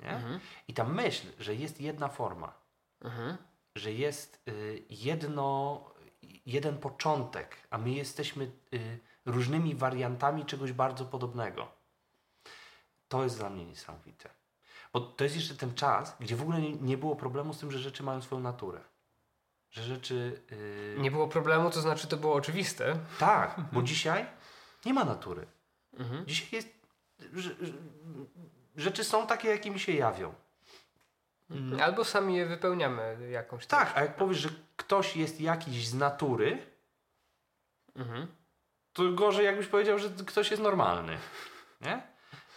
Mhm. 0.00 0.40
I 0.68 0.74
ta 0.74 0.84
myśl, 0.84 1.26
że 1.38 1.54
jest 1.54 1.80
jedna 1.80 2.08
forma, 2.08 2.52
mhm. 3.00 3.36
że 3.74 3.92
jest 3.92 4.42
jedno, 4.90 5.80
jeden 6.46 6.78
początek, 6.78 7.56
a 7.70 7.78
my 7.78 7.90
jesteśmy 7.90 8.50
różnymi 9.26 9.74
wariantami 9.74 10.44
czegoś 10.44 10.72
bardzo 10.72 11.04
podobnego. 11.04 11.68
To 13.08 13.24
jest 13.24 13.38
dla 13.38 13.50
mnie 13.50 13.64
niesamowite. 13.64 14.30
Bo 14.92 15.00
to 15.00 15.24
jest 15.24 15.36
jeszcze 15.36 15.54
ten 15.54 15.74
czas, 15.74 16.16
gdzie 16.20 16.36
w 16.36 16.42
ogóle 16.42 16.60
nie 16.60 16.98
było 16.98 17.16
problemu 17.16 17.54
z 17.54 17.58
tym, 17.58 17.70
że 17.70 17.78
rzeczy 17.78 18.02
mają 18.02 18.22
swoją 18.22 18.40
naturę. 18.40 18.80
Że 19.72 19.82
rzeczy. 19.82 20.42
Yy... 20.50 20.96
Nie 20.98 21.10
było 21.10 21.28
problemu, 21.28 21.70
to 21.70 21.80
znaczy 21.80 22.06
to 22.06 22.16
było 22.16 22.34
oczywiste. 22.34 22.96
Tak, 23.18 23.60
bo 23.72 23.82
dzisiaj 23.82 24.26
nie 24.84 24.94
ma 24.94 25.04
natury. 25.04 25.46
Mhm. 25.98 26.26
Dzisiaj 26.26 26.48
jest. 26.52 26.68
Rzeczy 28.76 29.04
są 29.04 29.26
takie, 29.26 29.48
jakimi 29.48 29.80
się 29.80 29.92
jawią. 29.92 30.34
Mhm. 31.50 31.82
Albo 31.82 32.04
sami 32.04 32.36
je 32.36 32.46
wypełniamy 32.46 33.28
jakąś. 33.30 33.66
Tak, 33.66 33.92
a 33.94 34.00
jak 34.00 34.16
powiesz, 34.16 34.38
że 34.38 34.48
ktoś 34.76 35.16
jest 35.16 35.40
jakiś 35.40 35.88
z 35.88 35.94
natury, 35.94 36.66
mhm 37.96 38.28
to 38.92 39.12
gorzej 39.12 39.46
jakbyś 39.46 39.66
powiedział, 39.66 39.98
że 39.98 40.08
ktoś 40.26 40.50
jest 40.50 40.62
normalny. 40.62 41.18
Nie? 41.80 42.02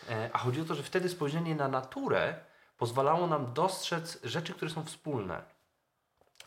E, 0.09 0.29
a 0.33 0.37
chodzi 0.37 0.61
o 0.61 0.65
to, 0.65 0.75
że 0.75 0.83
wtedy 0.83 1.09
spojrzenie 1.09 1.55
na 1.55 1.67
naturę 1.67 2.35
pozwalało 2.77 3.27
nam 3.27 3.53
dostrzec 3.53 4.19
rzeczy, 4.23 4.53
które 4.53 4.71
są 4.71 4.83
wspólne. 4.83 5.54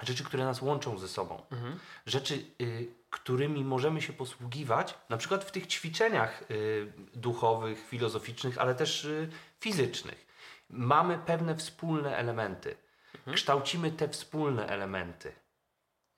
Rzeczy, 0.02 0.24
które 0.24 0.44
nas 0.44 0.62
łączą 0.62 0.98
ze 0.98 1.08
sobą. 1.08 1.42
Mhm. 1.50 1.78
Rzeczy, 2.06 2.44
y, 2.60 2.88
którymi 3.10 3.64
możemy 3.64 4.02
się 4.02 4.12
posługiwać, 4.12 4.94
na 5.08 5.16
przykład 5.16 5.44
w 5.44 5.50
tych 5.50 5.66
ćwiczeniach 5.66 6.42
y, 6.50 6.92
duchowych, 7.14 7.88
filozoficznych, 7.88 8.58
ale 8.58 8.74
też 8.74 9.04
y, 9.04 9.28
fizycznych. 9.60 10.26
Mamy 10.70 11.18
pewne 11.18 11.56
wspólne 11.56 12.16
elementy. 12.16 12.76
Mhm. 13.14 13.36
Kształcimy 13.36 13.90
te 13.90 14.08
wspólne 14.08 14.66
elementy. 14.66 15.32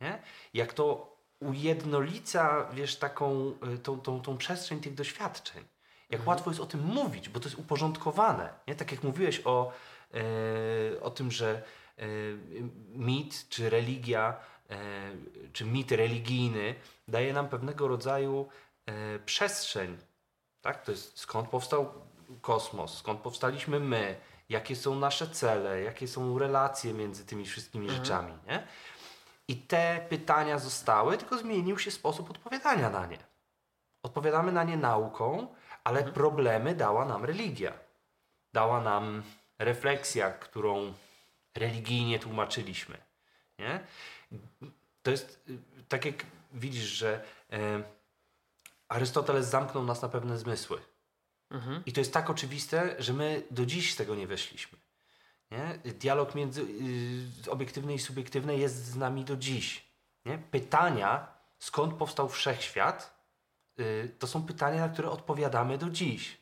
Nie? 0.00 0.22
Jak 0.54 0.72
to 0.72 1.16
ujednolica, 1.40 2.66
wiesz, 2.72 2.96
taką, 2.96 3.54
y, 3.74 3.78
tą, 3.78 4.00
tą, 4.00 4.22
tą 4.22 4.36
przestrzeń 4.36 4.80
tych 4.80 4.94
doświadczeń. 4.94 5.64
Jak 6.10 6.20
mhm. 6.20 6.28
łatwo 6.28 6.50
jest 6.50 6.60
o 6.60 6.66
tym 6.66 6.80
mówić, 6.80 7.28
bo 7.28 7.40
to 7.40 7.48
jest 7.48 7.58
uporządkowane. 7.58 8.52
Nie? 8.68 8.74
Tak 8.74 8.92
jak 8.92 9.02
mówiłeś 9.02 9.42
o, 9.44 9.72
e, 10.14 11.00
o 11.00 11.10
tym, 11.10 11.30
że 11.30 11.62
mit 12.94 13.48
czy 13.48 13.70
religia, 13.70 14.36
e, 14.70 14.76
czy 15.52 15.64
mit 15.64 15.92
religijny 15.92 16.74
daje 17.08 17.32
nam 17.32 17.48
pewnego 17.48 17.88
rodzaju 17.88 18.48
przestrzeń. 19.26 19.98
Tak? 20.60 20.84
To 20.84 20.90
jest 20.90 21.18
skąd 21.18 21.48
powstał 21.48 21.92
kosmos, 22.40 22.98
skąd 22.98 23.20
powstaliśmy 23.20 23.80
my, 23.80 24.16
jakie 24.48 24.76
są 24.76 24.94
nasze 24.94 25.28
cele, 25.28 25.82
jakie 25.82 26.08
są 26.08 26.38
relacje 26.38 26.94
między 26.94 27.26
tymi 27.26 27.46
wszystkimi 27.46 27.90
rzeczami, 27.90 28.32
nie? 28.46 28.66
I 29.48 29.56
te 29.56 30.06
pytania 30.08 30.58
zostały, 30.58 31.18
tylko 31.18 31.38
zmienił 31.38 31.78
się 31.78 31.90
sposób 31.90 32.30
odpowiadania 32.30 32.90
na 32.90 33.06
nie. 33.06 33.18
Odpowiadamy 34.02 34.52
na 34.52 34.64
nie 34.64 34.76
nauką, 34.76 35.54
ale 35.84 36.02
problemy 36.04 36.74
dała 36.74 37.04
nam 37.04 37.24
religia. 37.24 37.72
Dała 38.52 38.80
nam 38.80 39.22
refleksja, 39.58 40.30
którą 40.30 40.92
religijnie 41.54 42.18
tłumaczyliśmy. 42.18 42.98
Nie? 43.58 43.80
To 45.02 45.10
jest 45.10 45.44
tak 45.88 46.04
jak 46.04 46.26
widzisz, 46.52 46.84
że 46.84 47.24
e, 47.52 47.82
Arystoteles 48.88 49.46
zamknął 49.46 49.84
nas 49.84 50.02
na 50.02 50.08
pewne 50.08 50.38
zmysły. 50.38 50.80
Mhm. 51.50 51.82
I 51.86 51.92
to 51.92 52.00
jest 52.00 52.12
tak 52.12 52.30
oczywiste, 52.30 52.96
że 52.98 53.12
my 53.12 53.42
do 53.50 53.66
dziś 53.66 53.92
z 53.92 53.96
tego 53.96 54.14
nie 54.14 54.26
weszliśmy. 54.26 54.78
Nie? 55.50 55.92
Dialog 55.92 56.34
między 56.34 56.62
y, 57.46 57.50
obiektywny 57.50 57.94
i 57.94 57.98
subiektywny 57.98 58.56
jest 58.56 58.84
z 58.84 58.96
nami 58.96 59.24
do 59.24 59.36
dziś. 59.36 59.84
Nie? 60.24 60.38
Pytania, 60.38 61.26
skąd 61.58 61.94
powstał 61.94 62.28
wszechświat, 62.28 63.24
y, 63.80 64.16
to 64.18 64.26
są 64.26 64.46
pytania, 64.46 64.80
na 64.80 64.88
które 64.88 65.10
odpowiadamy 65.10 65.78
do 65.78 65.90
dziś. 65.90 66.40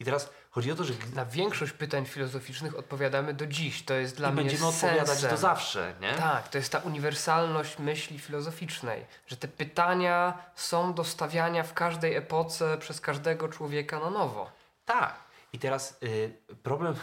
I 0.00 0.04
teraz 0.04 0.30
chodzi 0.58 0.72
o 0.72 0.74
to, 0.74 0.84
że 0.84 0.94
Na 1.14 1.24
większość 1.26 1.72
pytań 1.72 2.06
filozoficznych 2.06 2.78
odpowiadamy 2.78 3.34
do 3.34 3.46
dziś. 3.46 3.84
To 3.84 3.94
jest 3.94 4.16
dla 4.16 4.28
i 4.28 4.32
mnie 4.32 4.42
będziemy 4.42 4.66
odpowiadać 4.66 5.08
sensem. 5.08 5.30
do 5.30 5.36
zawsze. 5.36 5.94
Nie? 6.00 6.14
Tak, 6.14 6.48
to 6.48 6.58
jest 6.58 6.72
ta 6.72 6.78
uniwersalność 6.78 7.78
myśli 7.78 8.18
filozoficznej, 8.18 9.06
że 9.26 9.36
te 9.36 9.48
pytania 9.48 10.38
są 10.54 10.94
do 10.94 11.04
stawiania 11.04 11.62
w 11.62 11.74
każdej 11.74 12.16
epoce 12.16 12.78
przez 12.78 13.00
każdego 13.00 13.48
człowieka 13.48 14.00
na 14.00 14.10
nowo. 14.10 14.50
Tak. 14.84 15.14
I 15.52 15.58
teraz 15.58 15.98
y, 16.02 16.34
problem, 16.62 16.94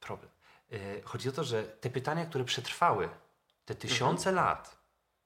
problem. 0.00 0.30
Y, 0.72 1.02
chodzi 1.04 1.28
o 1.28 1.32
to, 1.32 1.44
że 1.44 1.62
te 1.62 1.90
pytania, 1.90 2.26
które 2.26 2.44
przetrwały 2.44 3.08
te 3.64 3.74
tysiące 3.74 4.32
lat, 4.32 4.76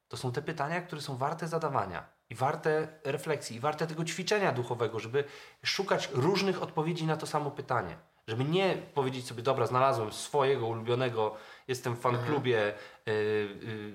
to 0.09 0.17
są 0.17 0.33
te 0.33 0.43
pytania, 0.43 0.81
które 0.83 1.01
są 1.01 1.17
warte 1.17 1.49
zadawania 1.49 2.14
i 2.31 2.35
warte 2.35 2.89
refleksji, 3.05 3.57
i 3.57 3.61
warte 3.61 3.87
tego 3.87 4.05
ćwiczenia 4.05 4.53
duchowego, 4.53 5.01
żeby 5.01 5.25
szukać 5.65 6.09
różnych 6.13 6.63
odpowiedzi 6.63 7.07
na 7.07 7.17
to 7.17 7.27
samo 7.27 7.51
pytanie. 7.51 7.97
Żeby 8.29 8.45
nie 8.45 8.77
powiedzieć 8.95 9.27
sobie, 9.27 9.43
dobra, 9.43 9.67
znalazłem 9.67 10.13
swojego 10.13 10.67
ulubionego, 10.67 11.37
jestem 11.69 11.97
w 11.97 12.01
fanklubie 12.01 12.75
y, 13.09 13.11
y, 13.11 13.95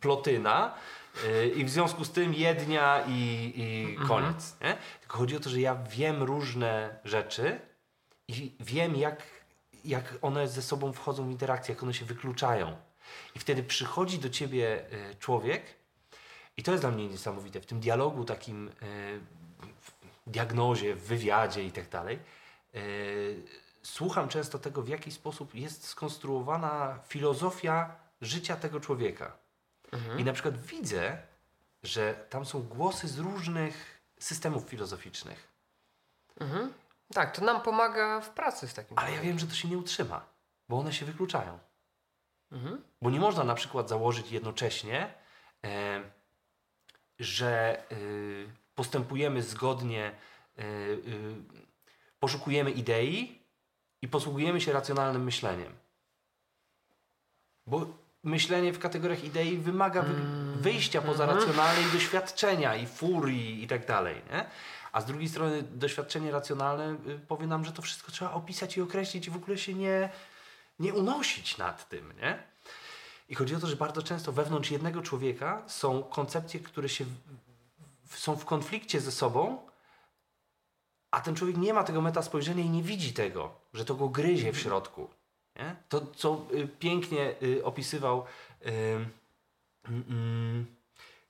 Plotyna 0.00 0.74
y, 1.24 1.48
i 1.48 1.64
w 1.64 1.70
związku 1.70 2.04
z 2.04 2.10
tym 2.10 2.34
jednia 2.34 3.04
i, 3.08 3.52
i 3.56 3.96
koniec. 4.06 4.56
Nie? 4.60 4.76
Tylko 5.00 5.18
chodzi 5.18 5.36
o 5.36 5.40
to, 5.40 5.50
że 5.50 5.60
ja 5.60 5.74
wiem 5.74 6.22
różne 6.22 6.98
rzeczy 7.04 7.60
i 8.28 8.52
wiem, 8.60 8.96
jak, 8.96 9.22
jak 9.84 10.14
one 10.22 10.48
ze 10.48 10.62
sobą 10.62 10.92
wchodzą 10.92 11.28
w 11.28 11.30
interakcję, 11.30 11.74
jak 11.74 11.82
one 11.82 11.94
się 11.94 12.04
wykluczają. 12.04 12.76
I 13.34 13.38
wtedy 13.38 13.62
przychodzi 13.62 14.18
do 14.18 14.30
ciebie 14.30 14.84
y, 14.92 15.14
człowiek, 15.18 15.77
i 16.58 16.62
to 16.62 16.70
jest 16.70 16.82
dla 16.82 16.90
mnie 16.90 17.08
niesamowite, 17.08 17.60
w 17.60 17.66
tym 17.66 17.80
dialogu 17.80 18.24
takim, 18.24 18.68
y, 18.68 18.72
w 19.80 20.30
diagnozie, 20.30 20.94
w 20.94 21.06
wywiadzie 21.06 21.64
i 21.64 21.72
tak 21.72 21.88
dalej, 21.88 22.18
y, 22.74 23.42
słucham 23.82 24.28
często 24.28 24.58
tego, 24.58 24.82
w 24.82 24.88
jaki 24.88 25.12
sposób 25.12 25.54
jest 25.54 25.86
skonstruowana 25.86 26.98
filozofia 27.08 27.96
życia 28.20 28.56
tego 28.56 28.80
człowieka. 28.80 29.36
I 30.18 30.24
na 30.24 30.32
przykład 30.32 30.60
widzę, 30.66 31.18
że 31.82 32.26
tam 32.30 32.44
są 32.44 32.62
głosy 32.62 33.08
z 33.08 33.18
różnych 33.18 34.00
systemów 34.18 34.64
filozoficznych. 34.64 35.48
Mhm. 36.40 36.72
Tak, 37.14 37.36
to 37.36 37.44
nam 37.44 37.62
pomaga 37.62 38.20
w 38.20 38.30
pracy 38.30 38.68
z 38.68 38.74
takim 38.74 38.98
Ale 38.98 39.12
ja 39.12 39.20
wiem, 39.20 39.38
że 39.38 39.46
to 39.46 39.54
się 39.54 39.68
nie 39.68 39.78
utrzyma, 39.78 40.26
bo 40.68 40.78
one 40.78 40.92
się 40.92 41.06
wykluczają. 41.06 41.58
Mhm. 42.52 42.82
Bo 43.02 43.10
nie 43.10 43.20
można 43.20 43.44
na 43.44 43.54
przykład 43.54 43.88
założyć 43.88 44.32
jednocześnie, 44.32 45.14
e, 45.64 46.00
że 47.18 47.82
y, 47.92 48.46
postępujemy 48.74 49.42
zgodnie, 49.42 50.12
y, 50.58 50.62
y, 50.62 50.98
poszukujemy 52.20 52.70
idei 52.70 53.38
i 54.02 54.08
posługujemy 54.08 54.60
się 54.60 54.72
racjonalnym 54.72 55.24
myśleniem. 55.24 55.72
Bo 57.66 57.86
myślenie 58.24 58.72
w 58.72 58.78
kategoriach 58.78 59.24
idei 59.24 59.56
wymaga 59.56 60.02
wy, 60.02 60.14
wyjścia 60.60 61.02
poza 61.02 61.26
racjonalne 61.26 61.82
i 61.88 61.92
doświadczenia, 61.92 62.76
i 62.76 62.86
furii, 62.86 63.62
i 63.62 63.66
tak 63.66 63.86
dalej. 63.86 64.22
Nie? 64.30 64.44
A 64.92 65.00
z 65.00 65.04
drugiej 65.04 65.28
strony 65.28 65.62
doświadczenie 65.62 66.30
racjonalne 66.30 66.96
powie 67.28 67.46
nam, 67.46 67.64
że 67.64 67.72
to 67.72 67.82
wszystko 67.82 68.12
trzeba 68.12 68.32
opisać 68.32 68.76
i 68.76 68.80
określić 68.80 69.26
i 69.26 69.30
w 69.30 69.36
ogóle 69.36 69.58
się 69.58 69.74
nie, 69.74 70.08
nie 70.78 70.94
unosić 70.94 71.58
nad 71.58 71.88
tym. 71.88 72.12
Nie? 72.20 72.42
I 73.28 73.34
chodzi 73.34 73.54
o 73.54 73.60
to, 73.60 73.66
że 73.66 73.76
bardzo 73.76 74.02
często 74.02 74.32
wewnątrz 74.32 74.70
jednego 74.70 75.02
człowieka 75.02 75.62
są 75.66 76.02
koncepcje, 76.02 76.60
które 76.60 76.88
się 76.88 77.04
w, 78.06 78.18
są 78.18 78.36
w 78.36 78.44
konflikcie 78.44 79.00
ze 79.00 79.12
sobą, 79.12 79.58
a 81.10 81.20
ten 81.20 81.34
człowiek 81.34 81.56
nie 81.56 81.74
ma 81.74 81.84
tego 81.84 82.00
meta 82.00 82.22
spojrzenia 82.22 82.64
i 82.64 82.70
nie 82.70 82.82
widzi 82.82 83.12
tego, 83.12 83.54
że 83.74 83.84
to 83.84 83.94
go 83.94 84.08
gryzie 84.08 84.52
w 84.52 84.58
środku. 84.58 85.08
Nie? 85.56 85.76
To, 85.88 86.06
co 86.16 86.46
y, 86.54 86.68
pięknie 86.68 87.34
y, 87.42 87.64
opisywał 87.64 88.24
y, 88.66 88.70
mm, 89.88 90.66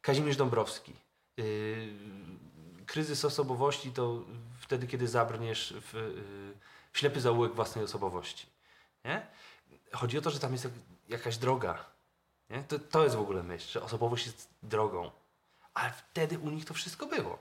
Kazimierz 0.01 0.37
Dąbrowski. 0.37 0.93
Y, 1.39 1.93
kryzys 2.87 3.25
osobowości 3.25 3.93
to 3.93 4.23
wtedy, 4.61 4.87
kiedy 4.87 5.09
zabrniesz 5.09 5.75
w, 5.81 5.95
y, 5.95 6.13
w 6.93 6.99
ślepy 6.99 7.21
zaułek 7.21 7.55
własnej 7.55 7.85
osobowości. 7.85 8.47
Nie? 9.05 9.27
Chodzi 9.93 10.19
o 10.19 10.21
to, 10.21 10.31
że 10.31 10.41
tam 10.41 10.53
jest 10.53 10.65
jak- 10.65 10.73
jakaś 11.09 11.37
droga. 11.37 11.85
Nie? 12.51 12.63
To, 12.63 12.79
to 12.79 13.05
jest 13.05 13.17
w 13.17 13.21
ogóle 13.21 13.43
myśl, 13.43 13.69
że 13.73 13.83
osobowość 13.83 14.27
jest 14.27 14.49
drogą. 14.63 15.11
Ale 15.75 15.93
wtedy 15.93 16.39
u 16.39 16.51
nich 16.51 16.65
to 16.65 16.75
wszystko 16.75 17.07
było. 17.07 17.39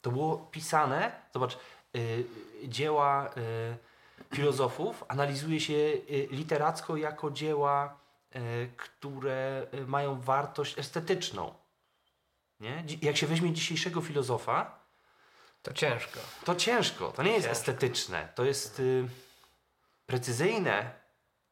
To 0.00 0.10
było 0.10 0.36
pisane, 0.38 1.22
zobacz, 1.34 1.58
y, 1.96 2.24
dzieła 2.64 3.30
y, 3.36 4.34
filozofów 4.34 5.04
analizuje 5.08 5.60
się 5.60 5.72
y, 5.74 6.28
literacko 6.30 6.96
jako 6.96 7.30
dzieła, 7.30 7.98
y, 8.36 8.70
które 8.76 9.66
y, 9.74 9.86
mają 9.86 10.20
wartość 10.20 10.78
estetyczną. 10.78 11.54
Nie? 12.60 12.84
Jak 13.02 13.16
się 13.16 13.26
weźmie 13.26 13.52
dzisiejszego 13.52 14.00
filozofa, 14.00 14.78
To 15.62 15.72
ciężko. 15.72 16.20
to 16.44 16.54
ciężko, 16.54 17.12
to 17.12 17.22
nie 17.22 17.30
jest 17.32 17.46
Ciężko. 17.46 17.60
estetyczne, 17.60 18.28
to 18.34 18.44
jest 18.44 18.82
precyzyjne, 20.06 20.94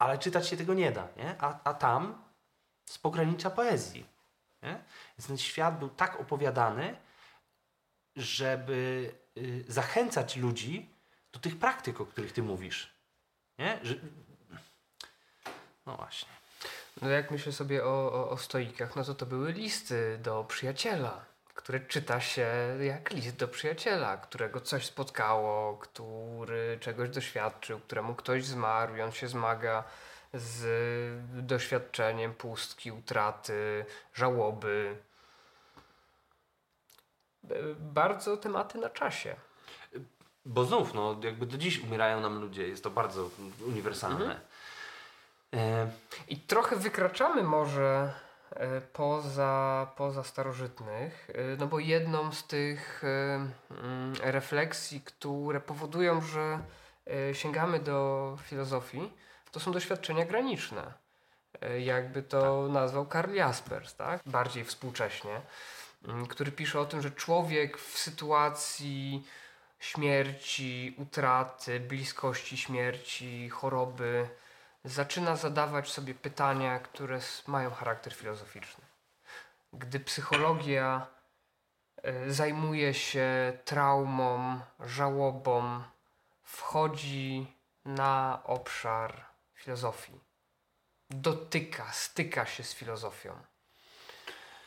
ale 0.03 0.19
czytać 0.19 0.49
się 0.49 0.57
tego 0.57 0.75
nie 0.75 0.93
da, 0.93 1.09
nie? 1.17 1.37
A, 1.39 1.59
a 1.65 1.75
tam 1.75 2.25
z 2.85 2.99
pogranicza 2.99 3.51
poezji. 3.51 4.07
Nie? 4.63 4.83
Więc 5.19 5.27
ten 5.27 5.39
świat 5.39 5.79
był 5.79 5.89
tak 5.89 6.21
opowiadany, 6.21 6.97
żeby 8.17 9.13
y, 9.37 9.65
zachęcać 9.69 10.37
ludzi 10.37 10.91
do 11.33 11.41
tych 11.41 11.59
praktyk, 11.59 12.01
o 12.01 12.07
których 12.07 12.33
ty 12.33 12.43
mówisz. 12.43 12.95
Nie? 13.59 13.79
Że... 13.83 13.95
No 15.87 15.97
właśnie. 15.97 16.29
No 17.03 17.09
jak 17.09 17.31
myślę 17.31 17.53
sobie 17.53 17.85
o, 17.85 18.13
o, 18.13 18.31
o 18.31 18.39
stoikach, 18.39 18.97
no 18.97 19.05
to 19.05 19.15
to 19.15 19.27
były 19.27 19.53
listy 19.53 20.19
do 20.23 20.45
przyjaciela, 20.45 21.25
które 21.63 21.81
czyta 21.81 22.21
się 22.21 22.47
jak 22.81 23.11
list 23.11 23.37
do 23.37 23.49
przyjaciela, 23.49 24.17
którego 24.17 24.61
coś 24.61 24.87
spotkało, 24.87 25.77
który 25.77 26.79
czegoś 26.81 27.11
doświadczył, 27.11 27.81
któremu 27.81 28.15
ktoś 28.15 28.45
zmarł 28.45 28.97
i 28.97 29.01
on 29.01 29.13
się 29.13 29.29
zmaga 29.29 29.85
z 30.35 30.65
doświadczeniem 31.47 32.35
pustki, 32.35 32.93
utraty, 32.93 33.85
żałoby. 34.15 34.97
Bardzo 37.79 38.37
tematy 38.37 38.79
na 38.79 38.91
czasie. 38.91 39.37
Bo 40.45 40.65
znów, 40.65 40.95
no, 40.95 41.17
jakby 41.23 41.47
do 41.47 41.59
dziś 41.59 41.85
umierają 41.85 42.21
nam 42.21 42.41
ludzie, 42.41 42.69
jest 42.69 42.85
to 42.85 42.91
bardzo 42.91 43.31
uniwersalne. 43.67 44.41
E, 45.55 45.91
I 46.29 46.37
trochę 46.37 46.77
wykraczamy 46.77 47.43
może 47.43 48.13
poza, 48.93 49.87
poza 49.97 50.25
starożytnych, 50.25 51.31
e, 51.35 51.57
no 51.57 51.67
bo 51.67 51.79
jedną 51.79 52.33
z 52.33 52.47
tych 52.47 53.05
e, 53.05 53.47
mm, 53.71 54.15
refleksji, 54.23 55.01
które 55.01 55.61
powodują, 55.61 56.21
że 56.21 56.59
e, 57.07 57.35
sięgamy 57.35 57.81
do 57.81 58.39
filozofii, 58.43 59.13
to 59.53 59.61
są 59.61 59.73
doświadczenia 59.73 60.25
graniczne. 60.25 60.93
E, 61.61 61.81
Jakby 61.81 62.23
to 62.23 62.69
nazwał 62.69 63.07
Karl 63.07 63.35
Jaspers, 63.35 63.95
tak? 63.95 64.21
bardziej 64.27 64.65
współcześnie, 64.65 65.41
mm, 66.09 66.27
który 66.27 66.53
pisze 66.53 66.81
o 66.81 66.85
tym, 66.85 67.03
że 67.03 67.11
człowiek 67.11 67.79
w 67.79 67.99
sytuacji 67.99 69.27
śmierci, 69.81 70.95
utraty, 70.99 71.81
bliskości 71.81 72.57
śmierci, 72.57 73.49
choroby, 73.49 74.29
zaczyna 74.85 75.37
zadawać 75.37 75.91
sobie 75.91 76.15
pytania, 76.15 76.79
które 76.79 77.21
mają 77.47 77.71
charakter 77.71 78.15
filozoficzny. 78.15 78.85
Gdy 79.73 80.01
psychologia 80.01 81.07
y, 82.07 82.33
zajmuje 82.33 82.95
się 82.95 83.59
traumą, 83.65 84.61
żałobą, 84.81 85.83
wchodzi 86.43 87.57
na 87.85 88.43
obszar 88.45 89.25
filozofii. 89.55 90.21
Dotyka, 91.11 91.93
styka 91.93 92.47
się 92.47 92.65
z 92.65 92.75
filozofią. 92.75 93.35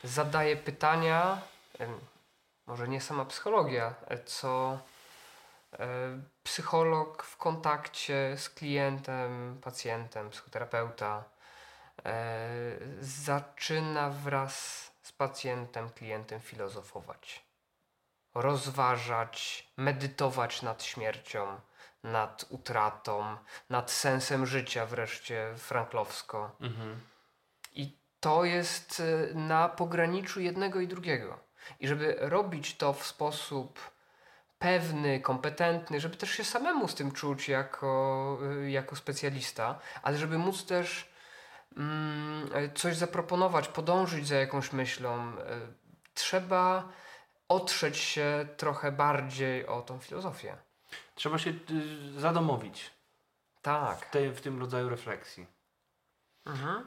Zadaje 0.04 0.56
pytania, 0.56 1.40
może 2.66 2.88
nie 2.88 3.00
sama 3.00 3.24
psychologia, 3.24 3.94
e, 4.06 4.24
co 4.24 4.78
e, 5.72 5.86
psycholog 6.46 7.22
w 7.22 7.36
kontakcie 7.36 8.34
z 8.36 8.50
klientem, 8.50 9.60
pacjentem, 9.64 10.30
psychoterapeuta 10.30 11.24
e, 12.04 12.48
zaczyna 13.00 14.10
wraz 14.10 14.54
z 15.02 15.12
pacjentem, 15.12 15.90
klientem 15.90 16.40
filozofować, 16.40 17.44
rozważać, 18.34 19.66
medytować 19.76 20.62
nad 20.62 20.84
śmiercią, 20.84 21.60
nad 22.02 22.46
utratą, 22.48 23.36
nad 23.70 23.90
sensem 23.90 24.46
życia, 24.46 24.86
wreszcie 24.86 25.54
franklowsko. 25.56 26.56
Mhm. 26.60 27.00
I 27.72 27.96
to 28.20 28.44
jest 28.44 29.00
y, 29.00 29.34
na 29.34 29.68
pograniczu 29.68 30.40
jednego 30.40 30.80
i 30.80 30.88
drugiego. 30.88 31.38
I 31.80 31.88
żeby 31.88 32.16
robić 32.20 32.76
to 32.76 32.92
w 32.92 33.06
sposób 33.06 33.95
pewny, 34.58 35.20
kompetentny, 35.20 36.00
żeby 36.00 36.16
też 36.16 36.30
się 36.30 36.44
samemu 36.44 36.88
z 36.88 36.94
tym 36.94 37.12
czuć 37.12 37.48
jako, 37.48 38.38
y, 38.64 38.70
jako 38.70 38.96
specjalista, 38.96 39.78
ale 40.02 40.16
żeby 40.16 40.38
móc 40.38 40.66
też 40.66 41.12
mm, 41.76 42.50
coś 42.74 42.96
zaproponować, 42.96 43.68
podążyć 43.68 44.28
za 44.28 44.36
jakąś 44.36 44.72
myślą, 44.72 45.32
y, 45.32 45.34
trzeba 46.14 46.88
otrzeć 47.48 47.96
się 47.96 48.48
trochę 48.56 48.92
bardziej 48.92 49.66
o 49.66 49.82
tą 49.82 49.98
filozofię. 49.98 50.56
Trzeba 51.14 51.38
się 51.38 51.50
y, 51.50 52.20
zadomowić 52.20 52.90
Tak. 53.62 54.06
w, 54.06 54.10
tej, 54.10 54.32
w 54.32 54.40
tym 54.40 54.60
rodzaju 54.60 54.88
refleksji. 54.88 55.46
Mhm. 56.46 56.86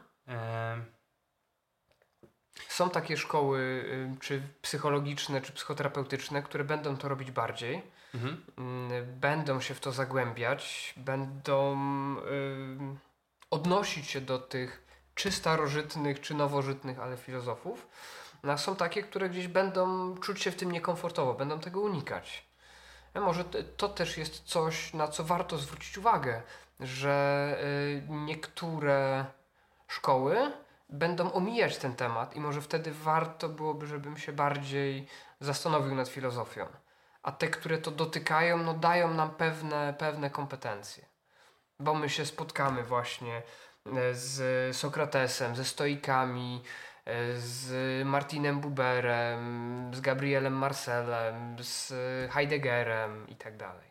Są 2.68 2.90
takie 2.90 3.18
szkoły, 3.18 3.86
czy 4.20 4.42
psychologiczne, 4.62 5.42
czy 5.42 5.54
psychoterapeutyczne, 5.54 6.44
które 6.44 6.64
będą 6.64 6.98
to 6.98 7.10
robić 7.10 7.32
bardziej. 7.32 7.82
mhm. 8.16 8.46
Mm, 8.58 9.20
będą 9.20 9.62
się 9.62 9.74
w 9.74 9.80
to 9.80 9.92
zagłębiać, 9.92 10.94
będą 10.98 11.76
odnosić 13.52 14.10
się 14.10 14.22
do 14.22 14.40
tych 14.40 14.86
czy 15.16 15.32
starożytnych, 15.32 16.22
czy 16.22 16.34
nowożytnych, 16.34 17.00
ale 17.00 17.18
filozofów. 17.18 17.88
No, 18.44 18.52
a 18.54 18.58
są 18.58 18.76
takie, 18.76 19.04
które 19.04 19.30
gdzieś 19.30 19.48
będą 19.48 20.16
czuć 20.18 20.42
się 20.42 20.52
w 20.52 20.56
tym 20.56 20.72
niekomfortowo, 20.72 21.34
będą 21.34 21.60
tego 21.60 21.80
unikać. 21.80 22.46
A 23.14 23.20
może 23.20 23.44
t- 23.44 23.64
to 23.64 23.90
też 23.90 24.18
jest 24.18 24.44
coś, 24.44 24.94
na 24.94 25.08
co 25.08 25.24
warto 25.24 25.58
zwrócić 25.58 25.98
uwagę, 25.98 26.42
że 26.80 27.58
y, 27.64 28.04
niektóre 28.10 29.26
szkoły 29.88 30.52
będą 30.90 31.32
omijać 31.32 31.78
ten 31.78 31.96
temat 31.96 32.36
i 32.36 32.40
może 32.40 32.62
wtedy 32.62 32.92
warto 32.92 33.50
byłoby, 33.50 33.88
żebym 33.88 34.18
się 34.18 34.34
bardziej 34.34 35.08
zastanowił 35.40 35.96
nad 35.96 36.10
filozofią 36.10 36.66
a 37.24 37.32
te, 37.32 37.48
które 37.48 37.78
to 37.78 37.92
dotykają, 37.92 38.58
no 38.58 38.74
dają 38.74 39.14
nam 39.14 39.30
pewne, 39.32 39.94
pewne 39.98 40.30
kompetencje. 40.30 41.06
Bo 41.80 41.94
my 41.94 42.10
się 42.10 42.26
spotkamy 42.26 42.84
właśnie 42.84 43.38
e, 43.86 44.14
z 44.14 44.78
Sokratesem, 44.78 45.56
ze 45.56 45.66
stoikami, 45.66 46.64
e, 47.06 47.38
z 47.38 47.72
Martinem 48.08 48.60
Buberem, 48.60 49.92
z 49.94 50.02
Gabrielem 50.02 50.54
Marcelem, 50.54 51.58
z 51.60 51.94
Heideggerem 52.32 53.28
i 53.30 53.36
tak 53.36 53.58
dalej. 53.58 53.90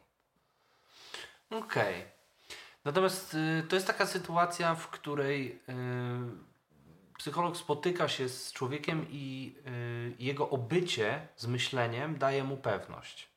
Okej. 1.50 2.04
Natomiast 2.84 3.34
y, 3.34 3.62
to 3.68 3.76
jest 3.76 3.86
taka 3.86 4.06
sytuacja, 4.06 4.74
w 4.74 4.88
której 4.88 5.62
y, 5.68 5.72
psycholog 7.18 7.56
spotyka 7.56 8.08
się 8.08 8.28
z 8.28 8.52
człowiekiem 8.52 9.06
i 9.10 9.54
y, 9.66 10.22
jego 10.22 10.50
obycie 10.50 11.28
z 11.36 11.46
myśleniem 11.46 12.18
daje 12.18 12.44
mu 12.44 12.56
pewność. 12.56 13.28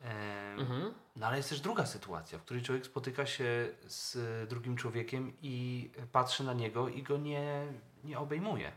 Em, 0.00 0.60
Mhm. 0.60 0.94
No 1.16 1.26
ale 1.26 1.36
jest 1.36 1.48
też 1.48 1.60
druga 1.60 1.86
sytuacja, 1.86 2.38
w 2.38 2.42
której 2.42 2.62
człowiek 2.62 2.86
spotyka 2.86 3.26
się 3.26 3.68
z 3.86 4.16
drugim 4.48 4.76
człowiekiem 4.76 5.32
i 5.42 5.90
patrzy 6.12 6.44
na 6.44 6.52
niego 6.52 6.88
i 6.88 7.02
go 7.02 7.16
nie, 7.18 7.66
nie 8.04 8.18
obejmuje. 8.18 8.72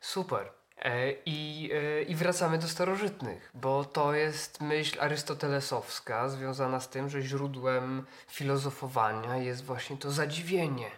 Super. 0.00 0.52
E, 0.78 1.12
I, 1.26 1.70
e, 1.72 2.02
I 2.02 2.14
wracamy 2.14 2.58
do 2.58 2.68
starożytnych, 2.68 3.50
bo 3.54 3.84
to 3.84 4.14
jest 4.14 4.60
myśl 4.60 5.00
arystotelesowska 5.00 6.28
związana 6.28 6.80
z 6.80 6.88
tym, 6.88 7.08
że 7.08 7.22
źródłem 7.22 8.06
filozofowania 8.28 9.36
jest 9.36 9.64
właśnie 9.64 9.96
to 9.96 10.10
zadziwienie. 10.10 10.90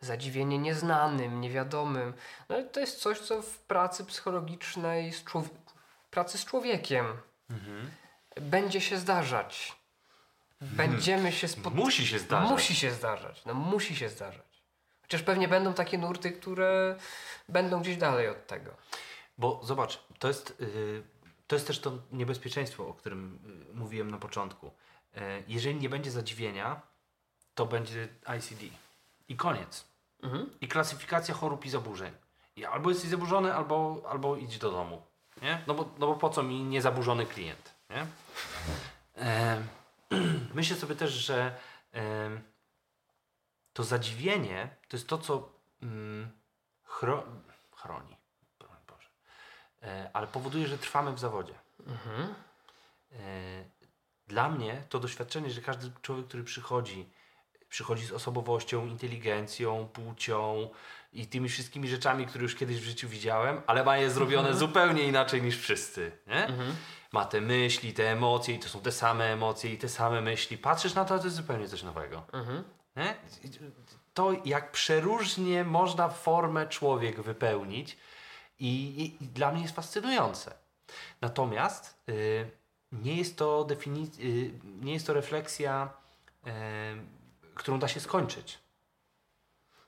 Zadziwienie 0.00 0.58
nieznanym, 0.58 1.40
niewiadomym. 1.40 2.12
No 2.48 2.56
to 2.72 2.80
jest 2.80 2.98
coś, 2.98 3.18
co 3.18 3.42
w 3.42 3.58
pracy 3.58 4.04
psychologicznej, 4.04 5.12
z 5.12 5.24
pracy 6.10 6.38
z 6.38 6.44
człowiekiem 6.44 7.06
będzie 8.40 8.80
się 8.80 8.98
zdarzać. 8.98 9.80
Będziemy 10.60 11.32
się 11.32 11.48
spotykać. 11.48 11.84
Musi 11.84 12.06
się 12.06 12.18
zdarzać. 12.18 12.50
Musi 12.50 12.74
się 12.74 12.90
zdarzać. 12.90 13.44
No 13.44 13.54
musi 13.54 13.96
się 13.96 14.08
zdarzać. 14.08 14.62
Chociaż 15.02 15.22
pewnie 15.22 15.48
będą 15.48 15.74
takie 15.74 15.98
nurty, 15.98 16.32
które 16.32 16.96
będą 17.48 17.80
gdzieś 17.80 17.96
dalej 17.96 18.28
od 18.28 18.46
tego. 18.46 18.76
Bo 19.38 19.60
zobacz, 19.62 20.04
to 20.18 20.28
jest, 20.28 20.60
yy, 20.60 21.02
to 21.46 21.56
jest 21.56 21.66
też 21.66 21.80
to 21.80 21.98
niebezpieczeństwo, 22.12 22.88
o 22.88 22.94
którym 22.94 23.38
yy, 23.68 23.74
mówiłem 23.74 24.10
na 24.10 24.18
początku. 24.18 24.70
Yy, 25.14 25.20
jeżeli 25.48 25.76
nie 25.76 25.88
będzie 25.88 26.10
zadziwienia, 26.10 26.80
to 27.54 27.66
będzie 27.66 28.08
ICD. 28.38 28.64
I 29.28 29.36
koniec. 29.36 29.89
Mhm. 30.22 30.50
I 30.60 30.68
klasyfikacja 30.68 31.34
chorób 31.34 31.64
i 31.64 31.70
zaburzeń. 31.70 32.12
I 32.56 32.64
albo 32.64 32.90
jesteś 32.90 33.10
zaburzony, 33.10 33.54
albo, 33.54 34.02
albo 34.08 34.36
idź 34.36 34.58
do 34.58 34.70
domu. 34.70 35.02
Nie? 35.42 35.62
No, 35.66 35.74
bo, 35.74 35.88
no 35.98 36.06
bo 36.06 36.14
po 36.16 36.30
co 36.30 36.42
mi 36.42 36.64
niezaburzony 36.64 37.26
klient? 37.26 37.74
Nie? 37.90 38.06
Myślę 40.54 40.76
sobie 40.76 40.94
też, 40.94 41.12
że 41.12 41.56
to 43.72 43.84
zadziwienie 43.84 44.76
to 44.88 44.96
jest 44.96 45.08
to, 45.08 45.18
co 45.18 45.52
mm, 45.82 46.30
chro, 46.84 47.24
chroni. 47.76 48.16
Boże. 48.86 49.08
E, 49.82 50.10
ale 50.12 50.26
powoduje, 50.26 50.66
że 50.66 50.78
trwamy 50.78 51.12
w 51.12 51.18
zawodzie. 51.18 51.54
Mhm. 51.86 52.34
E, 53.12 53.64
Dla 54.26 54.48
mnie 54.48 54.82
to 54.88 55.00
doświadczenie, 55.00 55.50
że 55.50 55.60
każdy 55.60 55.90
człowiek, 56.02 56.26
który 56.26 56.44
przychodzi, 56.44 57.10
przychodzi 57.70 58.06
z 58.06 58.12
osobowością, 58.12 58.86
inteligencją, 58.86 59.88
płcią 59.92 60.70
i 61.12 61.26
tymi 61.26 61.48
wszystkimi 61.48 61.88
rzeczami, 61.88 62.26
które 62.26 62.42
już 62.42 62.54
kiedyś 62.56 62.80
w 62.80 62.84
życiu 62.84 63.08
widziałem, 63.08 63.62
ale 63.66 63.84
ma 63.84 63.98
je 63.98 64.10
zrobione 64.10 64.54
zupełnie 64.54 65.02
inaczej 65.02 65.42
niż 65.42 65.58
wszyscy. 65.58 66.12
Nie? 66.26 66.46
Mhm. 66.46 66.76
Ma 67.12 67.24
te 67.24 67.40
myśli, 67.40 67.92
te 67.92 68.12
emocje 68.12 68.54
i 68.54 68.58
to 68.58 68.68
są 68.68 68.80
te 68.80 68.92
same 68.92 69.24
emocje 69.32 69.72
i 69.72 69.78
te 69.78 69.88
same 69.88 70.20
myśli. 70.20 70.58
Patrzysz 70.58 70.94
na 70.94 71.04
to, 71.04 71.18
to 71.18 71.24
jest 71.24 71.36
zupełnie 71.36 71.68
coś 71.68 71.82
nowego. 71.82 72.22
Mhm. 72.32 72.64
Nie? 72.96 73.14
To, 74.14 74.32
jak 74.44 74.72
przeróżnie 74.72 75.64
można 75.64 76.08
formę 76.08 76.66
człowiek 76.66 77.20
wypełnić 77.20 77.96
i, 78.58 78.66
i, 78.68 79.24
i 79.24 79.28
dla 79.28 79.52
mnie 79.52 79.62
jest 79.62 79.74
fascynujące. 79.74 80.54
Natomiast 81.20 82.02
y, 82.08 82.50
nie 82.92 83.16
jest 83.16 83.38
to 83.38 83.64
defini- 83.64 84.20
y, 84.20 84.50
nie 84.64 84.92
jest 84.92 85.06
to 85.06 85.12
refleksja, 85.12 85.90
y, 86.46 86.50
którą 87.54 87.78
da 87.78 87.88
się 87.88 88.00
skończyć. 88.00 88.58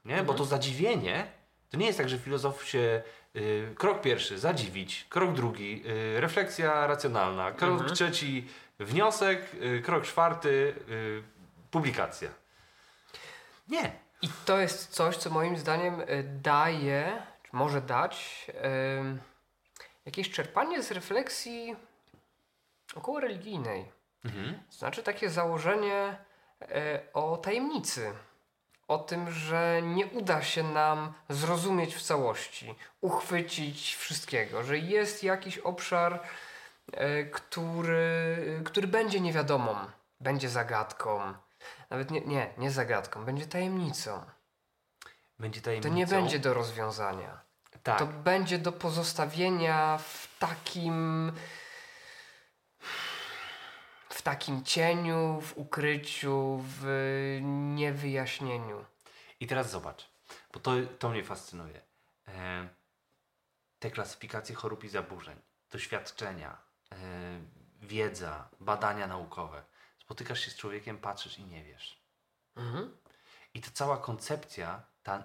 Nie? 0.04 0.22
Bo 0.22 0.34
to 0.34 0.44
zadziwienie, 0.44 1.26
to 1.70 1.76
nie 1.76 1.86
jest 1.86 1.98
tak, 1.98 2.08
że 2.08 2.18
filozof 2.18 2.64
się 2.64 3.02
y, 3.36 3.74
krok 3.78 4.00
pierwszy, 4.00 4.38
zadziwić, 4.38 5.06
krok 5.08 5.32
drugi, 5.32 5.82
y, 6.16 6.20
refleksja 6.20 6.86
racjonalna, 6.86 7.52
krok 7.52 7.70
Mhm. 7.70 7.94
trzeci, 7.94 8.48
wniosek, 8.78 9.54
y, 9.54 9.82
krok 9.84 10.04
czwarty, 10.04 10.74
publikacja. 11.70 12.28
Nie. 13.68 13.92
I 14.22 14.28
to 14.44 14.58
jest 14.58 14.90
coś, 14.90 15.16
co 15.16 15.30
moim 15.30 15.56
zdaniem 15.56 16.02
daje, 16.42 17.22
czy 17.42 17.56
może 17.56 17.80
dać, 17.80 18.46
jakieś 20.06 20.30
czerpanie 20.30 20.82
z 20.82 20.90
refleksji 20.90 21.76
około 22.94 23.20
religijnej. 23.20 23.84
Mhm. 24.24 24.58
Znaczy 24.70 25.02
takie 25.02 25.30
założenie 25.30 26.16
o 27.12 27.36
tajemnicy. 27.36 28.12
O 28.88 28.98
tym, 28.98 29.30
że 29.30 29.80
nie 29.82 30.06
uda 30.06 30.42
się 30.42 30.62
nam 30.62 31.12
zrozumieć 31.28 31.94
w 31.94 32.02
całości, 32.02 32.74
uchwycić 33.00 33.94
wszystkiego, 33.96 34.62
że 34.62 34.78
jest 34.78 35.22
jakiś 35.24 35.58
obszar, 35.58 36.20
e, 36.92 37.24
który, 37.24 38.60
który 38.64 38.86
będzie 38.86 39.20
niewiadomą, 39.20 39.76
będzie 40.20 40.48
zagadką. 40.48 41.34
Nawet 41.90 42.10
nie, 42.10 42.20
nie, 42.20 42.50
nie 42.58 42.70
zagadką, 42.70 43.24
będzie 43.24 43.46
tajemnicą. 43.46 44.22
Będzie 45.38 45.60
To 45.60 45.64
tajemnicą. 45.64 45.94
nie 45.96 46.06
będzie 46.06 46.38
do 46.38 46.54
rozwiązania. 46.54 47.40
Tak. 47.82 47.98
To 47.98 48.06
będzie 48.06 48.58
do 48.58 48.72
pozostawienia 48.72 49.98
w 49.98 50.38
takim. 50.38 51.32
W 54.22 54.24
takim 54.24 54.64
cieniu, 54.64 55.40
w 55.40 55.58
ukryciu, 55.58 56.60
w 56.62 57.38
niewyjaśnieniu. 57.74 58.84
I 59.40 59.46
teraz 59.46 59.70
zobacz, 59.70 60.08
bo 60.52 60.60
to, 60.60 60.72
to 60.98 61.08
mnie 61.08 61.24
fascynuje. 61.24 61.80
E, 62.28 62.68
te 63.78 63.90
klasyfikacje 63.90 64.54
chorób 64.54 64.84
i 64.84 64.88
zaburzeń, 64.88 65.36
doświadczenia, 65.70 66.58
e, 66.92 66.96
wiedza, 67.80 68.48
badania 68.60 69.06
naukowe. 69.06 69.62
Spotykasz 69.98 70.40
się 70.40 70.50
z 70.50 70.56
człowiekiem, 70.56 70.98
patrzysz 70.98 71.38
i 71.38 71.44
nie 71.44 71.64
wiesz. 71.64 72.02
Mhm. 72.56 72.96
I 73.54 73.60
ta 73.60 73.70
cała 73.74 73.96
koncepcja, 73.98 74.82
ta 75.02 75.22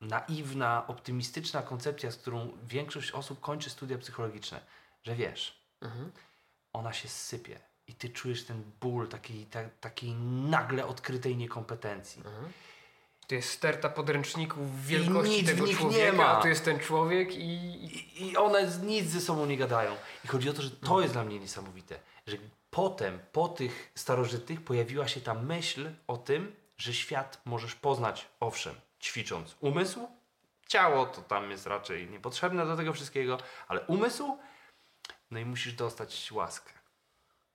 naiwna, 0.00 0.86
optymistyczna 0.86 1.62
koncepcja, 1.62 2.10
z 2.10 2.16
którą 2.16 2.58
większość 2.62 3.10
osób 3.10 3.40
kończy 3.40 3.70
studia 3.70 3.98
psychologiczne, 3.98 4.60
że 5.02 5.14
wiesz, 5.14 5.60
Mhm. 5.80 6.12
ona 6.72 6.92
się 6.92 7.08
sypie 7.08 7.69
i 7.90 7.94
ty 7.94 8.08
czujesz 8.08 8.44
ten 8.44 8.62
ból 8.80 9.08
takiej, 9.08 9.46
ta, 9.46 9.60
takiej 9.80 10.12
nagle 10.48 10.86
odkrytej 10.86 11.36
niekompetencji. 11.36 12.22
Mhm. 12.26 12.52
Tu 13.28 13.34
jest 13.34 13.50
sterta 13.50 13.88
podręczników 13.88 14.86
wielkości 14.86 15.36
nic 15.36 15.50
w 15.50 15.54
tego 15.54 15.66
nich 15.66 15.74
nie 15.76 15.80
człowieka, 15.80 16.16
ma. 16.16 16.28
a 16.38 16.42
tu 16.42 16.48
jest 16.48 16.64
ten 16.64 16.78
człowiek 16.78 17.34
i... 17.34 17.40
i 17.44 18.28
I, 18.30 18.36
one 18.36 18.70
z- 18.70 18.82
nic 18.82 19.06
ze 19.06 19.20
sobą 19.20 19.46
nie 19.46 19.56
gadają. 19.56 19.96
I 20.24 20.28
chodzi 20.28 20.50
o 20.50 20.52
to, 20.52 20.62
że 20.62 20.70
to 20.70 21.00
jest 21.00 21.12
dla 21.14 21.24
mnie 21.24 21.38
niesamowite, 21.38 21.98
że 22.26 22.36
potem, 22.70 23.18
po 23.32 23.48
tych 23.48 23.92
starożytnych, 23.94 24.60
pojawiła 24.60 25.08
się 25.08 25.20
ta 25.20 25.34
myśl 25.34 25.90
o 26.06 26.16
tym, 26.16 26.56
że 26.78 26.94
świat 26.94 27.40
możesz 27.44 27.74
poznać, 27.74 28.26
owszem, 28.40 28.74
ćwicząc 29.00 29.56
umysł, 29.60 30.08
ciało 30.68 31.06
to 31.06 31.22
tam 31.22 31.50
jest 31.50 31.66
raczej 31.66 32.10
niepotrzebne 32.10 32.66
do 32.66 32.76
tego 32.76 32.92
wszystkiego, 32.92 33.38
ale 33.68 33.80
umysł, 33.80 34.38
no 35.30 35.38
i 35.38 35.44
musisz 35.44 35.72
dostać 35.72 36.32
łaskę. 36.32 36.72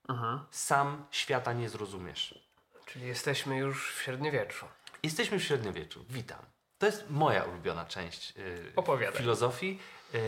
Mhm. 0.08 0.40
Sam 0.52 1.06
świata 1.12 1.54
nie 1.54 1.70
zrozumiesz. 1.70 2.40
Czyli 2.86 3.08
jesteśmy 3.08 3.58
już 3.58 3.94
w 3.96 4.02
średniowieczu. 4.02 4.66
Jesteśmy 5.04 5.40
w 5.40 5.44
średniowieczu. 5.44 6.06
Witam. 6.10 6.40
To 6.78 6.86
jest 6.86 7.10
moja 7.10 7.44
ulubiona 7.44 7.86
część 7.86 8.34
yy, 8.36 8.72
filozofii. 9.18 9.80
Yy, 10.14 10.20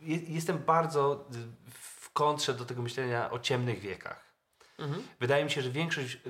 je- 0.00 0.34
jestem 0.34 0.58
bardzo 0.58 1.28
w 1.72 2.10
kontrze 2.10 2.54
do 2.54 2.64
tego 2.64 2.82
myślenia 2.82 3.30
o 3.30 3.38
ciemnych 3.38 3.80
wiekach. 3.80 4.24
Mhm. 4.78 5.02
Wydaje 5.20 5.44
mi 5.44 5.50
się, 5.50 5.62
że 5.62 5.70
większość 5.70 6.14
yy, 6.14 6.20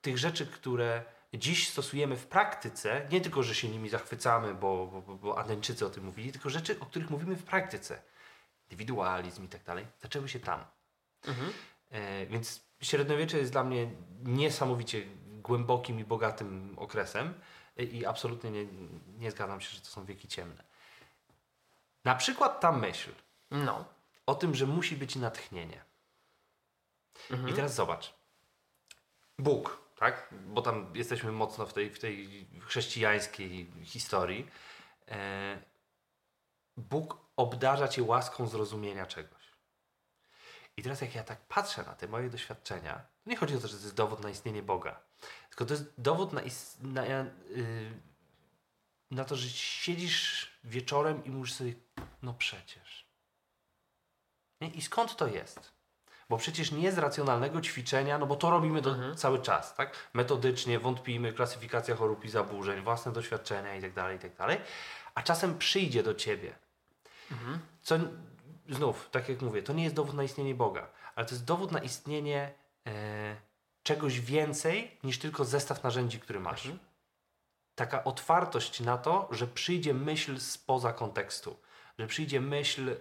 tych 0.00 0.18
rzeczy, 0.18 0.46
które 0.46 1.04
dziś 1.34 1.68
stosujemy 1.68 2.16
w 2.16 2.26
praktyce, 2.26 3.06
nie 3.10 3.20
tylko, 3.20 3.42
że 3.42 3.54
się 3.54 3.68
nimi 3.68 3.88
zachwycamy, 3.88 4.54
bo, 4.54 4.86
bo, 4.86 5.02
bo- 5.02 5.14
bo 5.16 5.38
Adeńczycy 5.38 5.86
o 5.86 5.90
tym 5.90 6.04
mówili, 6.04 6.32
tylko 6.32 6.50
rzeczy, 6.50 6.80
o 6.80 6.86
których 6.86 7.10
mówimy 7.10 7.36
w 7.36 7.42
praktyce, 7.44 8.02
indywidualizm 8.70 9.44
i 9.44 9.48
tak 9.48 9.62
dalej, 9.64 9.86
zaczęły 10.02 10.28
się 10.28 10.40
tam. 10.40 10.64
Mhm. 11.26 11.52
E, 11.90 12.26
więc 12.26 12.64
średniowiecze 12.80 13.38
jest 13.38 13.52
dla 13.52 13.64
mnie 13.64 13.90
niesamowicie 14.22 15.02
głębokim 15.26 16.00
i 16.00 16.04
bogatym 16.04 16.74
okresem 16.78 17.34
e, 17.76 17.82
i 17.82 18.06
absolutnie 18.06 18.50
nie, 18.50 18.66
nie 19.18 19.30
zgadzam 19.30 19.60
się, 19.60 19.70
że 19.70 19.80
to 19.80 19.86
są 19.86 20.04
wieki 20.04 20.28
ciemne. 20.28 20.64
Na 22.04 22.14
przykład 22.14 22.60
ta 22.60 22.72
myśl 22.72 23.10
No. 23.50 23.84
o 24.26 24.34
tym, 24.34 24.54
że 24.54 24.66
musi 24.66 24.96
być 24.96 25.16
natchnienie. 25.16 25.84
Mhm. 27.30 27.48
I 27.48 27.52
teraz 27.52 27.74
zobacz. 27.74 28.14
Bóg, 29.38 29.78
tak? 29.98 30.28
Bo 30.46 30.62
tam 30.62 30.86
jesteśmy 30.94 31.32
mocno 31.32 31.66
w 31.66 31.72
tej, 31.72 31.90
w 31.90 31.98
tej 31.98 32.46
chrześcijańskiej 32.60 33.70
historii. 33.84 34.46
E, 35.08 35.58
Bóg 36.76 37.18
obdarza 37.36 37.88
cię 37.88 38.02
łaską 38.02 38.46
zrozumienia 38.46 39.06
czegoś. 39.06 39.43
I 40.76 40.82
teraz 40.82 41.00
jak 41.00 41.14
ja 41.14 41.24
tak 41.24 41.40
patrzę 41.40 41.82
na 41.82 41.94
te 41.94 42.08
moje 42.08 42.30
doświadczenia, 42.30 42.94
to 43.24 43.30
nie 43.30 43.36
chodzi 43.36 43.56
o 43.56 43.60
to, 43.60 43.68
że 43.68 43.76
to 43.76 43.82
jest 43.82 43.94
dowód 43.94 44.20
na 44.20 44.30
istnienie 44.30 44.62
Boga, 44.62 45.00
tylko 45.48 45.64
to 45.64 45.74
jest 45.74 45.84
dowód 45.98 46.32
na, 46.32 46.42
is- 46.42 46.78
na, 46.82 47.06
yy, 47.06 47.24
na 49.10 49.24
to, 49.24 49.36
że 49.36 49.48
siedzisz 49.48 50.50
wieczorem 50.64 51.24
i 51.24 51.30
mówisz 51.30 51.52
sobie, 51.52 51.74
no 52.22 52.34
przecież. 52.34 53.06
Nie? 54.60 54.68
I 54.68 54.82
skąd 54.82 55.16
to 55.16 55.26
jest? 55.26 55.74
Bo 56.28 56.38
przecież 56.38 56.72
nie 56.72 56.92
z 56.92 56.98
racjonalnego 56.98 57.60
ćwiczenia, 57.60 58.18
no 58.18 58.26
bo 58.26 58.36
to 58.36 58.50
robimy 58.50 58.82
do, 58.82 58.90
Mhm. 58.90 59.16
cały 59.16 59.42
czas, 59.42 59.74
tak? 59.74 59.96
Metodycznie, 60.12 60.78
wątpimy, 60.78 61.32
klasyfikacja 61.32 61.96
chorób 61.96 62.24
i 62.24 62.28
zaburzeń, 62.30 62.82
własne 62.84 63.12
doświadczenia 63.12 63.74
itd., 63.74 64.12
itd. 64.12 64.56
A 65.14 65.22
czasem 65.22 65.58
przyjdzie 65.58 66.02
do 66.02 66.14
ciebie. 66.14 66.54
Mhm. 67.30 67.60
Co 67.82 67.98
znów, 68.68 69.08
tak 69.10 69.28
jak 69.28 69.42
mówię, 69.42 69.62
to 69.62 69.72
nie 69.72 69.84
jest 69.84 69.94
dowód 69.94 70.14
na 70.14 70.22
istnienie 70.22 70.54
Boga, 70.54 70.88
ale 71.14 71.26
to 71.26 71.34
jest 71.34 71.44
dowód 71.44 71.72
na 71.72 71.78
istnienie 71.78 72.52
e, 72.86 73.36
czegoś 73.82 74.20
więcej 74.20 74.98
niż 75.04 75.18
tylko 75.18 75.44
zestaw 75.44 75.82
narzędzi, 75.82 76.20
który 76.20 76.40
masz. 76.40 76.66
Mhm. 76.66 76.78
Taka 77.74 78.04
otwartość 78.04 78.80
na 78.80 78.98
to, 78.98 79.28
że 79.30 79.46
przyjdzie 79.46 79.94
myśl 79.94 80.40
spoza 80.40 80.92
kontekstu, 80.92 81.56
że 81.98 82.06
przyjdzie 82.06 82.40
myśl 82.40 82.88
y, 82.88 82.96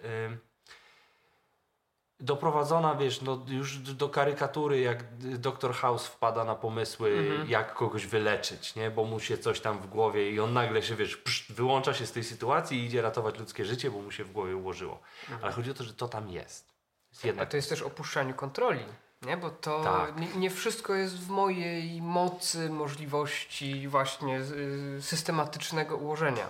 doprowadzona, 2.23 2.95
wiesz, 2.95 3.21
no, 3.21 3.45
już 3.47 3.77
do 3.77 4.09
karykatury, 4.09 4.79
jak 4.79 5.17
doktor 5.37 5.73
House 5.73 6.07
wpada 6.07 6.43
na 6.43 6.55
pomysły, 6.55 7.09
Mhm. 7.11 7.49
jak 7.49 7.73
kogoś 7.73 8.05
wyleczyć, 8.05 8.75
nie? 8.75 8.91
bo 8.91 9.03
mu 9.03 9.19
się 9.19 9.37
coś 9.37 9.59
tam 9.59 9.79
w 9.79 9.87
głowie 9.87 10.31
i 10.31 10.39
on 10.39 10.53
nagle 10.53 10.83
się, 10.83 10.95
wiesz, 10.95 11.17
psz, 11.17 11.51
wyłącza 11.51 11.93
się 11.93 12.05
z 12.05 12.11
tej 12.11 12.23
sytuacji 12.23 12.79
i 12.79 12.85
idzie 12.85 13.01
ratować 13.01 13.39
ludzkie 13.39 13.65
życie, 13.65 13.91
bo 13.91 13.99
mu 14.01 14.11
się 14.11 14.23
w 14.23 14.31
głowie 14.31 14.55
ułożyło. 14.55 14.99
Ale 15.41 15.51
chodzi 15.51 15.71
o 15.71 15.73
to, 15.73 15.83
że 15.83 15.93
to 15.93 16.07
tam 16.07 16.29
jest. 16.29 16.73
jest 17.11 17.23
A 17.25 17.27
jednak 17.27 17.49
to 17.49 17.57
jest 17.57 17.69
też 17.69 17.81
opuszczaniu 17.81 18.33
kontroli, 18.33 18.85
nie? 19.21 19.37
Bo 19.37 19.49
to 19.49 19.83
Tak. 19.83 20.19
nie, 20.19 20.27
nie 20.27 20.49
wszystko 20.49 20.93
jest 20.93 21.19
w 21.19 21.29
mojej 21.29 22.01
mocy, 22.01 22.69
możliwości 22.69 23.87
właśnie 23.87 24.39
y, 24.39 25.01
systematycznego 25.01 25.97
ułożenia. 25.97 26.47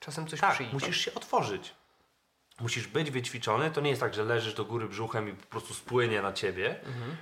Czasem 0.00 0.26
coś 0.26 0.40
Tak, 0.40 0.54
przyjdzie. 0.54 0.72
musisz 0.72 1.00
się 1.00 1.14
otworzyć. 1.14 1.74
Musisz 2.60 2.86
być 2.86 3.10
wyćwiczony. 3.10 3.70
To 3.70 3.80
nie 3.80 3.90
jest 3.90 4.00
tak, 4.00 4.14
że 4.14 4.24
leżysz 4.24 4.54
do 4.54 4.64
góry 4.64 4.88
brzuchem 4.88 5.28
i 5.28 5.32
po 5.32 5.46
prostu 5.46 5.74
spłynie 5.74 6.22
na 6.22 6.32
ciebie, 6.32 6.80
Mhm. 6.86 7.16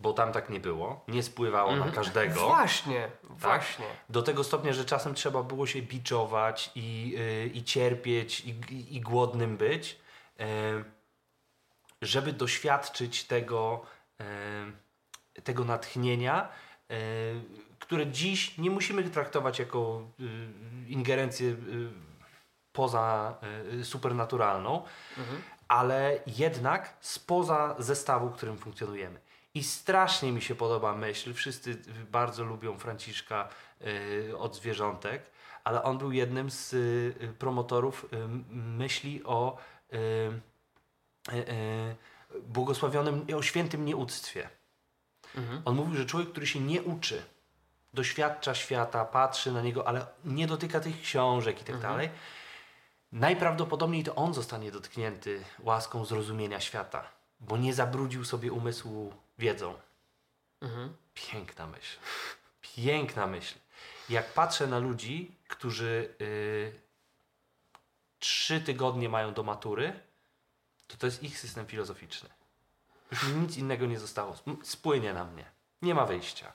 bo 0.00 0.12
tam 0.12 0.32
tak 0.32 0.50
nie 0.50 0.60
było. 0.60 1.04
Nie 1.08 1.22
spływało 1.22 1.76
na 1.76 1.90
każdego. 1.90 2.40
Właśnie, 2.48 3.10
właśnie. 3.22 3.86
Do 4.08 4.22
tego 4.22 4.44
stopnia, 4.44 4.72
że 4.72 4.84
czasem 4.84 5.14
trzeba 5.14 5.42
było 5.42 5.66
się 5.66 5.82
biczować 5.82 6.70
i, 6.74 7.10
yy, 7.10 7.46
i 7.54 7.64
cierpieć 7.64 8.40
i, 8.40 8.50
i, 8.70 8.96
i 8.96 9.00
głodnym 9.00 9.56
być, 9.56 9.98
yy, 10.38 10.46
żeby 12.02 12.32
doświadczyć 12.32 13.24
tego, 13.24 13.86
yy, 14.18 15.42
tego 15.42 15.64
natchnienia, 15.64 16.48
yy, 16.88 16.96
które 17.78 18.06
dziś 18.06 18.58
nie 18.58 18.70
musimy 18.70 19.10
traktować 19.10 19.58
jako 19.58 20.08
yy, 20.18 20.28
ingerencję 20.88 21.46
yy, 21.48 21.56
poza 22.82 23.34
yy, 23.72 23.84
supernaturalną, 23.84 24.82
Mhm. 25.18 25.42
ale 25.68 26.18
jednak 26.26 26.94
spoza 27.00 27.74
zestawu, 27.78 28.28
w 28.28 28.36
którym 28.36 28.58
funkcjonujemy. 28.58 29.20
I 29.54 29.64
strasznie 29.64 30.32
mi 30.32 30.42
się 30.42 30.54
podoba 30.54 30.94
myśl, 30.94 31.34
wszyscy 31.34 31.76
bardzo 32.10 32.44
lubią 32.44 32.78
Franciszka 32.78 33.48
y, 34.28 34.38
od 34.38 34.56
zwierzątek, 34.56 35.22
ale 35.64 35.82
on 35.82 35.98
był 35.98 36.12
jednym 36.12 36.50
z 36.50 36.72
y, 36.72 37.34
promotorów 37.38 38.04
y, 38.04 38.28
myśli 38.54 39.24
o 39.24 39.56
y, 39.92 39.96
y, 41.32 41.36
y, 41.36 42.40
błogosławionym, 42.42 43.26
o 43.36 43.42
świętym 43.42 43.84
nieuctwie. 43.84 44.48
Mhm. 45.36 45.62
On 45.64 45.74
mówił, 45.76 45.94
że 45.96 46.06
człowiek, 46.06 46.30
który 46.30 46.46
się 46.46 46.60
nie 46.60 46.82
uczy, 46.82 47.22
doświadcza 47.94 48.54
świata, 48.54 49.04
patrzy 49.04 49.52
na 49.52 49.62
niego, 49.62 49.88
ale 49.88 50.06
nie 50.24 50.46
dotyka 50.46 50.80
tych 50.80 51.00
książek 51.02 51.56
i 51.62 51.64
tak 51.64 51.74
Mhm. 51.76 51.92
dalej, 51.92 52.08
najprawdopodobniej 53.12 54.04
to 54.04 54.14
on 54.14 54.34
zostanie 54.34 54.72
dotknięty 54.72 55.44
łaską 55.58 56.04
zrozumienia 56.04 56.60
świata, 56.60 57.08
bo 57.40 57.56
nie 57.56 57.74
zabrudził 57.74 58.24
sobie 58.24 58.52
umysłu 58.52 59.12
wiedzą. 59.38 59.74
Mhm. 60.60 60.96
Piękna 61.14 61.66
myśl. 61.66 61.98
Piękna 62.60 63.26
myśl. 63.26 63.54
Jak 64.08 64.32
patrzę 64.32 64.66
na 64.66 64.78
ludzi, 64.78 65.30
którzy 65.48 66.14
y, 66.20 66.72
trzy 68.18 68.60
tygodnie 68.60 69.08
mają 69.08 69.34
do 69.34 69.42
matury, 69.42 70.00
to 70.88 70.96
to 70.96 71.06
jest 71.06 71.22
ich 71.22 71.38
system 71.38 71.66
filozoficzny. 71.66 72.28
Już 73.12 73.24
mi 73.28 73.40
nic 73.40 73.56
innego 73.56 73.86
nie 73.86 73.98
zostało. 73.98 74.32
Sp- 74.40 74.62
Spłynie 74.64 75.12
na 75.14 75.24
mnie. 75.24 75.44
Nie 75.82 75.94
ma 75.94 76.06
wyjścia. 76.06 76.52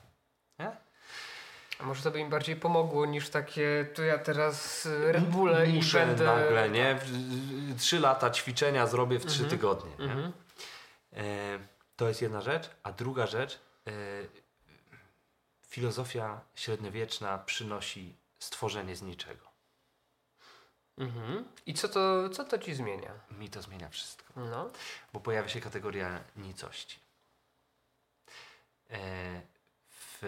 Może 1.80 2.02
to 2.02 2.10
by 2.10 2.20
im 2.20 2.30
bardziej 2.30 2.56
pomogło 2.56 3.06
niż 3.06 3.30
takie, 3.30 3.86
to 3.94 4.02
ja 4.02 4.18
teraz 4.18 4.86
y, 4.86 5.12
Red 5.12 5.24
Bulle 5.24 5.66
i 5.70 5.80
będę... 5.92 6.24
nagle, 6.24 6.70
nie? 6.70 6.98
Trzy 7.78 8.00
lata 8.00 8.30
ćwiczenia 8.30 8.86
zrobię 8.86 9.18
w 9.18 9.26
trzy 9.26 9.42
Mhm. 9.42 9.50
tygodnie. 9.50 9.90
Nie? 9.98 10.04
Mhm. 10.12 10.32
E, 11.12 11.22
to 11.96 12.08
jest 12.08 12.22
jedna 12.22 12.40
rzecz. 12.40 12.70
A 12.82 12.92
druga 12.92 13.26
rzecz, 13.26 13.60
e, 13.86 13.90
filozofia 15.68 16.40
średniowieczna 16.54 17.38
przynosi 17.38 18.16
stworzenie 18.38 18.96
z 18.96 19.02
niczego. 19.02 19.44
Mhm. 20.98 21.44
I 21.66 21.74
co 21.74 21.88
to, 21.88 22.28
co 22.28 22.44
to 22.44 22.58
ci 22.58 22.74
zmienia? 22.74 23.12
Mi 23.30 23.50
to 23.50 23.62
zmienia 23.62 23.88
wszystko, 23.88 24.32
No. 24.36 24.70
bo 25.12 25.20
pojawia 25.20 25.48
się 25.48 25.60
kategoria 25.60 26.20
nicości. 26.36 26.98
e, 28.90 29.40
w 29.90 30.18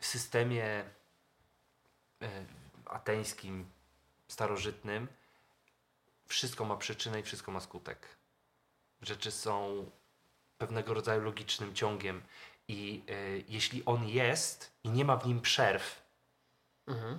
systemie 0.00 0.84
e, 2.22 2.44
ateńskim, 2.84 3.70
starożytnym, 4.28 5.08
wszystko 6.26 6.64
ma 6.64 6.76
przyczynę 6.76 7.20
i 7.20 7.22
wszystko 7.22 7.52
ma 7.52 7.60
skutek. 7.60 8.08
Rzeczy 9.02 9.30
są 9.30 9.90
pewnego 10.58 10.94
rodzaju 10.94 11.22
logicznym 11.22 11.74
ciągiem 11.74 12.22
i 12.68 13.02
e, 13.08 13.12
jeśli 13.48 13.84
on 13.84 14.08
jest 14.08 14.72
i 14.84 14.88
nie 14.90 15.04
ma 15.04 15.16
w 15.16 15.26
nim 15.26 15.40
przerw, 15.40 16.08
Mhm. 16.88 17.18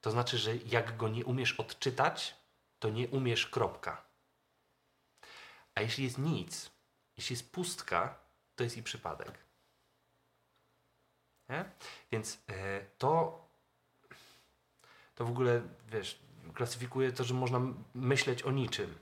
to 0.00 0.10
znaczy, 0.10 0.38
że 0.38 0.56
jak 0.56 0.96
go 0.96 1.08
nie 1.08 1.24
umiesz 1.24 1.52
odczytać, 1.52 2.34
to 2.78 2.90
nie 2.90 3.08
umiesz 3.08 3.46
kropka. 3.46 4.02
A 5.74 5.80
jeśli 5.80 6.04
jest 6.04 6.18
nic, 6.18 6.70
jeśli 7.16 7.32
jest 7.34 7.52
pustka, 7.52 8.18
to 8.56 8.64
jest 8.64 8.76
i 8.76 8.82
przypadek. 8.82 9.38
Nie? 11.50 11.64
Więc 12.12 12.38
e, 12.48 12.80
to, 12.98 13.44
to 15.14 15.24
w 15.24 15.30
ogóle, 15.30 15.62
wiesz, 15.88 16.20
klasyfikuje 16.54 17.12
to, 17.12 17.24
że 17.24 17.34
można 17.34 17.60
myśleć 17.94 18.42
o 18.42 18.50
niczym. 18.50 18.98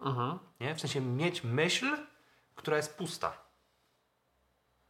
Mhm. 0.00 0.38
Nie? 0.60 0.74
W 0.74 0.80
sensie 0.80 1.00
mieć 1.00 1.44
myśl, 1.44 1.96
która 2.54 2.76
jest 2.76 2.96
pusta. 2.96 3.42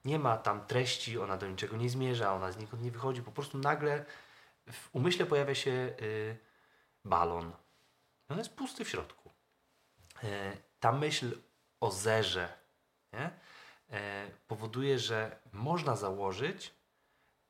Nie 0.05 0.19
ma 0.19 0.37
tam 0.37 0.67
treści, 0.67 1.19
ona 1.19 1.37
do 1.37 1.49
niczego 1.49 1.77
nie 1.77 1.91
zmierza, 1.91 2.35
ona 2.35 2.53
znikąd 2.53 2.83
nie 2.83 2.91
wychodzi. 2.91 3.23
Po 3.23 3.33
prostu 3.33 3.59
nagle 3.59 4.05
w 4.73 4.89
umyśle 4.93 5.27
pojawia 5.27 5.55
się 5.55 5.71
y, 5.71 6.39
balon. 7.05 7.53
On 8.29 8.39
jest 8.39 8.55
pusty 8.55 8.85
w 8.85 8.89
środku. 8.89 9.31
E, 10.25 10.57
ta 10.81 10.93
myśl 10.93 11.39
o 11.81 11.91
zerze 11.91 12.63
nie? 13.13 13.31
E, 13.91 14.31
powoduje, 14.49 14.99
że 14.99 15.39
można 15.53 15.97
założyć, 15.97 16.75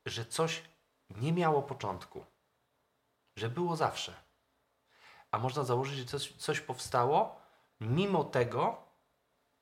że 0.05 0.25
coś 0.25 0.61
nie 1.09 1.33
miało 1.33 1.61
początku. 1.61 2.25
Że 3.35 3.49
było 3.49 3.75
zawsze. 3.75 4.13
A 5.31 5.39
można 5.39 5.63
założyć, 5.63 5.97
że 5.97 6.05
coś, 6.05 6.33
coś 6.33 6.59
powstało 6.59 7.41
mimo 7.81 8.23
tego, 8.23 8.77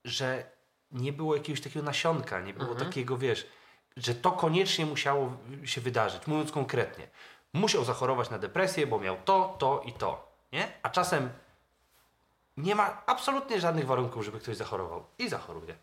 że 0.05 0.51
nie 0.91 1.13
było 1.13 1.35
jakiegoś 1.35 1.61
takiego 1.61 1.85
nasionka, 1.85 2.39
nie 2.39 2.53
było 2.53 2.75
takiego, 2.75 3.17
wiesz, 3.17 3.47
że 3.97 4.15
to 4.15 4.31
koniecznie 4.31 4.85
musiało 4.85 5.37
się 5.65 5.81
wydarzyć. 5.81 6.27
Mówiąc 6.27 6.51
konkretnie, 6.51 7.07
musiał 7.53 7.85
zachorować 7.85 8.29
na 8.29 8.39
depresję, 8.39 8.87
bo 8.87 8.99
miał 8.99 9.17
to, 9.25 9.55
to 9.59 9.81
i 9.85 9.93
to. 9.93 10.31
Nie? 10.51 10.71
A 10.83 10.89
czasem 10.89 11.29
nie 12.57 12.75
ma 12.75 13.05
absolutnie 13.05 13.61
żadnych 13.61 13.85
warunków, 13.85 14.25
żeby 14.25 14.39
ktoś 14.39 14.57
zachorował. 14.57 15.05
I 15.17 15.29
zachoruje. 15.29 15.75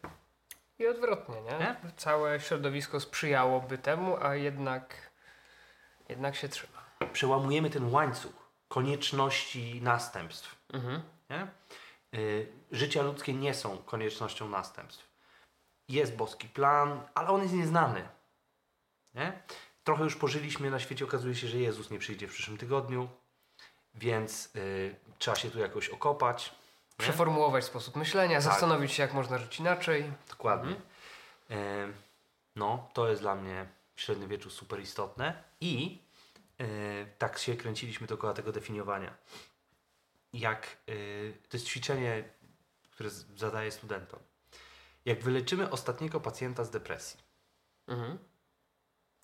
I 0.78 0.86
odwrotnie, 0.86 1.42
nie? 1.42 1.58
Nie? 1.58 1.76
Całe 1.96 2.40
środowisko 2.40 3.00
sprzyjałoby 3.00 3.78
temu, 3.78 4.16
a 4.22 4.34
jednak, 4.34 5.10
jednak 6.08 6.36
się 6.36 6.48
trzyma. 6.48 6.84
Przełamujemy 7.12 7.70
ten 7.70 7.90
łańcuch 7.94 8.32
konieczności 8.68 9.80
następstw. 9.82 10.56
Mhm. 10.72 11.02
Nie? 11.30 11.48
Y, 12.20 12.52
życia 12.72 13.02
ludzkie 13.02 13.34
nie 13.34 13.54
są 13.54 13.78
koniecznością 13.78 14.48
następstw. 14.48 15.08
Jest 15.88 16.16
boski 16.16 16.48
plan, 16.48 17.00
ale 17.14 17.28
on 17.28 17.42
jest 17.42 17.54
nieznany. 17.54 18.08
Nie? 19.14 19.42
Trochę 19.84 20.04
już 20.04 20.16
pożyliśmy 20.16 20.70
na 20.70 20.78
świecie, 20.78 21.04
okazuje 21.04 21.34
się, 21.34 21.48
że 21.48 21.58
Jezus 21.58 21.90
nie 21.90 21.98
przyjdzie 21.98 22.28
w 22.28 22.32
przyszłym 22.32 22.58
tygodniu, 22.58 23.08
więc 23.94 24.56
y, 24.56 24.96
trzeba 25.18 25.36
się 25.36 25.50
tu 25.50 25.58
jakoś 25.58 25.88
okopać. 25.88 26.54
Nie? 26.98 27.02
Przeformułować 27.04 27.64
sposób 27.64 27.96
myślenia, 27.96 28.34
Tak. 28.36 28.42
zastanowić 28.44 28.92
się, 28.92 29.02
jak 29.02 29.14
można 29.14 29.38
żyć 29.38 29.60
inaczej. 29.60 30.12
Dokładnie. 30.28 30.76
E, 31.50 31.88
no, 32.56 32.88
to 32.94 33.08
jest 33.08 33.22
dla 33.22 33.34
mnie 33.34 33.66
w 33.94 34.00
średniowieczu 34.00 34.50
super 34.50 34.80
istotne 34.80 35.42
i 35.60 36.02
e, 36.58 36.64
tak 37.18 37.38
się 37.38 37.56
kręciliśmy 37.56 38.06
dookoła 38.06 38.34
tego 38.34 38.52
definiowania. 38.52 39.14
Jak, 40.32 40.66
e, 40.66 40.92
to 41.48 41.56
jest 41.56 41.66
ćwiczenie, 41.66 42.24
które 42.90 43.10
zadaję 43.36 43.72
studentom. 43.72 44.20
Jak 45.04 45.22
wyleczymy 45.22 45.70
ostatniego 45.70 46.20
pacjenta 46.20 46.64
z 46.64 46.70
depresji, 46.70 47.20
Mhm. 47.86 48.18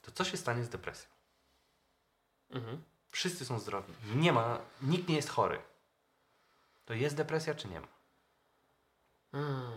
to 0.02 0.10
co 0.10 0.24
się 0.24 0.36
stanie 0.36 0.64
z 0.64 0.68
depresją? 0.68 1.08
Mhm. 2.50 2.82
Wszyscy 3.10 3.44
są 3.44 3.58
zdrowi. 3.58 3.92
Nie 4.14 4.32
ma, 4.32 4.58
nikt 4.82 5.08
nie 5.08 5.16
jest 5.16 5.28
chory. 5.30 5.58
To 6.84 6.94
jest 6.94 7.16
depresja, 7.16 7.54
czy 7.54 7.68
nie 7.68 7.80
ma? 7.80 7.86
Mm. 9.32 9.72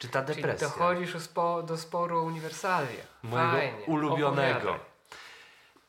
Czy 0.00 0.08
ta 0.08 0.24
Czyli 0.24 0.36
depresja? 0.36 0.68
dochodzisz 0.68 1.12
do 1.12 1.20
spo, 1.20 1.62
do 1.62 1.78
sporu 1.78 2.24
uniwersalia. 2.24 3.04
mojego 3.22 3.50
Fajnie. 3.52 3.84
ulubionego. 3.86 4.78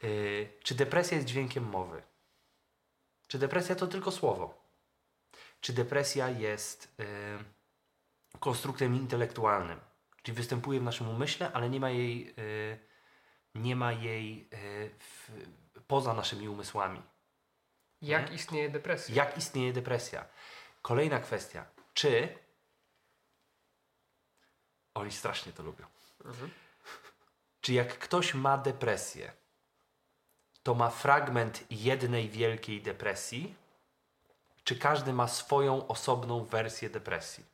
Y, 0.04 0.50
czy 0.64 0.76
depresja 0.76 1.16
jest 1.18 1.28
dźwiękiem 1.28 1.64
mowy? 1.70 2.04
Czy 3.28 3.40
depresja 3.40 3.76
to 3.76 3.88
tylko 3.88 4.12
słowo? 4.12 4.64
Czy 5.62 5.74
depresja 5.74 6.30
jest 6.30 6.96
y, 7.00 8.38
konstruktem 8.40 8.96
intelektualnym? 8.96 9.80
Czyli 10.24 10.36
występuje 10.36 10.80
w 10.80 10.84
naszym 10.84 11.10
umyśle, 11.10 11.52
ale 11.54 11.70
nie 11.70 11.80
ma 11.80 11.90
jej, 11.90 12.34
y, 12.40 12.80
nie 13.56 13.76
ma 13.76 13.92
jej 13.92 14.50
w, 15.00 15.32
poza 15.88 16.14
naszymi 16.14 16.50
umysłami. 16.50 17.02
Jak 18.04 18.30
Nie? 18.30 18.36
istnieje 18.36 18.70
depresja? 18.70 19.16
Jak 19.16 19.38
istnieje 19.38 19.74
depresja? 19.74 20.26
Kolejna 20.82 21.20
kwestia. 21.20 21.66
Czy 21.94 22.38
oni 24.94 25.12
strasznie 25.12 25.54
to 25.54 25.64
lubią? 25.64 25.86
Mhm. 26.26 26.52
Czy 27.62 27.74
jak 27.74 28.00
ktoś 28.00 28.34
ma 28.34 28.58
depresję, 28.58 29.34
to 30.64 30.76
ma 30.76 30.90
fragment 30.90 31.64
jednej 31.70 32.30
wielkiej 32.30 32.82
depresji, 32.82 33.56
czy 34.64 34.76
każdy 34.76 35.14
ma 35.14 35.28
swoją 35.28 35.88
osobną 35.88 36.46
wersję 36.46 36.90
depresji? 36.90 37.46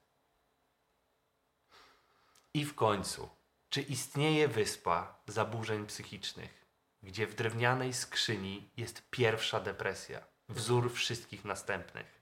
I 2.53 2.65
w 2.65 2.75
końcu, 2.75 3.29
czy 3.69 3.81
istnieje 3.81 4.47
wyspa 4.47 5.15
zaburzeń 5.27 5.85
psychicznych, 5.85 6.65
gdzie 7.03 7.27
w 7.27 7.35
drewnianej 7.35 7.93
skrzyni 7.93 8.69
jest 8.77 9.09
pierwsza 9.09 9.59
depresja, 9.59 10.27
wzór 10.49 10.93
wszystkich 10.93 11.45
następnych? 11.45 12.19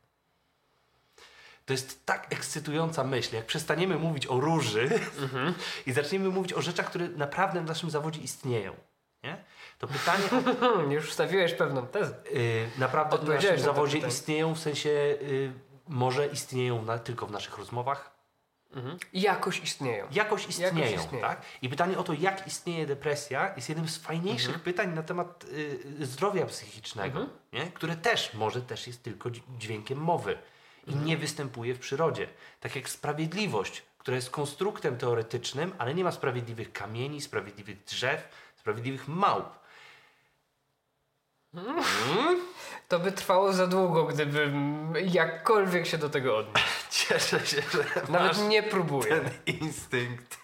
To 1.66 1.74
jest 1.74 2.06
tak 2.06 2.34
ekscytująca 2.34 3.04
myśl, 3.04 3.36
jak 3.36 3.46
przestaniemy 3.46 3.96
mówić 3.96 4.28
o 4.28 4.40
róży 4.40 4.90
i 5.86 5.94
zaczniemy 5.94 6.30
mówić 6.30 6.54
o 6.54 6.62
rzeczach, 6.62 6.86
które 6.86 7.08
naprawdę 7.08 7.62
w 7.62 7.66
naszym 7.66 7.90
zawodzie 7.90 8.22
istnieją. 8.22 8.76
Nie? 9.24 9.44
To 9.80 9.88
pytanie, 9.88 10.24
już 10.96 11.10
wstawiłeś 11.10 11.54
pewną 11.54 11.88
tezę. 11.88 12.16
y, 12.36 12.70
naprawdę 12.78 13.18
w 13.18 13.30
naszym 13.30 13.56
na 13.56 13.58
zawodzie 13.58 13.94
pytanie. 13.94 14.14
istnieją, 14.14 14.56
w 14.56 14.60
sensie 14.60 14.90
y, 14.90 15.52
może 15.88 16.28
istnieją 16.28 16.82
na, 16.82 17.00
tylko 17.00 17.28
w 17.28 17.32
naszych 17.32 17.58
rozmowach. 17.58 18.17
Mhm. 18.74 18.98
Jakoś 19.14 19.60
istnieją. 19.64 20.08
Jakoś 20.12 20.48
istnieją, 20.48 20.96
istnieją. 20.96 21.22
tak? 21.22 21.42
I 21.62 21.70
pytanie 21.70 21.98
o 21.98 22.04
to, 22.04 22.14
jak 22.14 22.48
istnieje 22.48 22.86
depresja, 22.86 23.54
jest 23.56 23.70
jednym 23.70 23.88
z 23.90 23.98
fajniejszych 23.98 24.48
Mhm. 24.56 24.64
pytań 24.64 24.94
na 24.94 25.04
temat 25.04 25.44
y, 25.44 26.06
zdrowia 26.06 26.46
psychicznego, 26.46 27.20
Mhm. 27.20 27.38
nie? 27.54 27.72
które 27.72 27.96
też 27.96 28.34
może 28.34 28.62
też 28.62 28.88
jest 28.88 29.04
tylko 29.04 29.32
dź- 29.32 29.42
dźwiękiem 29.60 29.98
mowy 30.00 30.38
i 30.88 30.90
Mhm. 30.90 31.06
nie 31.06 31.18
występuje 31.18 31.74
w 31.76 31.80
przyrodzie. 31.80 32.28
Tak 32.60 32.76
jak 32.76 32.90
sprawiedliwość, 32.90 33.84
która 33.98 34.16
jest 34.16 34.30
konstruktem 34.30 34.98
teoretycznym, 34.98 35.74
ale 35.78 35.94
nie 35.94 36.04
ma 36.04 36.12
sprawiedliwych 36.12 36.72
kamieni, 36.74 37.22
sprawiedliwych 37.22 37.84
drzew, 37.84 38.28
sprawiedliwych 38.56 39.08
małp. 39.08 39.60
To 42.88 43.00
by 43.00 43.12
trwało 43.12 43.54
za 43.54 43.68
długo, 43.68 44.06
gdybym 44.06 44.94
jakkolwiek 45.06 45.86
się 45.88 45.98
do 45.98 46.10
tego 46.10 46.38
odniósł. 46.38 46.66
Cieszę 46.90 47.46
się, 47.46 47.62
że 47.62 47.86
Nawet 48.10 48.48
nie 48.48 48.64
próbuję. 48.64 49.08
ten 49.10 49.30
instynkt. 49.46 50.38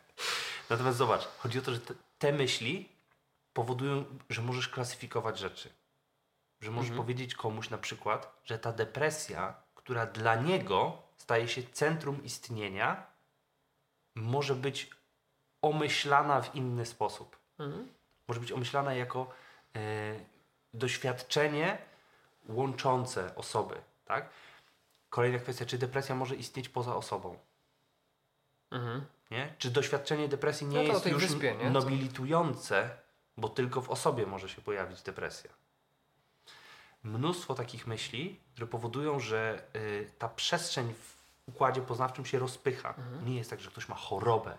Natomiast 0.70 0.98
zobacz, 0.98 1.28
chodzi 1.38 1.58
o 1.58 1.62
to, 1.62 1.72
że 1.72 1.80
te, 1.80 1.94
te 2.18 2.32
myśli 2.32 2.88
powodują, 3.52 4.04
że 4.30 4.42
możesz 4.42 4.68
klasyfikować 4.68 5.38
rzeczy. 5.38 5.70
Że 6.60 6.70
możesz 6.70 6.90
Mhm. 6.90 7.04
powiedzieć 7.06 7.34
komuś 7.34 7.70
na 7.70 7.78
przykład, 7.78 8.40
że 8.44 8.58
ta 8.58 8.72
depresja, 8.72 9.54
która 9.74 10.06
dla 10.06 10.34
niego 10.34 11.02
staje 11.16 11.48
się 11.48 11.62
centrum 11.62 12.24
istnienia, 12.24 13.06
może 14.14 14.54
być 14.54 14.90
omyślana 15.62 16.40
w 16.42 16.54
inny 16.54 16.86
sposób. 16.86 17.36
Mhm. 17.58 17.88
Może 18.28 18.40
być 18.40 18.52
omyślana 18.52 18.94
jako 18.94 19.30
e, 19.76 19.80
doświadczenie 20.78 21.78
łączące 22.48 23.34
osoby. 23.36 23.74
Tak? 24.06 24.28
Kolejna 25.10 25.38
kwestia, 25.38 25.66
czy 25.66 25.78
depresja 25.78 26.14
może 26.14 26.36
istnieć 26.36 26.68
poza 26.68 26.96
osobą? 26.96 27.38
Mhm. 28.70 29.04
Nie? 29.30 29.54
Czy 29.58 29.70
doświadczenie 29.70 30.28
depresji 30.28 30.66
nie 30.66 30.76
No 30.76 30.82
jest 30.82 31.06
już 31.06 31.26
wyspie, 31.26 31.54
nie? 31.54 31.70
Nobilitujące, 31.70 32.90
bo 33.36 33.48
tylko 33.48 33.80
w 33.80 33.90
osobie 33.90 34.26
może 34.26 34.48
się 34.48 34.62
pojawić 34.62 35.02
depresja? 35.02 35.50
Mnóstwo 37.02 37.54
takich 37.54 37.86
myśli, 37.86 38.40
które 38.52 38.66
powodują, 38.66 39.20
że 39.20 39.62
y, 39.76 40.10
ta 40.18 40.28
przestrzeń 40.28 40.94
w 40.94 41.16
układzie 41.48 41.82
poznawczym 41.82 42.26
się 42.26 42.38
rozpycha. 42.38 42.88
Mhm. 42.88 43.26
Nie 43.26 43.36
jest 43.36 43.50
tak, 43.50 43.60
że 43.60 43.70
ktoś 43.70 43.88
ma 43.88 43.94
chorobę, 43.94 44.58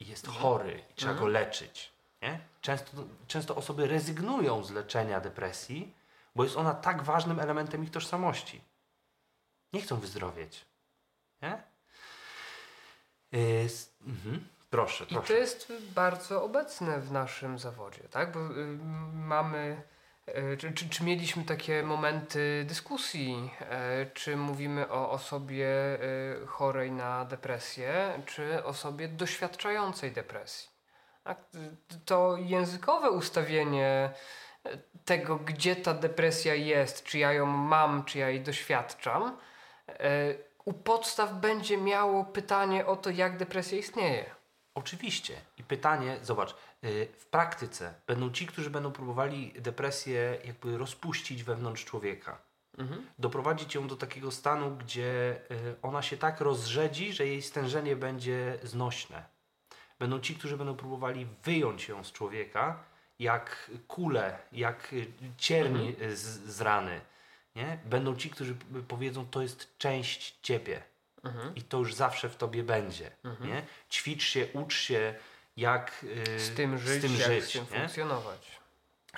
i 0.00 0.06
jest 0.06 0.26
chory 0.26 0.82
i 0.90 0.94
trzeba 0.94 1.14
go 1.14 1.26
leczyć. 1.26 1.92
Nie? 2.24 2.40
Często, 2.60 2.90
często 3.26 3.56
osoby 3.56 3.86
rezygnują 3.88 4.64
z 4.64 4.70
leczenia 4.70 5.20
depresji, 5.20 5.94
bo 6.34 6.44
jest 6.44 6.56
ona 6.56 6.74
tak 6.74 7.02
ważnym 7.02 7.40
elementem 7.40 7.84
ich 7.84 7.90
tożsamości. 7.90 8.60
Nie 9.72 9.80
chcą 9.82 9.96
wyzdrowieć. 10.00 10.64
Nie? 11.42 11.62
Yy, 13.32 13.68
mhm. 14.06 14.48
Proszę, 14.70 15.04
I 15.04 15.06
proszę. 15.14 15.28
to 15.28 15.32
jest 15.34 15.72
bardzo 15.94 16.44
obecne 16.44 17.00
w 17.00 17.12
naszym 17.12 17.58
zawodzie, 17.58 18.02
tak? 18.10 18.32
Bo 18.32 18.40
y, 18.40 18.78
mamy. 19.12 19.82
y, 20.28 20.56
Czy, 20.56 20.72
czy, 20.72 20.88
czy 20.88 21.04
mieliśmy 21.04 21.44
takie 21.44 21.82
momenty 21.82 22.64
dyskusji? 22.68 23.50
e, 23.60 24.06
Czy 24.14 24.36
mówimy 24.36 24.88
o 24.88 25.10
osobie 25.10 25.68
y, 26.42 26.46
chorej 26.46 26.92
na 26.92 27.24
depresję, 27.24 28.22
czy 28.26 28.64
osobie 28.64 29.08
doświadczającej 29.08 30.12
depresji? 30.12 30.73
To 32.04 32.36
językowe 32.36 33.10
ustawienie 33.10 34.10
e, 34.64 34.78
tego, 35.04 35.36
gdzie 35.36 35.76
ta 35.76 35.94
depresja 35.94 36.54
jest, 36.54 37.04
czy 37.04 37.18
ja 37.18 37.32
ją 37.32 37.46
mam, 37.46 38.04
czy 38.04 38.18
ja 38.18 38.30
jej 38.30 38.40
doświadczam, 38.40 39.38
e, 39.88 40.34
u 40.64 40.72
podstaw 40.72 41.40
będzie 41.40 41.76
miało 41.76 42.24
pytanie 42.24 42.86
o 42.86 42.96
to, 42.96 43.10
jak 43.10 43.36
depresja 43.36 43.78
istnieje. 43.78 44.34
Oczywiście. 44.74 45.40
I 45.58 45.64
pytanie, 45.64 46.18
zobacz, 46.22 46.54
yy, 46.82 47.08
w 47.18 47.26
praktyce 47.26 47.94
będą 48.06 48.30
ci, 48.30 48.46
którzy 48.46 48.70
będą 48.70 48.92
próbowali 48.92 49.52
depresję 49.56 50.38
jakby 50.44 50.78
rozpuścić 50.78 51.44
wewnątrz 51.44 51.84
człowieka. 51.84 52.38
Mhm. 52.78 53.06
Doprowadzić 53.18 53.74
ją 53.74 53.88
do 53.88 53.96
takiego 53.96 54.30
stanu, 54.30 54.76
gdzie 54.76 55.40
y, 55.50 55.76
ona 55.82 56.02
się 56.02 56.16
tak 56.16 56.40
rozrzedzi, 56.40 57.12
że 57.12 57.26
jej 57.26 57.42
stężenie 57.42 57.96
będzie 57.96 58.58
znośne. 58.62 59.33
Będą 59.98 60.20
ci, 60.20 60.34
którzy 60.34 60.56
będą 60.56 60.76
próbowali 60.76 61.26
wyjąć 61.44 61.88
ją 61.88 62.04
z 62.04 62.12
człowieka, 62.12 62.84
jak 63.18 63.70
kulę, 63.88 64.38
jak 64.52 64.94
cierń 65.38 65.92
y, 66.02 66.16
z, 66.16 66.44
z 66.44 66.60
rany. 66.60 67.00
Nie? 67.56 67.78
Będą 67.84 68.16
ci, 68.16 68.30
którzy 68.30 68.56
powiedzą, 68.88 69.26
to 69.26 69.42
jest 69.42 69.78
część 69.78 70.38
ciebie 70.42 70.82
Mhm. 71.24 71.54
i 71.54 71.62
to 71.62 71.78
już 71.78 71.94
zawsze 71.94 72.28
w 72.28 72.36
tobie 72.36 72.62
będzie. 72.62 73.10
Nie? 73.40 73.62
Ćwicz 73.90 74.22
się, 74.22 74.46
ucz 74.52 74.74
się, 74.74 75.14
jak 75.56 76.04
y, 76.28 76.40
Z 76.40 76.54
tym 76.54 76.78
żyć, 76.78 76.98
z 76.98 77.02
tym, 77.02 77.16
jak 77.16 77.30
żyć 77.30 77.44
z 77.44 77.52
tym 77.52 77.66
funkcjonować. 77.66 78.60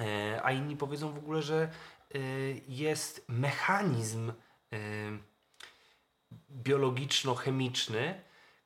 E, 0.01 0.41
a 0.45 0.53
inni 0.53 0.77
powiedzą 0.77 1.13
w 1.13 1.19
ogóle, 1.19 1.43
że 1.43 1.69
y, 2.15 2.61
jest 2.69 3.25
mechanizm 3.29 4.33
y, 4.73 5.19
biologiczno-chemiczny, 6.51 8.15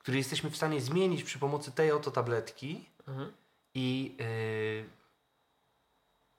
który 0.00 0.18
jesteśmy 0.18 0.50
w 0.50 0.56
stanie 0.56 0.80
zmienić 0.80 1.24
przy 1.24 1.38
pomocy 1.38 1.72
tej 1.72 1.92
oto 1.92 2.10
tabletki 2.10 2.88
Mhm. 3.08 3.32
i 3.74 4.16
y, 4.20 4.84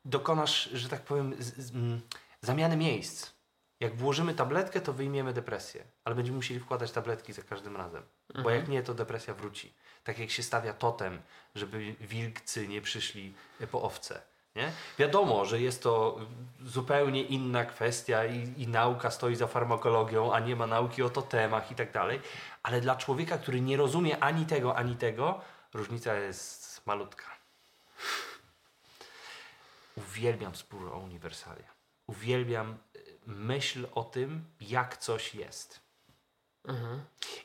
dokonasz, 0.05 0.70
że 0.74 0.89
tak 0.89 1.01
powiem, 1.01 1.36
z, 1.39 1.57
z, 1.57 1.76
mm, 1.76 2.01
zamiany 2.41 2.78
miejsc. 2.78 3.32
Jak 3.80 3.95
włożymy 3.95 4.34
tabletkę, 4.34 4.82
to 4.82 4.93
wyjmiemy 4.93 5.34
depresję, 5.34 5.84
ale 6.03 6.16
będziemy 6.16 6.36
musieli 6.36 6.59
wkładać 6.59 6.91
tabletki 6.91 7.34
za 7.34 7.41
każdym 7.41 7.78
razem, 7.78 8.03
bo 8.43 8.49
jak 8.49 8.68
nie, 8.68 8.84
to 8.84 8.93
depresja 8.93 9.34
wróci. 9.34 9.74
Tak 10.03 10.20
jak 10.20 10.30
się 10.30 10.43
stawia 10.43 10.74
totem, 10.74 11.22
żeby 11.55 11.95
wilkcy 11.99 12.68
nie 12.68 12.82
przyszli 12.82 13.34
po 13.72 13.82
owce. 13.82 14.22
Nie? 14.56 14.72
Wiadomo, 14.97 15.45
że 15.45 15.62
jest 15.62 15.84
to 15.84 16.20
zupełnie 16.66 17.24
inna 17.24 17.66
kwestia 17.66 18.26
i, 18.26 18.54
i 18.58 18.68
nauka 18.68 19.12
stoi 19.12 19.36
za 19.36 19.47
farmakologią, 19.47 20.34
a 20.34 20.39
nie 20.39 20.56
ma 20.56 20.68
nauki 20.68 21.04
o 21.04 21.10
totemach 21.10 21.72
i 21.72 21.76
tak 21.76 21.91
dalej, 21.91 22.22
ale 22.64 22.82
dla 22.82 22.95
człowieka, 22.95 23.38
który 23.38 23.62
nie 23.62 23.78
rozumie 23.78 24.24
ani 24.24 24.45
tego, 24.45 24.76
ani 24.76 24.95
tego, 24.95 25.41
różnica 25.74 26.16
jest 26.16 26.82
malutka. 26.86 27.26
Uwielbiam 29.95 30.56
spór 30.56 30.93
o 30.93 30.97
uniwersalia. 30.97 31.72
Uwielbiam 32.08 32.78
y, 32.95 33.20
myśl 33.26 33.88
o 33.95 34.04
tym, 34.04 34.45
jak 34.62 34.97
coś 34.97 35.36
jest. 35.36 35.80
Mhm. 36.66 37.02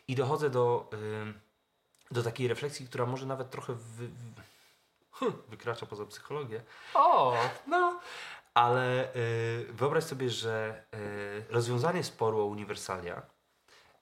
I 0.08 0.14
dochodzę 0.14 0.50
do, 0.50 0.90
y, 0.92 2.14
do 2.14 2.22
takiej 2.22 2.48
refleksji, 2.48 2.86
która 2.86 3.06
może 3.06 3.26
nawet 3.26 3.50
trochę 3.50 3.74
wy, 3.74 4.08
wy, 4.08 4.42
wykracza 5.48 5.86
poza 5.86 6.06
psychologię. 6.06 6.62
O! 6.94 7.36
No, 7.66 8.00
ale 8.54 9.14
y, 9.16 9.66
wyobraź 9.72 10.04
sobie, 10.04 10.30
że 10.30 10.84
y, 10.94 11.52
rozwiązanie 11.52 12.04
sporu 12.04 12.40
o 12.40 12.44
uniwersalia 12.44 13.22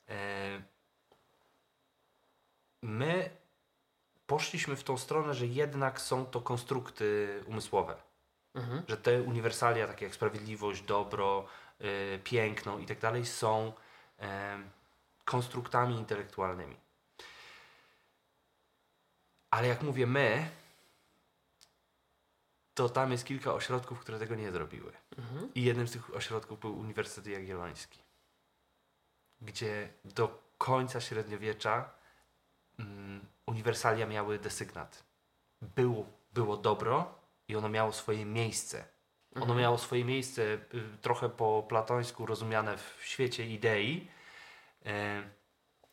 y, 0.08 0.12
my 2.82 3.30
poszliśmy 4.26 4.76
w 4.76 4.84
tą 4.84 4.98
stronę, 4.98 5.34
że 5.34 5.46
jednak 5.46 6.00
są 6.00 6.26
to 6.26 6.40
konstrukty 6.40 7.40
umysłowe. 7.46 7.96
Mhm. 8.54 8.82
Że 8.88 8.96
te 8.96 9.22
uniwersalia, 9.22 9.86
takie 9.86 10.04
jak 10.04 10.14
sprawiedliwość, 10.14 10.82
dobro, 10.82 11.46
y, 11.80 12.20
piękno 12.24 12.78
i 12.78 12.86
tak 12.86 12.98
dalej, 12.98 13.26
są 13.26 13.72
em, 14.18 14.70
konstruktami 15.24 15.96
intelektualnymi. 15.96 16.76
Ale 19.50 19.68
jak 19.68 19.82
mówię 19.82 20.06
my, 20.06 20.48
to 22.74 22.88
tam 22.88 23.12
jest 23.12 23.24
kilka 23.24 23.54
ośrodków, 23.54 24.00
które 24.00 24.18
tego 24.18 24.34
nie 24.34 24.52
zrobiły. 24.52 24.92
Mhm. 25.18 25.54
I 25.54 25.62
jednym 25.62 25.88
z 25.88 25.92
tych 25.92 26.14
ośrodków 26.14 26.60
był 26.60 26.78
Uniwersytet 26.78 27.32
Jagielloński, 27.32 27.98
gdzie 29.40 29.88
do 30.04 30.42
końca 30.58 31.00
średniowiecza 31.00 31.90
mm, 32.78 33.26
uniwersalia 33.46 34.06
miały 34.06 34.38
desygnat. 34.38 35.04
Było, 35.62 36.06
było 36.34 36.56
dobro 36.56 37.14
i 37.48 37.56
ono 37.56 37.68
miało 37.68 37.92
swoje 37.92 38.24
miejsce. 38.24 38.84
Ono 39.40 39.54
miało 39.54 39.78
swoje 39.78 40.04
miejsce 40.04 40.42
y, 40.42 40.58
trochę 41.02 41.28
po 41.28 41.64
platońsku 41.68 42.26
rozumiane 42.26 42.78
w 42.78 43.00
świecie 43.02 43.46
idei, 43.46 44.08
e, 44.86 45.22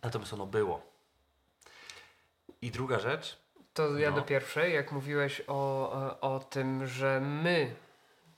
natomiast 0.01 0.33
ono 0.33 0.45
było. 0.45 0.81
I 2.61 2.71
druga 2.71 2.99
rzecz, 2.99 3.40
To 3.73 3.97
ja 3.97 4.09
No. 4.09 4.15
do 4.15 4.21
pierwszej, 4.21 4.73
jak 4.73 4.91
mówiłeś 4.91 5.41
o, 5.47 5.93
e, 6.11 6.21
o 6.21 6.39
tym, 6.39 6.87
że 6.87 7.21
my 7.21 7.75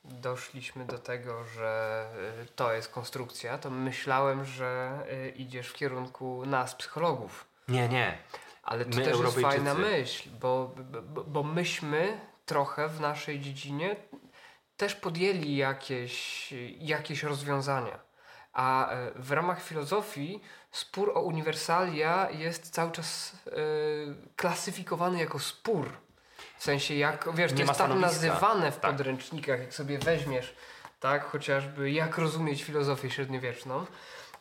doszliśmy 0.04 0.86
do 0.86 0.98
tego, 0.98 1.44
że 1.44 2.06
y, 2.44 2.46
to 2.56 2.74
jest 2.74 2.92
konstrukcja, 2.92 3.58
to 3.58 3.70
myślałem, 3.70 4.46
że 4.46 5.00
y, 5.12 5.30
idziesz 5.30 5.68
w 5.68 5.74
kierunku 5.74 6.46
nas, 6.46 6.76
psychologów. 6.76 7.48
nie, 7.68 7.90
nie, 7.90 8.18
Ale 8.64 8.86
to 8.86 8.98
My, 8.98 9.06
też 9.06 9.20
jest 9.20 9.40
fajna 9.40 9.74
myśl, 9.74 10.30
bo, 10.40 10.72
bo, 11.04 11.24
bo 11.24 11.44
myśmy 11.44 12.20
trochę 12.46 12.88
w 12.88 13.00
naszej 13.00 13.40
dziedzinie 13.40 13.96
też 14.78 14.96
podjęli 14.96 15.56
jakieś, 15.56 16.54
jakieś 16.80 17.24
rozwiązania. 17.24 18.00
A 18.54 18.90
e, 18.90 19.12
w 19.16 19.32
ramach 19.32 19.64
filozofii 19.64 20.42
spór 20.72 21.12
o 21.16 21.22
uniwersalia 21.22 22.30
jest 22.32 22.70
cały 22.70 22.92
czas 22.92 23.34
e, 23.48 23.52
klasyfikowany 24.36 25.20
jako 25.20 25.40
spór. 25.40 25.90
W 26.58 26.64
sensie, 26.64 26.96
jak 26.96 27.36
wiesz, 27.36 27.52
Nie 27.52 27.58
to 27.58 27.62
jest 27.64 27.68
tak 27.68 27.76
stanowiska. 27.76 28.08
nazywane 28.08 28.72
w 28.72 28.80
Tak. 28.80 28.92
podręcznikach, 28.92 29.60
jak 29.60 29.74
sobie 29.74 30.00
weźmiesz, 30.00 30.56
tak, 31.00 31.26
chociażby 31.26 31.92
jak 31.92 32.18
rozumieć 32.18 32.64
filozofię 32.64 33.10
średniowieczną, 33.12 33.86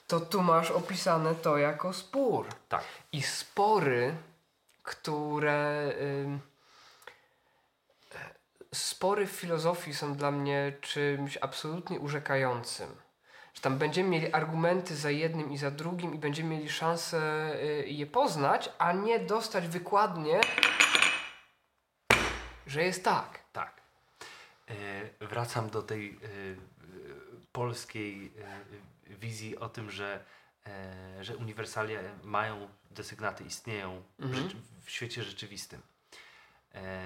to 0.06 0.20
tu 0.20 0.42
masz 0.42 0.70
opisane 0.70 1.34
to 1.34 1.56
jako 1.58 1.92
spór 1.92 2.46
tak. 2.68 2.84
i 3.12 3.22
spory, 3.22 4.14
które. 4.82 5.92
ym, 6.24 6.40
spory 8.74 9.26
w 9.26 9.30
filozofii 9.30 9.94
są 9.94 10.14
dla 10.14 10.30
mnie 10.30 10.72
czymś 10.80 11.38
absolutnie 11.40 12.00
urzekającym. 12.00 12.88
Tam 13.62 13.78
będziemy 13.78 14.08
mieli 14.08 14.32
argumenty 14.32 14.96
za 14.96 15.10
jednym 15.10 15.52
i 15.52 15.58
za 15.58 15.70
drugim 15.70 16.14
i 16.14 16.18
będziemy 16.18 16.48
mieli 16.56 16.70
szansę 16.70 17.52
y, 17.62 17.88
je 17.88 18.06
poznać, 18.06 18.70
a 18.78 18.92
nie 18.92 19.18
dostać 19.20 19.68
wykładnie, 19.68 20.40
że 22.66 22.82
jest 22.82 23.04
tak. 23.04 23.38
Tak. 23.52 23.80
E, 25.20 25.26
wracam 25.26 25.70
do 25.70 25.82
tej 25.82 26.10
e, 26.10 26.28
polskiej 27.52 28.32
e, 29.08 29.14
wizji 29.14 29.58
o 29.58 29.68
tym, 29.68 29.90
że, 29.90 30.24
e, 30.66 31.24
że 31.24 31.36
uniwersalia 31.36 32.00
mają 32.22 32.68
desygnaty, 32.90 33.44
istnieją 33.44 34.02
w, 34.18 34.22
Mhm. 34.24 34.42
rzeczy- 34.44 34.56
w 34.84 34.90
świecie 34.90 35.22
rzeczywistym. 35.22 35.80
E, 36.74 37.02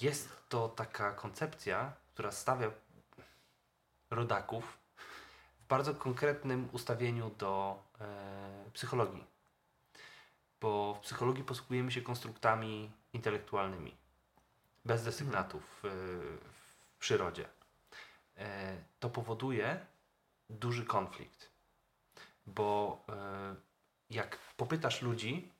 jest 0.00 0.28
to 0.48 0.68
taka 0.68 1.12
koncepcja, 1.12 1.92
która 2.14 2.30
stawia 2.32 2.70
rodaków 4.10 4.78
bardzo 5.68 5.94
konkretnym 5.94 6.68
ustawieniu 6.72 7.30
do 7.38 7.82
e, 8.00 8.70
psychologii. 8.72 9.24
Bo 10.60 10.94
w 10.94 11.00
psychologii 11.00 11.44
posługujemy 11.44 11.92
się 11.92 12.02
konstruktami 12.02 12.90
intelektualnymi 13.12 13.94
bez 14.84 15.04
desygnatów 15.04 15.80
w, 15.82 15.88
w 16.94 16.98
przyrodzie. 16.98 17.48
E, 18.36 18.76
to 19.00 19.10
powoduje 19.10 19.86
duży 20.50 20.84
konflikt, 20.84 21.50
bo 22.46 23.00
e, 23.08 23.54
jak 24.10 24.38
popytasz 24.56 25.02
ludzi, 25.02 25.52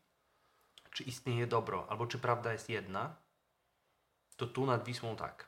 czy 0.90 1.04
istnieje 1.04 1.46
dobro, 1.46 1.86
albo 1.88 2.06
czy 2.06 2.18
prawda 2.18 2.52
jest 2.52 2.68
jedna, 2.68 3.14
to 4.36 4.46
tu 4.46 4.66
nad 4.66 4.84
Wisłą 4.84 5.16
tak. 5.16 5.46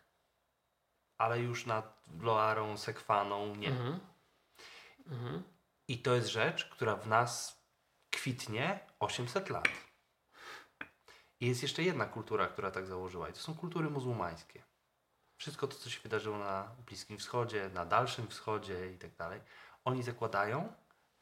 Ale 1.19 1.41
już 1.41 1.67
nad 1.67 2.03
Loarą, 2.21 2.77
Sekwaną 2.77 3.57
nie. 3.57 3.69
Mhm. 3.69 4.01
Mhm. 5.09 5.43
I 5.89 5.99
to 5.99 6.15
jest 6.15 6.29
rzecz, 6.29 6.65
która 6.65 6.97
w 6.97 7.07
nas 7.07 7.63
kwitnie 8.11 8.81
800 9.01 9.51
lat. 9.51 9.69
I 11.41 11.47
jest 11.47 11.63
jeszcze 11.63 11.83
jedna 11.83 12.07
kultura, 12.07 12.47
która 12.47 12.71
tak 12.71 12.87
założyła, 12.87 13.29
i 13.29 13.33
to 13.33 13.39
są 13.39 13.55
kultury 13.55 13.91
muzułmańskie. 13.91 14.63
Wszystko 15.37 15.69
to, 15.69 15.77
co 15.77 15.91
się 15.91 16.01
wydarzyło 16.01 16.39
na 16.39 16.77
Bliskim 16.87 17.19
Wschodzie, 17.19 17.71
na 17.75 17.87
Dalszym 17.87 18.29
Wschodzie 18.29 18.93
i 18.93 18.99
tak 18.99 19.17
dalej, 19.17 19.41
oni 19.85 20.03
zakładają, 20.03 20.73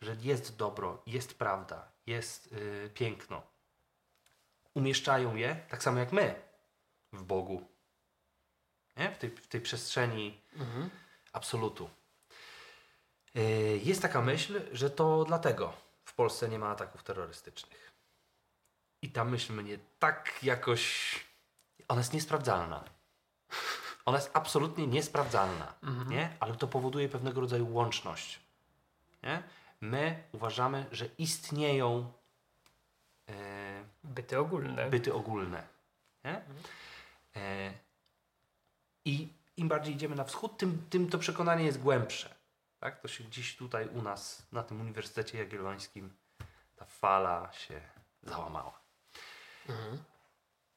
że 0.00 0.16
jest 0.20 0.56
dobro, 0.56 1.02
jest 1.06 1.38
prawda, 1.38 1.92
jest 2.06 2.52
yy, 2.52 2.90
piękno. 2.94 3.42
Umieszczają 4.74 5.36
je, 5.36 5.66
tak 5.68 5.82
samo 5.82 5.98
jak 5.98 6.12
my, 6.12 6.42
w 7.12 7.22
Bogu. 7.22 7.68
Nie? 8.96 9.10
W, 9.10 9.18
tej, 9.18 9.30
w 9.30 9.48
tej 9.48 9.60
przestrzeni 9.60 10.40
Mhm. 10.52 10.90
absolutu. 11.32 11.90
Yy, 13.36 13.78
Jest 13.84 14.02
taka 14.02 14.22
myśl, 14.22 14.60
że 14.72 14.90
to 14.90 15.24
dlatego 15.24 15.72
w 16.04 16.14
Polsce 16.14 16.48
nie 16.48 16.58
ma 16.58 16.68
ataków 16.68 17.02
terrorystycznych. 17.02 17.92
I 19.02 19.10
ta 19.10 19.24
myśl 19.24 19.52
mnie 19.52 19.78
tak 19.98 20.32
jakoś. 20.42 21.14
Ona 21.88 22.00
jest 22.00 22.12
niesprawdzalna. 22.12 22.84
Ona 24.04 24.18
jest 24.18 24.30
absolutnie 24.34 24.86
niesprawdzalna, 24.86 25.74
Mhm. 25.82 26.10
nie? 26.10 26.36
ale 26.40 26.54
to 26.56 26.66
powoduje 26.68 27.08
pewnego 27.08 27.40
rodzaju 27.40 27.72
łączność. 27.74 28.40
Nie? 29.22 29.42
My 29.80 30.22
uważamy, 30.32 30.86
że 30.92 31.06
istnieją 31.18 32.12
e, 33.28 33.32
Byty 34.04 34.38
ogólne. 34.38 34.90
byty 34.90 35.14
ogólne. 35.14 35.62
Nie? 36.24 36.40
E, 37.36 37.72
I 39.04 39.28
im 39.56 39.68
bardziej 39.68 39.94
idziemy 39.94 40.16
na 40.16 40.24
wschód, 40.24 40.58
tym, 40.58 40.86
tym 40.90 41.10
to 41.10 41.18
przekonanie 41.18 41.64
jest 41.64 41.80
głębsze. 41.80 42.34
Tak? 42.78 43.00
To 43.00 43.08
się 43.08 43.24
gdzieś 43.24 43.56
tutaj 43.56 43.88
u 43.88 44.02
nas, 44.02 44.46
na 44.52 44.62
tym 44.62 44.80
Uniwersytecie 44.80 45.38
Jagiellońskim, 45.38 46.16
ta 46.76 46.84
fala 46.84 47.52
się 47.52 47.80
załamała. 48.22 48.80
Mhm. 49.68 50.04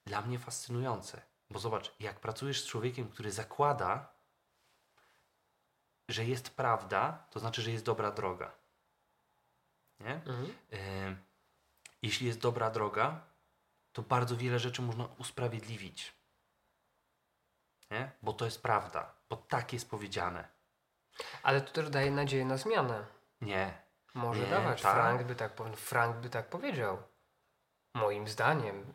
Dla 0.06 0.22
mnie 0.22 0.40
fascynujące, 0.40 1.22
bo 1.50 1.60
zobacz, 1.60 1.96
jak 2.00 2.20
pracujesz 2.20 2.64
z 2.64 2.68
człowiekiem, 2.68 3.10
który 3.10 3.32
zakłada, 3.32 4.14
że 6.10 6.26
jest 6.26 6.50
prawda, 6.50 7.28
to 7.32 7.40
znaczy, 7.40 7.62
że 7.62 7.72
jest 7.72 7.86
dobra 7.86 8.12
droga. 8.12 8.52
Nie? 10.00 10.14
Mhm. 10.14 10.56
E, 10.72 11.16
jeśli 12.02 12.28
jest 12.28 12.40
dobra 12.40 12.70
droga, 12.70 13.22
to 13.94 14.02
bardzo 14.02 14.38
wiele 14.38 14.60
rzeczy 14.60 14.82
można 14.82 15.06
usprawiedliwić. 15.06 16.14
Nie? 17.92 18.12
Bo 18.22 18.34
to 18.34 18.46
jest 18.46 18.62
prawda, 18.62 19.14
bo 19.30 19.38
tak 19.38 19.74
jest 19.74 19.90
powiedziane. 19.90 20.59
Ale 21.44 21.62
to 21.62 21.72
też 21.74 21.90
daje 21.90 22.12
nadzieję 22.12 22.46
na 22.46 22.58
zmianę. 22.58 23.06
Nie. 23.42 23.74
Może 24.14 24.44
Nie, 24.44 24.50
dawać. 24.50 24.82
tak. 24.82 24.94
Frank 24.94 25.24
by 25.24 25.36
tak 25.36 25.52
Frank 25.76 26.16
by 26.16 26.30
tak 26.30 26.50
powiedział. 26.50 26.98
Moim 27.94 28.28
zdaniem, 28.28 28.86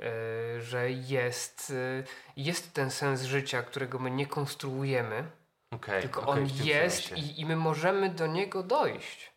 y, 0.56 0.62
że 0.62 0.90
jest, 0.90 1.70
y, 1.70 2.04
jest 2.36 2.72
ten 2.74 2.90
sens 2.90 3.22
życia, 3.22 3.62
którego 3.62 3.98
my 3.98 4.10
nie 4.10 4.26
konstruujemy, 4.26 5.30
Okej. 5.70 6.02
tylko 6.02 6.22
okej, 6.22 6.42
on 6.42 6.48
jest 6.66 7.12
i, 7.12 7.40
i 7.40 7.46
my 7.46 7.56
możemy 7.56 8.10
do 8.10 8.26
niego 8.26 8.62
dojść. 8.62 9.32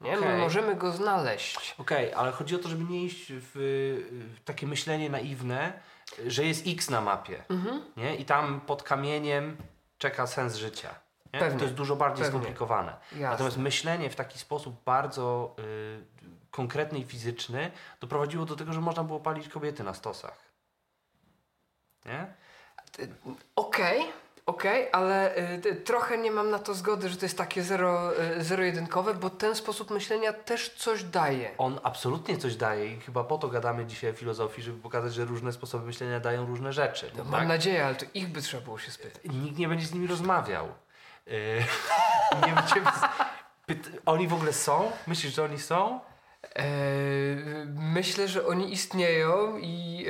Nie? 0.00 0.16
My 0.16 0.18
Okej. 0.26 0.38
możemy 0.38 0.76
go 0.76 0.92
znaleźć. 0.92 1.74
Okej, 1.78 2.12
ale 2.12 2.32
chodzi 2.32 2.54
o 2.56 2.58
to, 2.58 2.68
żeby 2.68 2.84
nie 2.84 3.04
iść 3.04 3.26
w, 3.32 3.50
w 4.36 4.44
takie 4.44 4.66
myślenie 4.66 5.10
naiwne, 5.10 5.72
że 6.26 6.44
jest 6.44 6.64
X 6.66 6.90
na 6.90 7.00
mapie. 7.00 7.44
Mhm. 7.48 7.82
Nie? 7.96 8.16
I 8.16 8.24
tam 8.24 8.60
pod 8.60 8.82
kamieniem 8.82 9.56
czeka 9.98 10.26
sens 10.26 10.54
życia. 10.56 10.94
Nie? 11.34 11.40
Pewnie. 11.40 11.58
To 11.58 11.64
jest 11.64 11.76
dużo 11.76 11.96
bardziej 11.96 12.24
Pewnie. 12.24 12.40
skomplikowane. 12.40 12.96
Jasne. 13.12 13.30
Natomiast 13.30 13.56
myślenie 13.56 14.10
w 14.10 14.16
taki 14.16 14.38
sposób 14.38 14.84
bardzo 14.84 15.56
y, 15.58 16.00
konkretny 16.50 16.98
i 16.98 17.04
fizyczny 17.04 17.70
doprowadziło 18.00 18.44
do 18.44 18.56
tego, 18.56 18.72
że 18.72 18.80
można 18.80 19.04
było 19.04 19.20
palić 19.20 19.48
kobiety 19.48 19.84
na 19.84 19.94
stosach. 19.94 20.38
Nie? 22.06 22.26
Okej, 23.56 24.04
okej, 24.46 24.88
ale 24.92 25.36
y, 25.66 25.76
trochę 25.76 26.18
nie 26.18 26.30
mam 26.30 26.50
na 26.50 26.58
to 26.58 26.74
zgody, 26.74 27.08
że 27.08 27.16
to 27.16 27.24
jest 27.24 27.38
takie 27.38 27.62
zero, 27.62 28.12
y, 28.38 28.44
zero-jedynkowe, 28.44 29.14
bo 29.14 29.30
ten 29.30 29.54
sposób 29.54 29.90
myślenia 29.90 30.32
też 30.32 30.74
coś 30.74 31.04
daje. 31.04 31.50
On 31.58 31.80
absolutnie 31.82 32.38
coś 32.38 32.56
daje 32.56 32.94
i 32.94 33.00
chyba 33.00 33.24
po 33.24 33.38
to 33.38 33.48
gadamy 33.48 33.86
dzisiaj 33.86 34.10
o 34.10 34.14
filozofii, 34.14 34.62
żeby 34.62 34.78
pokazać, 34.78 35.14
że 35.14 35.24
różne 35.24 35.52
sposoby 35.52 35.86
myślenia 35.86 36.20
dają 36.20 36.46
różne 36.46 36.72
rzeczy. 36.72 37.10
No, 37.16 37.22
tak? 37.22 37.32
mam 37.32 37.48
nadzieję, 37.48 37.86
ale 37.86 37.94
to 37.94 38.06
ich 38.14 38.28
by 38.28 38.42
trzeba 38.42 38.62
było 38.62 38.78
się 38.78 38.90
spytać. 38.90 39.22
Nikt 39.24 39.58
nie 39.58 39.68
będzie 39.68 39.86
z 39.86 39.94
nimi 39.94 40.06
rozmawiał. 40.06 40.68
Y, 41.30 41.64
nie 42.46 42.54
Pyt... 43.66 43.90
Oni 44.06 44.28
w 44.28 44.34
ogóle 44.34 44.52
są? 44.52 44.92
Myślisz, 45.06 45.34
że 45.34 45.44
oni 45.44 45.58
są? 45.58 46.00
Eee, 46.54 46.66
myślę, 47.74 48.28
że 48.28 48.46
oni 48.46 48.72
istnieją 48.72 49.58
i. 49.58 50.06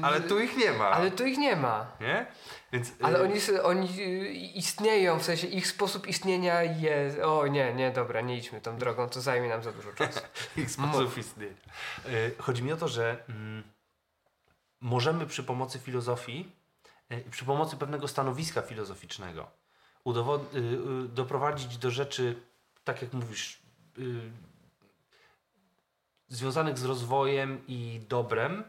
e, 0.00 0.04
Ale 0.04 0.20
tu 0.20 0.40
ich 0.40 0.56
nie 0.56 0.72
ma. 0.72 0.90
Ale 0.90 1.10
tu 1.10 1.26
ich 1.26 1.38
nie 1.38 1.56
ma. 1.56 1.86
Nie? 2.00 2.26
Więc, 2.72 2.92
Ale 3.02 3.22
oni, 3.22 3.40
oni 3.62 3.88
istnieją, 4.58 5.18
w 5.18 5.22
sensie 5.22 5.46
ich 5.46 5.66
sposób 5.66 6.06
istnienia 6.06 6.62
jest. 6.62 7.18
O 7.18 7.46
nie, 7.46 7.74
nie, 7.74 7.90
dobra, 7.90 8.20
nie 8.20 8.36
idźmy 8.36 8.60
tą 8.60 8.76
drogą, 8.76 9.08
to 9.08 9.20
zajmie 9.20 9.48
nam 9.48 9.62
za 9.62 9.72
dużo 9.72 9.92
czasu. 9.92 10.20
ich 10.56 10.70
sposób 10.70 11.18
istnienia. 11.18 11.54
Chodzi 12.38 12.62
mi 12.62 12.72
o 12.72 12.76
to, 12.76 12.88
że 12.88 13.24
mm, 13.28 13.62
możemy 14.80 15.26
przy 15.26 15.42
pomocy 15.42 15.78
filozofii, 15.78 16.52
przy 17.30 17.44
pomocy 17.44 17.76
pewnego 17.76 18.08
stanowiska 18.08 18.62
filozoficznego 18.62 19.59
doprowadzić 21.08 21.78
do 21.78 21.90
rzeczy, 21.90 22.42
tak 22.84 23.02
jak 23.02 23.12
mówisz, 23.12 23.62
y, 23.98 24.30
związanych 26.28 26.78
z 26.78 26.84
rozwojem 26.84 27.62
i 27.68 28.00
dobrem, 28.08 28.64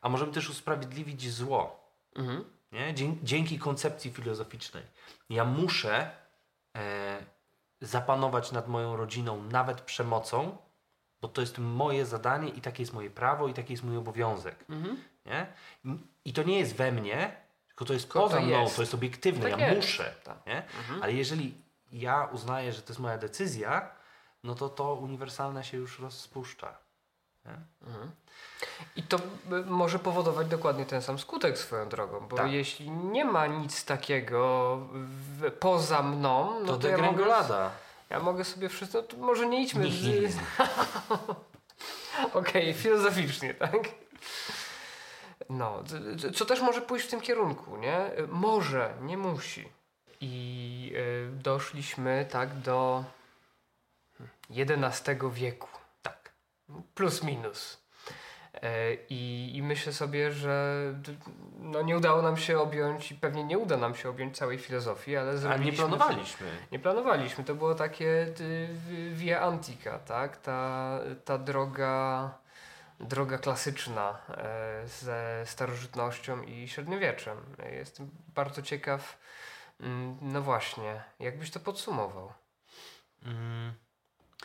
a 0.00 0.08
możemy 0.08 0.32
też 0.32 0.50
usprawiedliwić 0.50 1.30
zło. 1.30 1.90
Mhm. 2.16 2.44
Nie? 2.72 2.94
Dzie- 2.94 3.16
Dzięki 3.22 3.58
koncepcji 3.58 4.10
filozoficznej. 4.10 4.82
Ja 5.30 5.44
muszę 5.44 6.10
e, 6.76 7.24
zapanować 7.80 8.52
nad 8.52 8.68
moją 8.68 8.96
rodziną, 8.96 9.42
nawet 9.42 9.80
przemocą, 9.80 10.56
bo 11.20 11.28
to 11.28 11.40
jest 11.40 11.58
moje 11.58 12.06
zadanie 12.06 12.48
i 12.48 12.60
takie 12.60 12.82
jest 12.82 12.92
moje 12.92 13.10
prawo 13.10 13.48
i 13.48 13.54
taki 13.54 13.72
jest 13.72 13.84
mój 13.84 13.96
obowiązek. 13.96 14.64
Mhm. 14.68 14.96
Nie? 15.26 15.46
I 16.24 16.32
to 16.32 16.42
nie 16.42 16.58
jest 16.58 16.76
we 16.76 16.92
mnie, 16.92 17.36
tylko 17.76 17.84
to 17.84 17.92
jest 17.92 18.08
poza 18.12 18.40
mną, 18.40 18.60
jest. 18.62 18.76
to 18.76 18.82
jest 18.82 18.94
obiektywne, 18.94 19.50
Tak 19.50 19.60
ja 19.60 19.72
jest. 19.72 19.88
muszę. 19.88 20.14
Tak. 20.24 20.46
Nie? 20.46 20.56
Mhm. 20.78 21.02
Ale 21.02 21.12
jeżeli 21.12 21.54
ja 21.92 22.28
uznaję, 22.32 22.72
że 22.72 22.82
to 22.82 22.88
jest 22.92 23.00
moja 23.00 23.18
decyzja, 23.18 23.90
no 24.44 24.54
to 24.54 24.68
to 24.68 24.94
uniwersalne 24.94 25.64
się 25.64 25.76
już 25.76 25.98
rozpuszcza. 25.98 26.78
Mhm. 27.82 28.10
I 28.96 29.02
to 29.02 29.16
y, 29.16 29.20
może 29.66 29.98
powodować 29.98 30.48
dokładnie 30.48 30.86
ten 30.86 31.02
sam 31.02 31.18
skutek 31.18 31.58
swoją 31.58 31.88
drogą, 31.88 32.20
bo 32.28 32.36
Tak. 32.36 32.52
jeśli 32.52 32.90
nie 32.90 33.24
ma 33.24 33.46
nic 33.46 33.84
takiego 33.84 34.76
w, 34.92 35.50
poza 35.60 36.02
mną, 36.02 36.60
no 36.60 36.66
to 36.66 36.76
to, 36.78 36.88
ja 36.88 36.98
mogę, 36.98 37.24
ja 38.10 38.20
mogę 38.20 38.44
sobie 38.44 38.68
wszystko, 38.68 39.02
to 39.02 39.16
może 39.16 39.46
nie 39.46 39.62
idźmy 39.62 39.90
z... 39.90 40.36
Okej, 42.34 42.74
filozoficznie, 42.74 43.54
tak? 43.54 43.76
No, 45.48 45.84
co 46.34 46.44
też 46.44 46.60
może 46.60 46.80
pójść 46.80 47.06
w 47.06 47.10
tym 47.10 47.20
kierunku, 47.20 47.76
nie? 47.76 48.10
Może, 48.28 48.94
nie 49.00 49.16
musi. 49.16 49.68
I 50.20 50.92
y, 50.96 51.42
doszliśmy 51.42 52.26
tak 52.30 52.54
do 52.54 53.04
XI 54.50 55.10
wieku. 55.32 55.68
Tak. 56.02 56.32
Plus 56.94 57.22
minus. 57.22 57.86
E, 58.62 58.94
I, 58.94 59.50
I 59.56 59.62
myślę 59.62 59.92
sobie, 59.92 60.32
że 60.32 60.76
no 61.58 61.82
nie 61.82 61.96
udało 61.96 62.22
nam 62.22 62.36
się 62.36 62.58
objąć 62.58 63.12
i 63.12 63.14
pewnie 63.14 63.44
nie 63.44 63.58
uda 63.58 63.76
nam 63.76 63.94
się 63.94 64.08
objąć 64.08 64.36
całej 64.36 64.58
filozofii, 64.58 65.16
ale 65.16 65.30
A 65.30 65.32
nie 65.32 65.38
zrobiliśmy... 65.38 65.76
planowaliśmy. 65.76 66.46
Nie 66.72 66.78
planowaliśmy. 66.78 67.44
To 67.44 67.54
było 67.54 67.74
takie 67.74 68.26
via 69.12 69.40
antica, 69.40 69.98
tak? 69.98 70.36
Ta, 70.36 70.98
ta 71.24 71.38
droga, 71.38 72.30
droga 73.00 73.38
klasyczna 73.38 74.18
e, 74.28 74.88
ze 74.88 75.42
starożytnością 75.46 76.42
i 76.42 76.68
średniowieczem. 76.68 77.56
Jestem 77.72 78.10
bardzo 78.34 78.62
ciekaw, 78.62 79.18
mm, 79.80 80.18
no 80.22 80.42
właśnie, 80.42 81.02
jakbyś 81.20 81.50
to 81.50 81.60
podsumował? 81.60 82.32
Mm. 83.22 83.72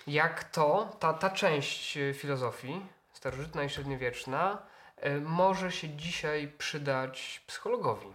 Jak 0.07 0.43
to, 0.43 0.95
ta, 0.99 1.13
ta 1.13 1.29
część 1.29 1.97
e, 1.97 2.13
filozofii, 2.13 2.85
starożytna 3.13 3.63
i 3.63 3.69
średniowieczna, 3.69 4.57
e, 4.97 5.19
może 5.19 5.71
się 5.71 5.89
dzisiaj 5.89 6.47
przydać 6.57 7.43
psychologowi? 7.47 8.13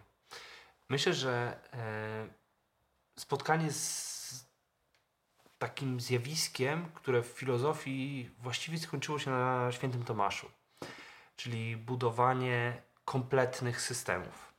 Myślę, 0.89 1.13
że 1.13 1.59
spotkanie 3.19 3.73
z 3.73 4.16
takim 5.59 6.01
zjawiskiem, 6.01 6.89
które 6.95 7.23
w 7.23 7.27
filozofii 7.27 8.31
właściwie 8.39 8.79
skończyło 8.79 9.19
się 9.19 9.31
na 9.31 9.73
świętym 9.73 10.05
Tomaszu. 10.05 10.51
czyli 11.37 11.77
budowanie 11.77 12.83
kompletnych 13.05 13.81
systemów 13.81 14.55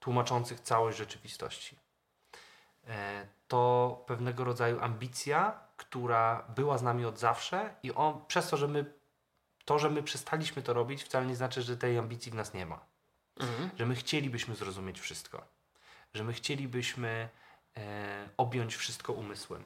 tłumaczących 0.00 0.60
całość 0.60 0.98
rzeczywistości. 0.98 1.76
E, 2.86 3.26
to 3.48 4.04
pewnego 4.06 4.44
rodzaju 4.44 4.80
ambicja, 4.80 5.60
która 5.76 6.44
była 6.56 6.78
z 6.78 6.82
nami 6.82 7.04
od 7.04 7.18
zawsze 7.18 7.74
i 7.82 7.92
on, 7.92 8.26
przez 8.26 8.48
to, 8.48 8.56
że 8.56 8.68
my 8.68 8.94
to, 9.64 9.78
że 9.78 9.90
my 9.90 10.02
przestaliśmy 10.02 10.62
to 10.62 10.72
robić, 10.72 11.04
wcale 11.04 11.26
nie 11.26 11.36
znaczy, 11.36 11.62
że 11.62 11.76
tej 11.76 11.98
ambicji 11.98 12.32
w 12.32 12.34
nas 12.34 12.54
nie 12.54 12.66
ma. 12.66 12.80
Mhm. 13.40 13.70
Że 13.78 13.86
my 13.86 13.94
chcielibyśmy 13.94 14.54
zrozumieć 14.54 15.00
wszystko. 15.00 15.44
Że 16.14 16.24
my 16.24 16.32
chcielibyśmy 16.32 17.28
e, 17.76 18.28
objąć 18.36 18.76
wszystko 18.76 19.12
umysłem. 19.12 19.64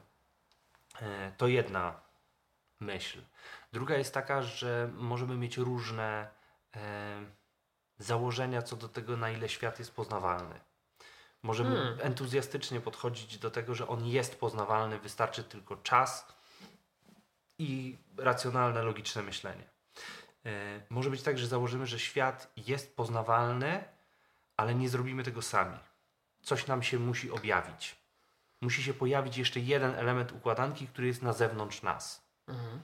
E, 1.00 1.32
to 1.36 1.46
jedna 1.46 2.00
myśl. 2.80 3.22
Druga 3.72 3.96
jest 3.96 4.14
taka, 4.14 4.42
że 4.42 4.90
możemy 4.94 5.36
mieć 5.36 5.56
różne 5.56 6.30
e, 6.76 7.20
założenia 7.98 8.62
co 8.62 8.76
do 8.76 8.88
tego, 8.88 9.16
na 9.16 9.30
ile 9.30 9.48
świat 9.48 9.78
jest 9.78 9.94
poznawalny. 9.94 10.60
Możemy 11.42 11.76
Hmm. 11.76 11.98
entuzjastycznie 12.02 12.80
podchodzić 12.80 13.38
do 13.38 13.50
tego, 13.50 13.74
że 13.74 13.88
on 13.88 14.06
jest 14.06 14.40
poznawalny, 14.40 14.98
wystarczy 14.98 15.44
tylko 15.44 15.76
czas 15.76 16.32
i 17.58 17.98
racjonalne, 18.16 18.82
logiczne 18.82 19.22
myślenie. 19.22 19.64
E, 20.46 20.80
może 20.90 21.10
być 21.10 21.22
tak, 21.22 21.38
że 21.38 21.46
założymy, 21.46 21.86
że 21.86 21.98
świat 21.98 22.52
jest 22.56 22.96
poznawalny, 22.96 23.84
ale 24.56 24.74
nie 24.74 24.88
zrobimy 24.88 25.24
tego 25.24 25.42
sami. 25.42 25.78
Coś 26.42 26.66
nam 26.66 26.82
się 26.82 26.98
musi 26.98 27.30
objawić. 27.30 27.97
Musi 28.60 28.82
się 28.82 28.94
pojawić 28.94 29.38
jeszcze 29.38 29.60
jeden 29.60 29.94
element 29.94 30.32
układanki, 30.32 30.86
który 30.86 31.06
jest 31.06 31.22
na 31.22 31.32
zewnątrz 31.32 31.82
nas. 31.82 32.28
Mhm. 32.48 32.80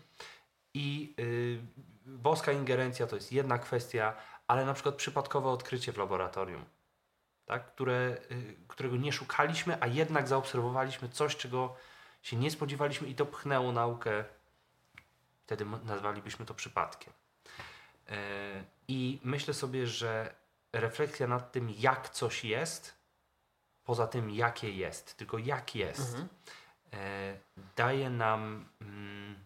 I 0.74 1.14
y, 1.18 1.60
boska 2.06 2.52
ingerencja 2.52 3.06
to 3.06 3.16
jest 3.16 3.32
jedna 3.32 3.58
kwestia, 3.58 4.16
ale 4.46 4.64
na 4.64 4.74
przykład 4.74 4.94
przypadkowe 4.94 5.48
odkrycie 5.48 5.92
w 5.92 5.98
laboratorium, 5.98 6.64
tak? 7.46 7.74
Które, 7.74 8.16
y, 8.30 8.56
którego 8.68 8.96
nie 8.96 9.12
szukaliśmy, 9.12 9.76
a 9.80 9.86
jednak 9.86 10.28
zaobserwowaliśmy 10.28 11.08
coś, 11.08 11.36
czego 11.36 11.76
się 12.22 12.36
nie 12.36 12.50
spodziewaliśmy 12.50 13.08
i 13.08 13.14
to 13.14 13.26
pchnęło 13.26 13.72
naukę. 13.72 14.24
Wtedy 15.46 15.64
nazwalibyśmy 15.84 16.46
to 16.46 16.54
przypadkiem. 16.54 17.12
E, 18.08 18.16
I 18.88 19.20
myślę 19.22 19.54
sobie, 19.54 19.86
że 19.86 20.34
refleksja 20.72 21.26
nad 21.26 21.52
tym, 21.52 21.70
jak 21.78 22.08
coś 22.08 22.44
jest, 22.44 22.94
poza 23.84 24.06
tym, 24.06 24.30
jakie 24.30 24.70
jest, 24.70 25.16
tylko 25.16 25.38
jak 25.38 25.74
jest, 25.74 26.00
Mhm. 26.00 26.28
e, 26.92 27.38
daje 27.76 28.10
nam 28.10 28.68
mm, 28.80 29.44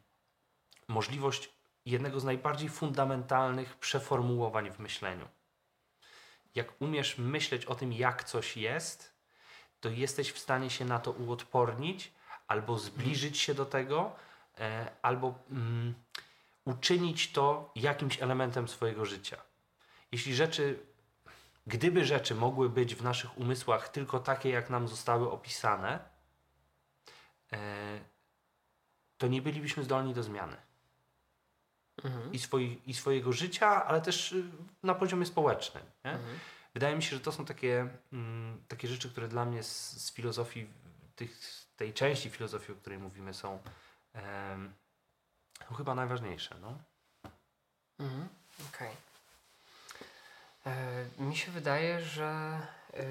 możliwość 0.89 1.51
jednego 1.87 2.21
z 2.21 2.25
najbardziej 2.25 2.69
fundamentalnych 2.69 3.77
przeformułowań 3.77 4.71
w 4.71 4.79
myśleniu. 4.79 5.29
Jak 6.55 6.83
umiesz 6.83 7.19
myśleć 7.19 7.65
o 7.65 7.75
tym, 7.75 7.93
jak 7.93 8.25
coś 8.25 8.57
jest, 8.57 9.13
to 9.81 9.89
jesteś 9.89 10.33
w 10.33 10.39
stanie 10.39 10.71
się 10.71 10.85
na 10.85 10.99
to 10.99 11.11
uodpornić, 11.11 12.13
albo 12.47 12.79
zbliżyć 12.79 13.39
się 13.39 13.55
do 13.55 13.67
tego, 13.67 14.13
e, 14.59 14.91
albo 15.03 15.35
mm, 15.51 15.95
uczynić 16.65 17.33
to 17.33 17.73
jakimś 17.75 18.23
elementem 18.23 18.69
swojego 18.69 19.05
życia. 19.05 19.37
Jeśli 20.13 20.35
rzeczy, 20.35 20.87
gdyby 21.69 22.05
rzeczy 22.05 22.35
mogły 22.35 22.69
być 22.71 22.95
w 22.95 23.03
naszych 23.03 23.39
umysłach 23.39 23.89
tylko 23.89 24.21
takie, 24.21 24.49
jak 24.49 24.71
nam 24.71 24.89
zostały 24.89 25.31
opisane, 25.31 25.99
e, 27.53 27.59
to 29.19 29.27
nie 29.27 29.43
bylibyśmy 29.43 29.85
zdolni 29.85 30.15
do 30.15 30.23
zmiany. 30.23 30.57
Mhm. 32.05 32.33
I, 32.33 32.39
swoi, 32.39 32.81
I 32.87 32.95
swojego 32.95 33.33
życia, 33.33 33.85
ale 33.87 34.01
też 34.01 34.33
y, 34.33 34.45
na 34.83 34.95
poziomie 34.95 35.27
społecznym. 35.27 35.85
Mhm. 36.03 36.39
Wydaje 36.75 36.97
mi 36.97 37.03
się, 37.03 37.17
że 37.17 37.21
to 37.21 37.33
są 37.33 37.45
takie, 37.45 37.89
mm, 38.13 38.65
takie 38.69 38.89
rzeczy, 38.89 39.11
które 39.11 39.29
dla 39.29 39.45
mnie 39.45 39.63
z, 39.63 40.05
z 40.05 40.13
filozofii, 40.13 40.67
tych, 41.17 41.41
tej 41.77 41.93
części 41.93 42.31
filozofii, 42.31 42.73
o 42.73 42.77
której 42.77 42.99
mówimy, 42.99 43.35
są, 43.35 43.59
em, 44.13 44.75
chyba 45.77 45.95
najważniejsze. 45.95 46.57
No? 46.61 46.79
Mhm. 47.99 48.29
Okej. 48.75 48.91
E, 48.91 49.08
Mi 51.19 51.37
się 51.37 51.53
wydaje, 51.53 52.01
że 52.01 52.61
e, 52.95 53.05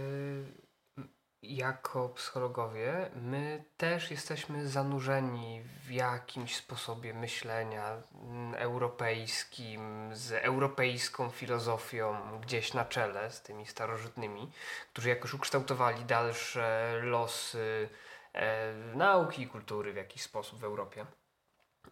jako 1.41 2.10
psychologowie 2.10 3.11
my 3.15 3.64
też 3.78 4.11
jesteśmy 4.11 4.68
zanurzeni 4.68 5.61
w 5.86 5.91
jakimś 5.91 6.56
sposobie 6.56 7.14
myślenia 7.14 7.98
mm, 8.14 8.56
europejskim, 8.56 10.10
z 10.14 10.32
europejską 10.32 11.30
filozofią 11.30 12.40
gdzieś 12.40 12.74
na 12.74 12.86
czele, 12.86 13.32
z 13.32 13.41
tymi 13.41 13.65
starożytnymi, 13.65 14.52
którzy 14.94 15.10
jakoś 15.10 15.34
ukształtowali 15.34 16.06
dalsze 16.06 16.94
losy 17.03 17.90
e, 18.34 18.74
nauki 18.95 19.41
i 19.41 19.48
kultury 19.48 19.94
w 19.94 19.95
jakiś 19.95 20.22
sposób 20.22 20.60
w 20.60 20.64
Europie. 20.64 21.06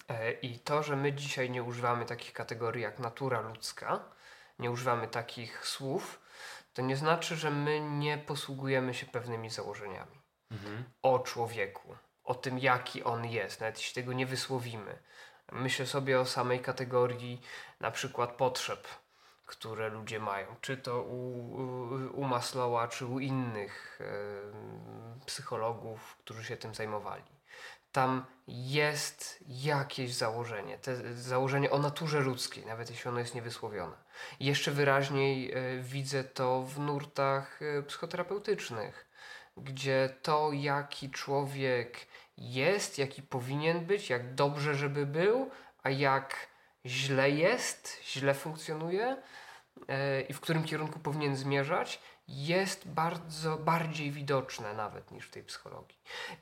E, 0.09 0.31
I 0.31 0.59
to, 0.59 0.83
że 0.83 0.95
my 0.95 1.13
dzisiaj 1.13 1.49
nie 1.49 1.63
używamy 1.63 2.05
takich 2.05 2.33
kategorii 2.33 2.83
jak 2.83 2.99
natura 2.99 3.41
ludzka, 3.41 4.14
nie 4.59 4.71
używamy 4.71 5.07
takich 5.07 5.67
słów, 5.67 6.21
to 6.73 6.81
nie 6.81 6.97
znaczy, 6.97 7.35
że 7.35 7.51
my 7.51 7.79
nie 7.79 8.17
posługujemy 8.17 8.93
się 8.93 9.05
pewnymi 9.05 9.49
założeniami 9.49 10.21
o 11.01 11.19
człowieku, 11.19 11.95
o 12.23 12.35
tym, 12.35 12.59
jaki 12.59 13.03
on 13.03 13.25
jest, 13.25 13.59
nawet 13.59 13.77
jeśli 13.77 14.01
tego 14.01 14.13
nie 14.13 14.25
wysłowimy. 14.25 15.03
Myślę 15.51 15.85
sobie 15.85 16.19
o 16.19 16.25
samej 16.25 16.59
kategorii 16.59 17.41
na 17.79 17.91
przykład 17.91 18.31
potrzeb, 18.31 18.87
które 19.45 19.89
ludzie 19.89 20.19
mają, 20.19 20.55
czy 20.61 20.77
to 20.77 21.01
u, 21.01 21.39
u, 21.39 22.21
u 22.21 22.23
Maslowa, 22.23 22.87
czy 22.87 23.05
u 23.05 23.19
innych 23.19 23.99
em, 24.01 25.19
psychologów, 25.25 26.17
którzy 26.17 26.43
się 26.43 26.57
tym 26.57 26.75
zajmowali. 26.75 27.34
Tam 27.95 28.25
jest 28.47 29.43
jakieś 29.47 30.13
założenie, 30.13 30.77
te 30.77 31.13
założenie 31.13 31.71
o 31.71 31.79
naturze 31.79 32.19
ludzkiej, 32.19 32.65
nawet 32.65 32.89
jeśli 32.89 33.09
ono 33.09 33.19
jest 33.19 33.35
niewysłowione. 33.35 33.95
Jeszcze 34.39 34.71
wyraźniej 34.71 35.51
e, 35.51 35.79
widzę 35.81 36.23
to 36.23 36.61
w 36.61 36.79
nurtach 36.79 37.59
e, 37.61 37.83
psychoterapeutycznych, 37.83 39.07
gdzie 39.57 40.15
to, 40.21 40.51
jaki 40.53 41.09
człowiek 41.09 42.07
jest, 42.37 42.97
jaki 42.97 43.21
powinien 43.21 43.85
być, 43.85 44.09
jak 44.09 44.33
dobrze, 44.33 44.75
żeby 44.75 45.05
był, 45.05 45.49
a 45.83 45.89
jak 45.89 46.47
źle 46.85 47.31
jest, 47.31 47.99
źle 48.03 48.33
funkcjonuje 48.33 49.17
e, 49.87 50.21
i 50.21 50.33
w 50.33 50.39
którym 50.39 50.63
kierunku 50.63 50.99
powinien 50.99 51.35
zmierzać, 51.35 51.99
jest 52.27 52.87
bardzo 52.87 53.57
bardziej 53.57 54.11
widoczne 54.11 54.73
nawet 54.73 55.11
niż 55.11 55.27
w 55.27 55.31
tej 55.31 55.43
psychologii. 55.43 55.97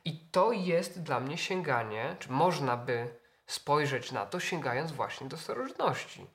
I 0.06 0.20
to 0.20 0.52
jest 0.52 1.04
dla 1.04 1.20
mnie 1.20 1.38
sięganie, 1.38 2.16
czy 2.20 2.32
można 2.32 2.78
by 2.78 3.16
spojrzeć 3.48 4.12
na 4.12 4.26
to, 4.26 4.40
sięgając 4.40 4.92
właśnie 4.92 5.28
do 5.28 5.38
starożytności. 5.38 6.28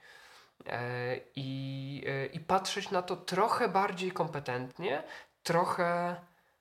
E, 0.66 1.16
I, 1.37 2.05
e, 2.07 2.27
I 2.27 2.41
patrzeć 2.41 2.91
na 2.91 3.03
to 3.03 3.16
trochę 3.16 3.69
bardziej 3.69 4.12
kompetentnie, 4.12 5.03
trochę 5.43 6.16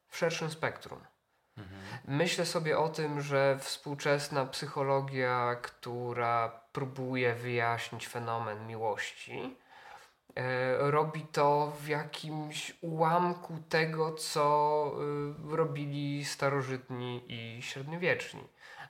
w 0.08 0.18
szerszym 0.18 0.52
spektrum. 0.52 1.00
Myślę 2.08 2.46
sobie 2.46 2.80
o 2.80 2.90
tym, 2.90 3.22
że 3.22 3.58
współczesna 3.60 4.46
psychologia, 4.46 5.56
która 5.62 6.62
próbuje 6.72 7.34
wyjaśnić 7.34 8.08
fenomen 8.08 8.68
miłości, 8.68 9.58
robi 10.78 11.22
to 11.22 11.74
w 11.82 11.88
jakimś 11.88 12.74
ułamku 12.82 13.60
tego, 13.70 14.12
co 14.12 14.92
y, 15.54 15.56
robili 15.56 16.26
starożytni 16.26 17.24
i 17.28 17.62
średniowieczni. 17.62 18.44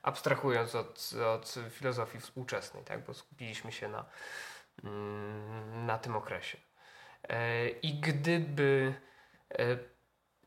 Abstrahując 0.03 0.75
od, 0.75 1.11
od 1.35 1.55
filozofii 1.69 2.19
współczesnej, 2.19 2.83
tak? 2.83 3.05
bo 3.05 3.13
skupiliśmy 3.13 3.71
się 3.71 3.87
na, 3.87 4.05
mm, 4.83 5.85
na 5.85 5.97
tym 5.97 6.15
okresie. 6.15 6.57
E, 7.23 7.69
I 7.69 7.99
gdyby 7.99 8.93
e, 9.59 9.77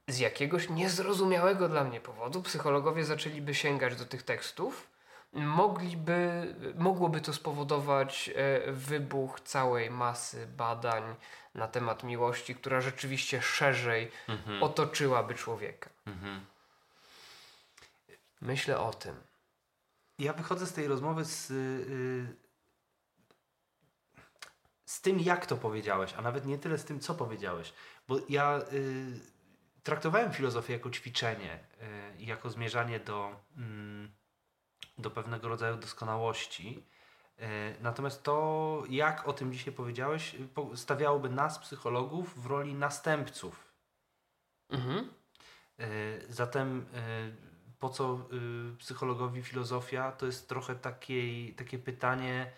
z 0.08 0.18
jakiegoś 0.18 0.68
niezrozumiałego 0.68 1.68
dla 1.68 1.84
mnie 1.84 2.00
powodu 2.00 2.42
psychologowie 2.42 3.04
zaczęliby 3.04 3.54
sięgać 3.54 3.96
do 3.96 4.04
tych 4.04 4.22
tekstów, 4.22 4.89
mogliby, 5.32 6.54
mogłoby 6.74 7.20
to 7.20 7.32
spowodować 7.32 8.30
e, 8.34 8.72
wybuch 8.72 9.40
całej 9.40 9.90
masy 9.90 10.46
badań 10.46 11.02
na 11.54 11.68
temat 11.68 12.04
miłości, 12.04 12.54
która 12.54 12.80
rzeczywiście 12.80 13.42
szerzej 13.42 14.10
Mhm. 14.28 14.62
otoczyłaby 14.62 15.34
człowieka. 15.34 15.90
Mhm. 16.06 16.46
Myślę 18.40 18.78
o 18.80 18.92
tym. 18.92 19.14
Ja 20.18 20.32
wychodzę 20.32 20.66
z 20.66 20.72
tej 20.72 20.88
rozmowy 20.88 21.24
z, 21.24 21.50
y, 21.50 22.36
z 24.84 25.00
tym, 25.00 25.20
jak 25.20 25.46
to 25.46 25.56
powiedziałeś, 25.56 26.14
a 26.16 26.22
nawet 26.22 26.46
nie 26.46 26.58
tyle 26.58 26.78
z 26.78 26.84
tym, 26.84 27.00
co 27.00 27.14
powiedziałeś. 27.14 27.72
Bo 28.08 28.16
ja 28.28 28.60
y, 28.72 29.20
traktowałem 29.82 30.32
filozofię 30.32 30.72
jako 30.72 30.90
ćwiczenie 30.90 31.58
y, 32.14 32.16
i 32.18 32.26
jako 32.26 32.50
zmierzanie 32.50 33.00
do, 33.00 33.40
mm, 33.56 34.12
do 35.00 35.10
pewnego 35.10 35.48
rodzaju 35.48 35.76
doskonałości. 35.76 36.84
E, 37.38 37.74
natomiast 37.80 38.22
to, 38.22 38.82
jak 38.88 39.28
o 39.28 39.32
tym 39.32 39.52
dzisiaj 39.52 39.74
powiedziałeś, 39.74 40.36
po- 40.54 40.76
stawiałoby 40.76 41.28
nas, 41.28 41.58
psychologów, 41.58 42.42
w 42.42 42.46
roli 42.46 42.74
następców. 42.74 43.72
Mhm. 44.70 45.10
E, 45.78 45.86
Zatem 46.28 46.86
e, 46.94 47.00
po 47.78 47.88
co 47.88 48.28
psychologowi 48.78 49.42
filozofia? 49.42 50.12
To 50.12 50.26
jest 50.26 50.48
trochę 50.48 50.74
takiej, 50.74 51.54
takie 51.54 51.78
pytanie 51.78 52.52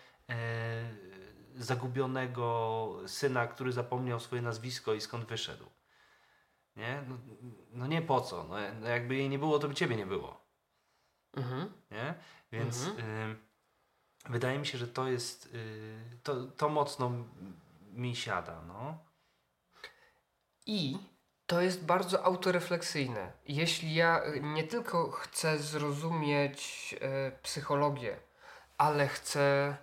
zagubionego 1.55 2.97
syna, 3.07 3.47
który 3.47 3.71
zapomniał 3.71 4.19
swoje 4.19 4.41
nazwisko 4.41 4.93
i 4.93 5.01
skąd 5.01 5.25
wyszedł. 5.25 5.65
Nie? 6.75 7.03
No, 7.09 7.17
no 7.71 7.87
nie 7.87 8.01
po 8.01 8.21
co. 8.21 8.43
No, 8.43 8.55
no 8.81 8.87
jakby 8.87 9.15
jej 9.15 9.29
nie 9.29 9.39
było, 9.39 9.59
to 9.59 9.67
by 9.67 9.73
ciebie 9.75 9.95
nie 9.95 10.05
było. 10.05 10.42
Mhm. 11.33 11.73
Nie? 11.91 12.13
Więc 12.51 12.87
Mhm. 12.87 13.31
y, 13.31 13.35
wydaje 14.29 14.59
mi 14.59 14.67
się, 14.67 14.77
że 14.77 14.87
to 14.87 15.07
jest, 15.07 15.45
y, 15.45 15.99
to, 16.23 16.45
to 16.45 16.69
mocno 16.69 17.11
mi 17.93 18.15
siada. 18.15 18.61
No. 18.67 18.97
I 20.65 20.97
to 21.47 21.61
jest 21.61 21.85
bardzo 21.85 22.23
autorefleksyjne. 22.25 23.31
Jeśli 23.47 23.95
ja 23.95 24.25
y, 24.25 24.39
nie 24.41 24.63
tylko 24.63 25.11
chcę 25.11 25.57
zrozumieć 25.57 26.95
e, 27.01 27.31
psychologię, 27.31 28.19
ale 28.77 29.07
chcę 29.07 29.77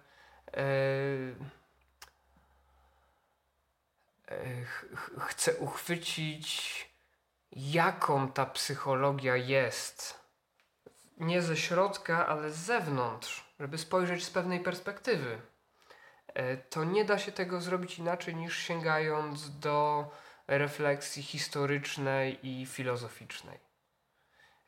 ch- 4.66 4.86
ch- 4.96 5.20
chcę 5.28 5.54
uchwycić 5.56 6.90
jaką 7.52 8.32
ta 8.32 8.46
psychologia 8.46 9.36
jest. 9.36 10.19
Nie 11.20 11.42
ze 11.42 11.56
środka, 11.56 12.26
ale 12.26 12.50
z 12.50 12.56
zewnątrz, 12.56 13.44
żeby 13.60 13.78
spojrzeć 13.78 14.24
z 14.24 14.30
pewnej 14.30 14.60
perspektywy. 14.60 15.40
E, 16.26 16.56
To 16.56 16.84
nie 16.84 17.04
da 17.04 17.18
się 17.18 17.32
tego 17.32 17.60
zrobić 17.60 17.98
inaczej 17.98 18.36
niż 18.36 18.58
sięgając 18.58 19.58
do 19.58 20.08
refleksji 20.46 21.22
historycznej 21.22 22.46
i 22.46 22.66
filozoficznej. 22.66 23.58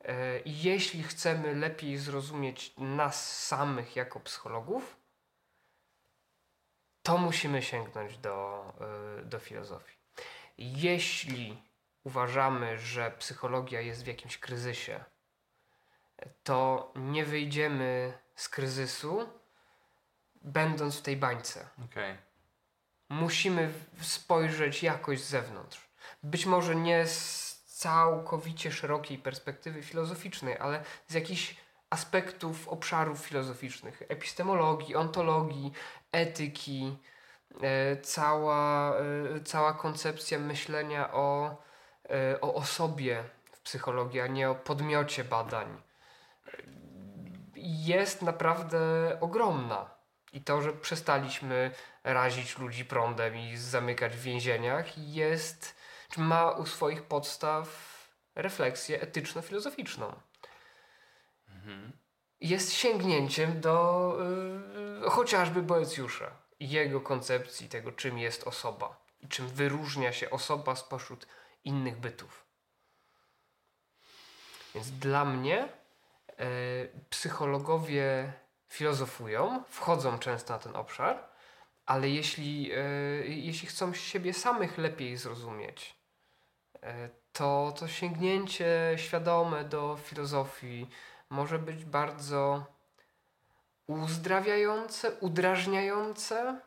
E, 0.05 0.41
jeśli 0.47 1.03
chcemy 1.03 1.55
lepiej 1.55 1.99
zrozumieć 1.99 2.75
nas 2.79 3.47
samych 3.47 3.97
jako 3.97 4.21
psychologów, 4.21 4.97
to 7.03 7.19
musimy 7.19 7.63
sięgnąć 7.63 8.19
do, 8.19 8.65
e, 9.21 9.25
do 9.25 9.39
filozofii. 9.39 9.97
Jeśli 10.59 11.63
uważamy, 12.05 12.79
że 12.79 13.11
psychologia 13.11 13.81
jest 13.81 14.05
w 14.05 14.07
jakimś 14.07 14.39
kryzysie, 14.39 15.05
to 16.45 16.93
nie 16.97 17.25
wyjdziemy 17.25 18.13
z 18.37 18.49
kryzysu, 18.49 19.29
będąc 20.43 20.99
w 20.99 21.03
tej 21.03 21.17
bańce 21.17 21.69
Okej. 21.85 22.17
musimy 23.09 23.73
spojrzeć 24.01 24.83
jakoś 24.83 25.21
z 25.21 25.29
zewnątrz. 25.29 25.89
Być 26.23 26.47
może 26.47 26.77
nie 26.77 27.07
z 27.07 27.53
całkowicie 27.67 28.73
szerokiej 28.73 29.19
perspektywy 29.19 29.83
filozoficznej, 29.83 30.59
ale 30.59 30.85
z 31.09 31.15
jakichś 31.15 31.57
aspektów 31.91 32.69
obszarów 32.69 33.19
filozoficznych, 33.19 34.03
epistemologii, 34.09 34.95
ontologii, 34.95 35.73
etyki, 36.13 36.99
e, 37.63 37.97
cała, 37.97 38.95
e, 38.97 39.41
cała 39.41 39.73
koncepcja 39.73 40.39
myślenia 40.39 41.13
o, 41.13 41.57
e, 42.11 42.41
o 42.41 42.55
osobie 42.55 43.25
w 43.53 43.61
psychologii, 43.61 44.21
a 44.21 44.27
nie 44.27 44.51
o 44.51 44.55
podmiocie 44.55 45.25
badań. 45.25 45.83
Jest 47.57 48.23
naprawdę 48.23 48.81
ogromna. 49.21 49.91
I 50.33 50.41
to, 50.41 50.63
że 50.63 50.73
przestaliśmy 50.73 51.71
razić 52.05 52.59
ludzi 52.59 52.85
prądem 52.85 53.37
i 53.37 53.57
zamykać 53.57 54.17
w 54.17 54.23
więzieniach, 54.23 54.99
jest, 54.99 55.77
czy 56.09 56.21
ma 56.21 56.51
u 56.51 56.67
swoich 56.67 57.03
podstaw 57.03 57.93
refleksję 58.35 59.01
etyczno-filozoficzną. 59.01 60.15
Mhm. 61.49 61.93
Jest 62.41 62.73
sięgnięciem 62.73 63.61
do 63.61 64.17
y, 65.07 65.11
chociażby 65.11 65.63
Boecjusza 65.63 66.31
i 66.61 66.71
jego 66.71 67.01
koncepcji 67.01 67.69
tego, 67.69 67.93
czym 67.93 68.19
jest 68.19 68.45
osoba 68.45 69.03
i 69.21 69.29
czym 69.29 69.49
wyróżnia 69.49 70.13
się 70.13 70.31
osoba 70.31 70.77
spośród 70.77 71.27
innych 71.65 72.01
bytów. 72.01 72.47
Więc 74.75 74.91
dla 74.91 75.25
mnie 75.25 75.69
psychologowie 77.11 78.33
filozofują, 78.69 79.63
wchodzą 79.69 80.19
często 80.19 80.53
na 80.53 80.59
ten 80.59 80.77
obszar, 80.77 81.25
ale 81.87 82.09
jeśli, 82.09 82.73
e, 82.73 82.79
jeśli 83.27 83.69
chcą 83.69 83.95
siebie 83.95 84.35
samych 84.35 84.79
lepiej 84.79 85.17
zrozumieć, 85.17 85.97
e, 86.83 87.09
to, 87.33 87.75
to 87.79 87.89
sięgnięcie 87.89 88.95
świadome 88.97 89.65
do 89.65 89.99
filozofii 90.05 90.89
może 91.31 91.59
być 91.59 91.85
bardzo 91.85 92.65
uzdrawiające, 93.87 95.11
udrażniające 95.11 96.61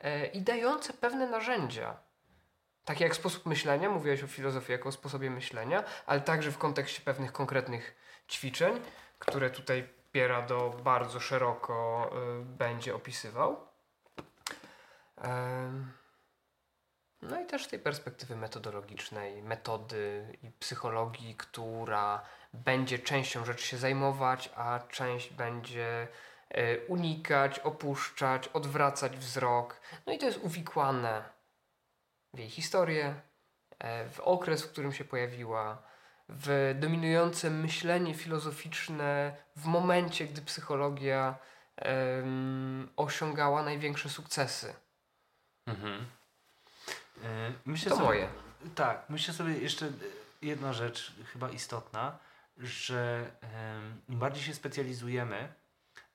e, 0.00 0.26
i 0.26 0.42
dające 0.42 0.92
pewne 0.92 1.26
narzędzia. 1.26 1.96
Takie 2.84 3.04
jak 3.04 3.16
sposób 3.16 3.46
myślenia, 3.46 3.90
mówiłeś 3.90 4.24
o 4.24 4.26
filozofii 4.26 4.72
jako 4.72 4.88
o 4.88 4.92
sposobie 4.92 5.30
myślenia, 5.30 5.84
ale 6.06 6.20
także 6.20 6.52
w 6.52 6.58
kontekście 6.58 7.00
pewnych 7.00 7.32
konkretnych 7.32 7.96
ćwiczeń, 8.28 8.80
które 9.18 9.50
tutaj 9.50 9.88
Piera 10.12 10.42
do 10.42 10.70
bardzo 10.84 11.20
szeroko 11.20 12.10
y, 12.40 12.44
będzie 12.44 12.94
opisywał. 12.94 13.56
No 17.22 17.40
i 17.40 17.46
też 17.46 17.64
z 17.64 17.68
tej 17.68 17.78
perspektywy 17.78 18.36
metodologicznej, 18.36 19.42
metody 19.42 20.26
i 20.42 20.50
psychologii, 20.50 21.34
która 21.34 22.22
będzie 22.52 22.98
częścią 22.98 23.44
rzeczy 23.44 23.66
się 23.66 23.76
zajmować, 23.76 24.50
a 24.56 24.80
część 24.88 25.32
będzie 25.32 26.08
e, 26.48 26.78
unikać, 26.78 27.58
opuszczać, 27.58 28.48
odwracać 28.48 29.16
wzrok. 29.16 29.80
No 30.06 30.12
i 30.12 30.18
to 30.18 30.26
jest 30.26 30.38
uwikłane 30.42 31.24
w 32.34 32.38
jej 32.38 32.50
historię, 32.50 33.14
e, 33.78 34.08
w 34.08 34.20
okres, 34.20 34.62
w 34.62 34.70
którym 34.70 34.92
się 34.92 35.04
pojawiła, 35.04 35.82
w 36.28 36.76
dominujące 36.80 37.50
myślenie 37.50 38.14
filozoficzne 38.14 39.36
w 39.56 39.64
momencie, 39.66 40.26
gdy 40.26 40.42
psychologia 40.42 41.34
em, 41.76 42.88
osiągała 42.96 43.62
największe 43.62 44.08
sukcesy. 44.08 44.74
Mhm. 45.66 46.06
E, 47.24 47.52
Myślę 47.64 47.90
To 47.90 47.96
sobie, 47.96 48.08
moje. 48.08 48.28
Tak, 48.74 49.04
myślę 49.08 49.34
sobie 49.34 49.58
jeszcze 49.58 49.92
jedna 50.42 50.72
rzecz 50.72 51.12
chyba 51.32 51.50
istotna, 51.50 52.18
że 52.58 53.30
im 54.08 54.18
bardziej 54.18 54.42
się 54.42 54.54
specjalizujemy, 54.54 55.52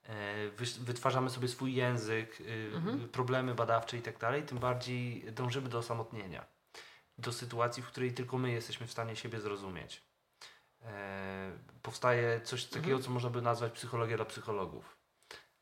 e, 0.04 0.50
wytwarzamy 0.80 1.30
sobie 1.30 1.48
swój 1.48 1.74
język, 1.76 2.42
y, 2.42 2.72
Mhm. 2.76 3.10
problemy 3.10 3.56
badawcze 3.56 3.98
i 3.98 4.02
tak 4.02 4.18
dalej, 4.18 4.44
tym 4.44 4.58
bardziej 4.58 5.32
dążymy 5.32 5.70
do 5.70 5.78
osamotnienia. 5.78 6.46
Do 7.20 7.32
sytuacji, 7.34 7.84
w 7.84 7.88
której 7.88 8.14
tylko 8.14 8.38
my 8.38 8.52
jesteśmy 8.52 8.88
w 8.88 8.92
stanie 8.92 9.16
siebie 9.16 9.40
zrozumieć. 9.40 10.04
E, 10.82 11.52
powstaje 11.82 12.42
coś 12.42 12.66
takiego, 12.66 12.86
Mhm. 12.88 13.04
co 13.04 13.10
można 13.12 13.30
by 13.30 13.42
nazwać 13.42 13.74
psychologia 13.74 14.16
dla 14.16 14.26
psychologów. 14.26 14.98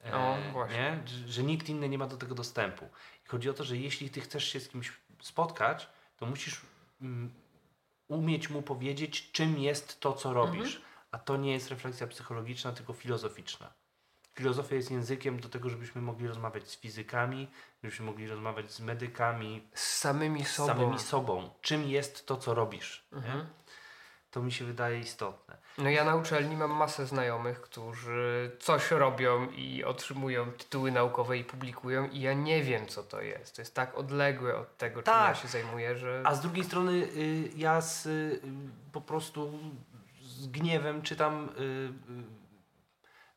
E, 0.06 0.16
O, 0.18 0.38
właśnie. 0.52 0.78
Nie? 0.78 1.08
Że, 1.08 1.28
że 1.28 1.44
nikt 1.44 1.70
inny 1.70 1.90
nie 1.90 1.98
ma 1.98 2.08
do 2.08 2.18
tego 2.18 2.36
dostępu. 2.36 2.90
I 3.26 3.28
chodzi 3.28 3.50
o 3.50 3.54
to, 3.54 3.64
że 3.64 3.78
jeśli 3.78 4.10
ty 4.10 4.22
chcesz 4.22 4.44
się 4.54 4.60
z 4.60 4.70
kimś 4.70 4.92
spotkać, 5.22 5.90
to 6.18 6.26
musisz 6.26 6.62
mm, 7.02 7.34
umieć 8.08 8.50
mu 8.50 8.62
powiedzieć, 8.62 9.32
czym 9.32 9.60
jest 9.60 10.00
to, 10.00 10.14
co 10.14 10.34
robisz. 10.34 10.82
A 11.12 11.20
to 11.20 11.38
nie 11.38 11.52
jest 11.52 11.70
refleksja 11.70 12.08
psychologiczna, 12.08 12.72
tylko 12.72 12.94
filozoficzna. 12.94 13.74
Filozofia 14.38 14.76
jest 14.76 14.92
językiem 14.92 15.40
do 15.40 15.50
tego, 15.50 15.70
żebyśmy 15.70 16.02
mogli 16.02 16.28
rozmawiać 16.28 16.68
z 16.70 16.78
fizykami, 16.80 17.48
żebyśmy 17.84 18.06
mogli 18.06 18.28
rozmawiać 18.28 18.72
z 18.72 18.80
medykami, 18.80 19.68
Z 19.74 19.84
samymi 19.98 20.46
z 20.46 20.52
sobą. 20.52 20.68
samymi 20.68 21.00
sobą. 21.00 21.50
Czym 21.62 21.84
jest 21.90 22.26
to, 22.26 22.38
co 22.38 22.54
robisz. 22.54 23.06
Mhm. 23.14 23.46
To 24.32 24.42
mi 24.42 24.52
się 24.52 24.66
wydaje 24.66 25.00
istotne. 25.00 25.58
No 25.78 25.90
ja 25.90 26.04
na 26.04 26.16
uczelni 26.16 26.56
mam 26.56 26.72
masę 26.72 27.06
znajomych, 27.06 27.62
którzy 27.62 28.52
coś 28.60 28.92
robią 28.92 29.48
i 29.52 29.84
otrzymują 29.84 30.52
tytuły 30.52 30.92
naukowe 30.92 31.38
i 31.38 31.44
publikują 31.44 32.10
i 32.10 32.20
ja 32.22 32.34
nie 32.34 32.64
wiem 32.64 32.88
co 32.88 33.04
to 33.04 33.22
jest. 33.22 33.56
To 33.56 33.62
jest 33.62 33.76
tak 33.76 33.98
odległe 33.98 34.56
od 34.58 34.78
tego, 34.78 34.96
czym 34.96 35.14
Tak. 35.14 35.36
ja 35.36 35.42
się 35.42 35.48
zajmuję, 35.48 35.98
że... 35.98 36.22
A 36.26 36.36
z 36.36 36.42
drugiej 36.42 36.64
strony 36.64 36.92
y, 36.92 37.50
ja 37.56 37.82
z, 37.82 38.06
y, 38.06 38.42
po 38.92 39.02
prostu 39.02 39.60
z 40.22 40.48
gniewem 40.48 41.02
czytam 41.02 41.50
y, 41.60 41.62
y, 41.62 42.47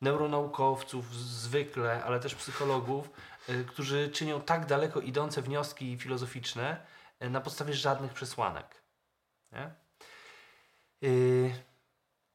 neuronaukowców 0.01 1.15
zwykle, 1.15 2.05
ale 2.05 2.21
też 2.21 2.35
psychologów, 2.35 3.11
y, 3.49 3.65
którzy 3.65 4.11
czynią 4.11 4.41
tak 4.41 4.67
daleko 4.67 5.01
idące 5.01 5.43
wnioski 5.43 5.99
filozoficzne 5.99 6.87
y, 7.23 7.31
na 7.31 7.41
podstawie 7.41 7.75
żadnych 7.75 8.13
przesłanek. 8.13 8.83
Nie? 9.53 9.71
Y, 11.09 11.55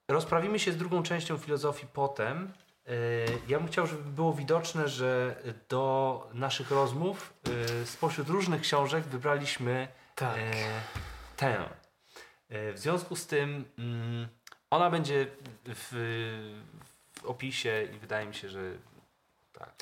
rozprawimy 0.07 0.59
się 0.59 0.71
z 0.71 0.77
drugą 0.77 1.03
częścią 1.03 1.37
filozofii 1.37 1.87
potem, 1.93 2.53
ja 3.47 3.59
bym 3.59 3.67
chciał, 3.67 3.87
żeby 3.87 4.03
było 4.03 4.33
widoczne, 4.33 4.89
że 4.89 5.35
do 5.69 6.27
naszych 6.33 6.71
rozmów 6.71 7.33
spośród 7.85 8.29
różnych 8.29 8.61
książek 8.61 9.03
wybraliśmy 9.03 9.87
Tak. 10.15 10.35
tę. 11.37 11.69
W 12.49 12.73
związku 12.75 13.15
z 13.15 13.27
tym 13.27 13.65
mm, 13.77 14.27
ona 14.69 14.89
będzie 14.89 15.27
w, 15.65 15.89
w 16.85 16.94
opisie 17.25 17.87
i 17.95 17.99
wydaje 17.99 18.25
mi 18.27 18.35
się, 18.35 18.49
że 18.49 18.59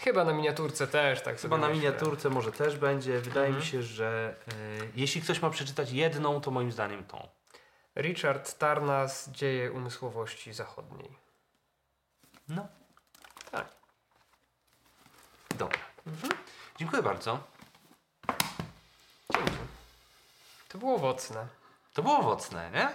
Chyba 0.04 0.24
na 0.24 0.34
miniaturce 0.34 0.88
też, 0.88 1.22
tak 1.22 1.36
chyba 1.36 1.42
sobie 1.42 1.62
na 1.62 1.68
myślę. 1.68 1.82
miniaturce 1.82 2.30
może 2.30 2.52
też 2.52 2.78
będzie. 2.78 3.20
Wydaje 3.20 3.48
Mhm. 3.48 3.56
mi 3.56 3.72
się, 3.72 3.84
że 3.84 4.36
e, 4.48 4.54
jeśli 4.96 5.22
ktoś 5.22 5.42
ma 5.42 5.50
przeczytać 5.50 5.92
jedną, 5.92 6.42
to 6.42 6.52
moim 6.52 6.72
zdaniem 6.72 7.04
tą. 7.04 7.28
Richard 7.98 8.58
Tarnas, 8.58 9.30
Dzieje 9.30 9.72
umysłowości 9.72 10.54
zachodniej. 10.54 11.18
No. 12.48 12.68
Tak. 13.52 13.68
Dobra. 15.58 15.80
Dziękuję 16.80 17.04
bardzo. 17.04 17.40
Dzięki. 19.34 19.52
To 20.70 20.78
było 20.78 20.96
owocne. 20.96 21.48
To 21.94 22.04
było 22.04 22.18
owocne, 22.18 22.72
nie? 22.74 22.90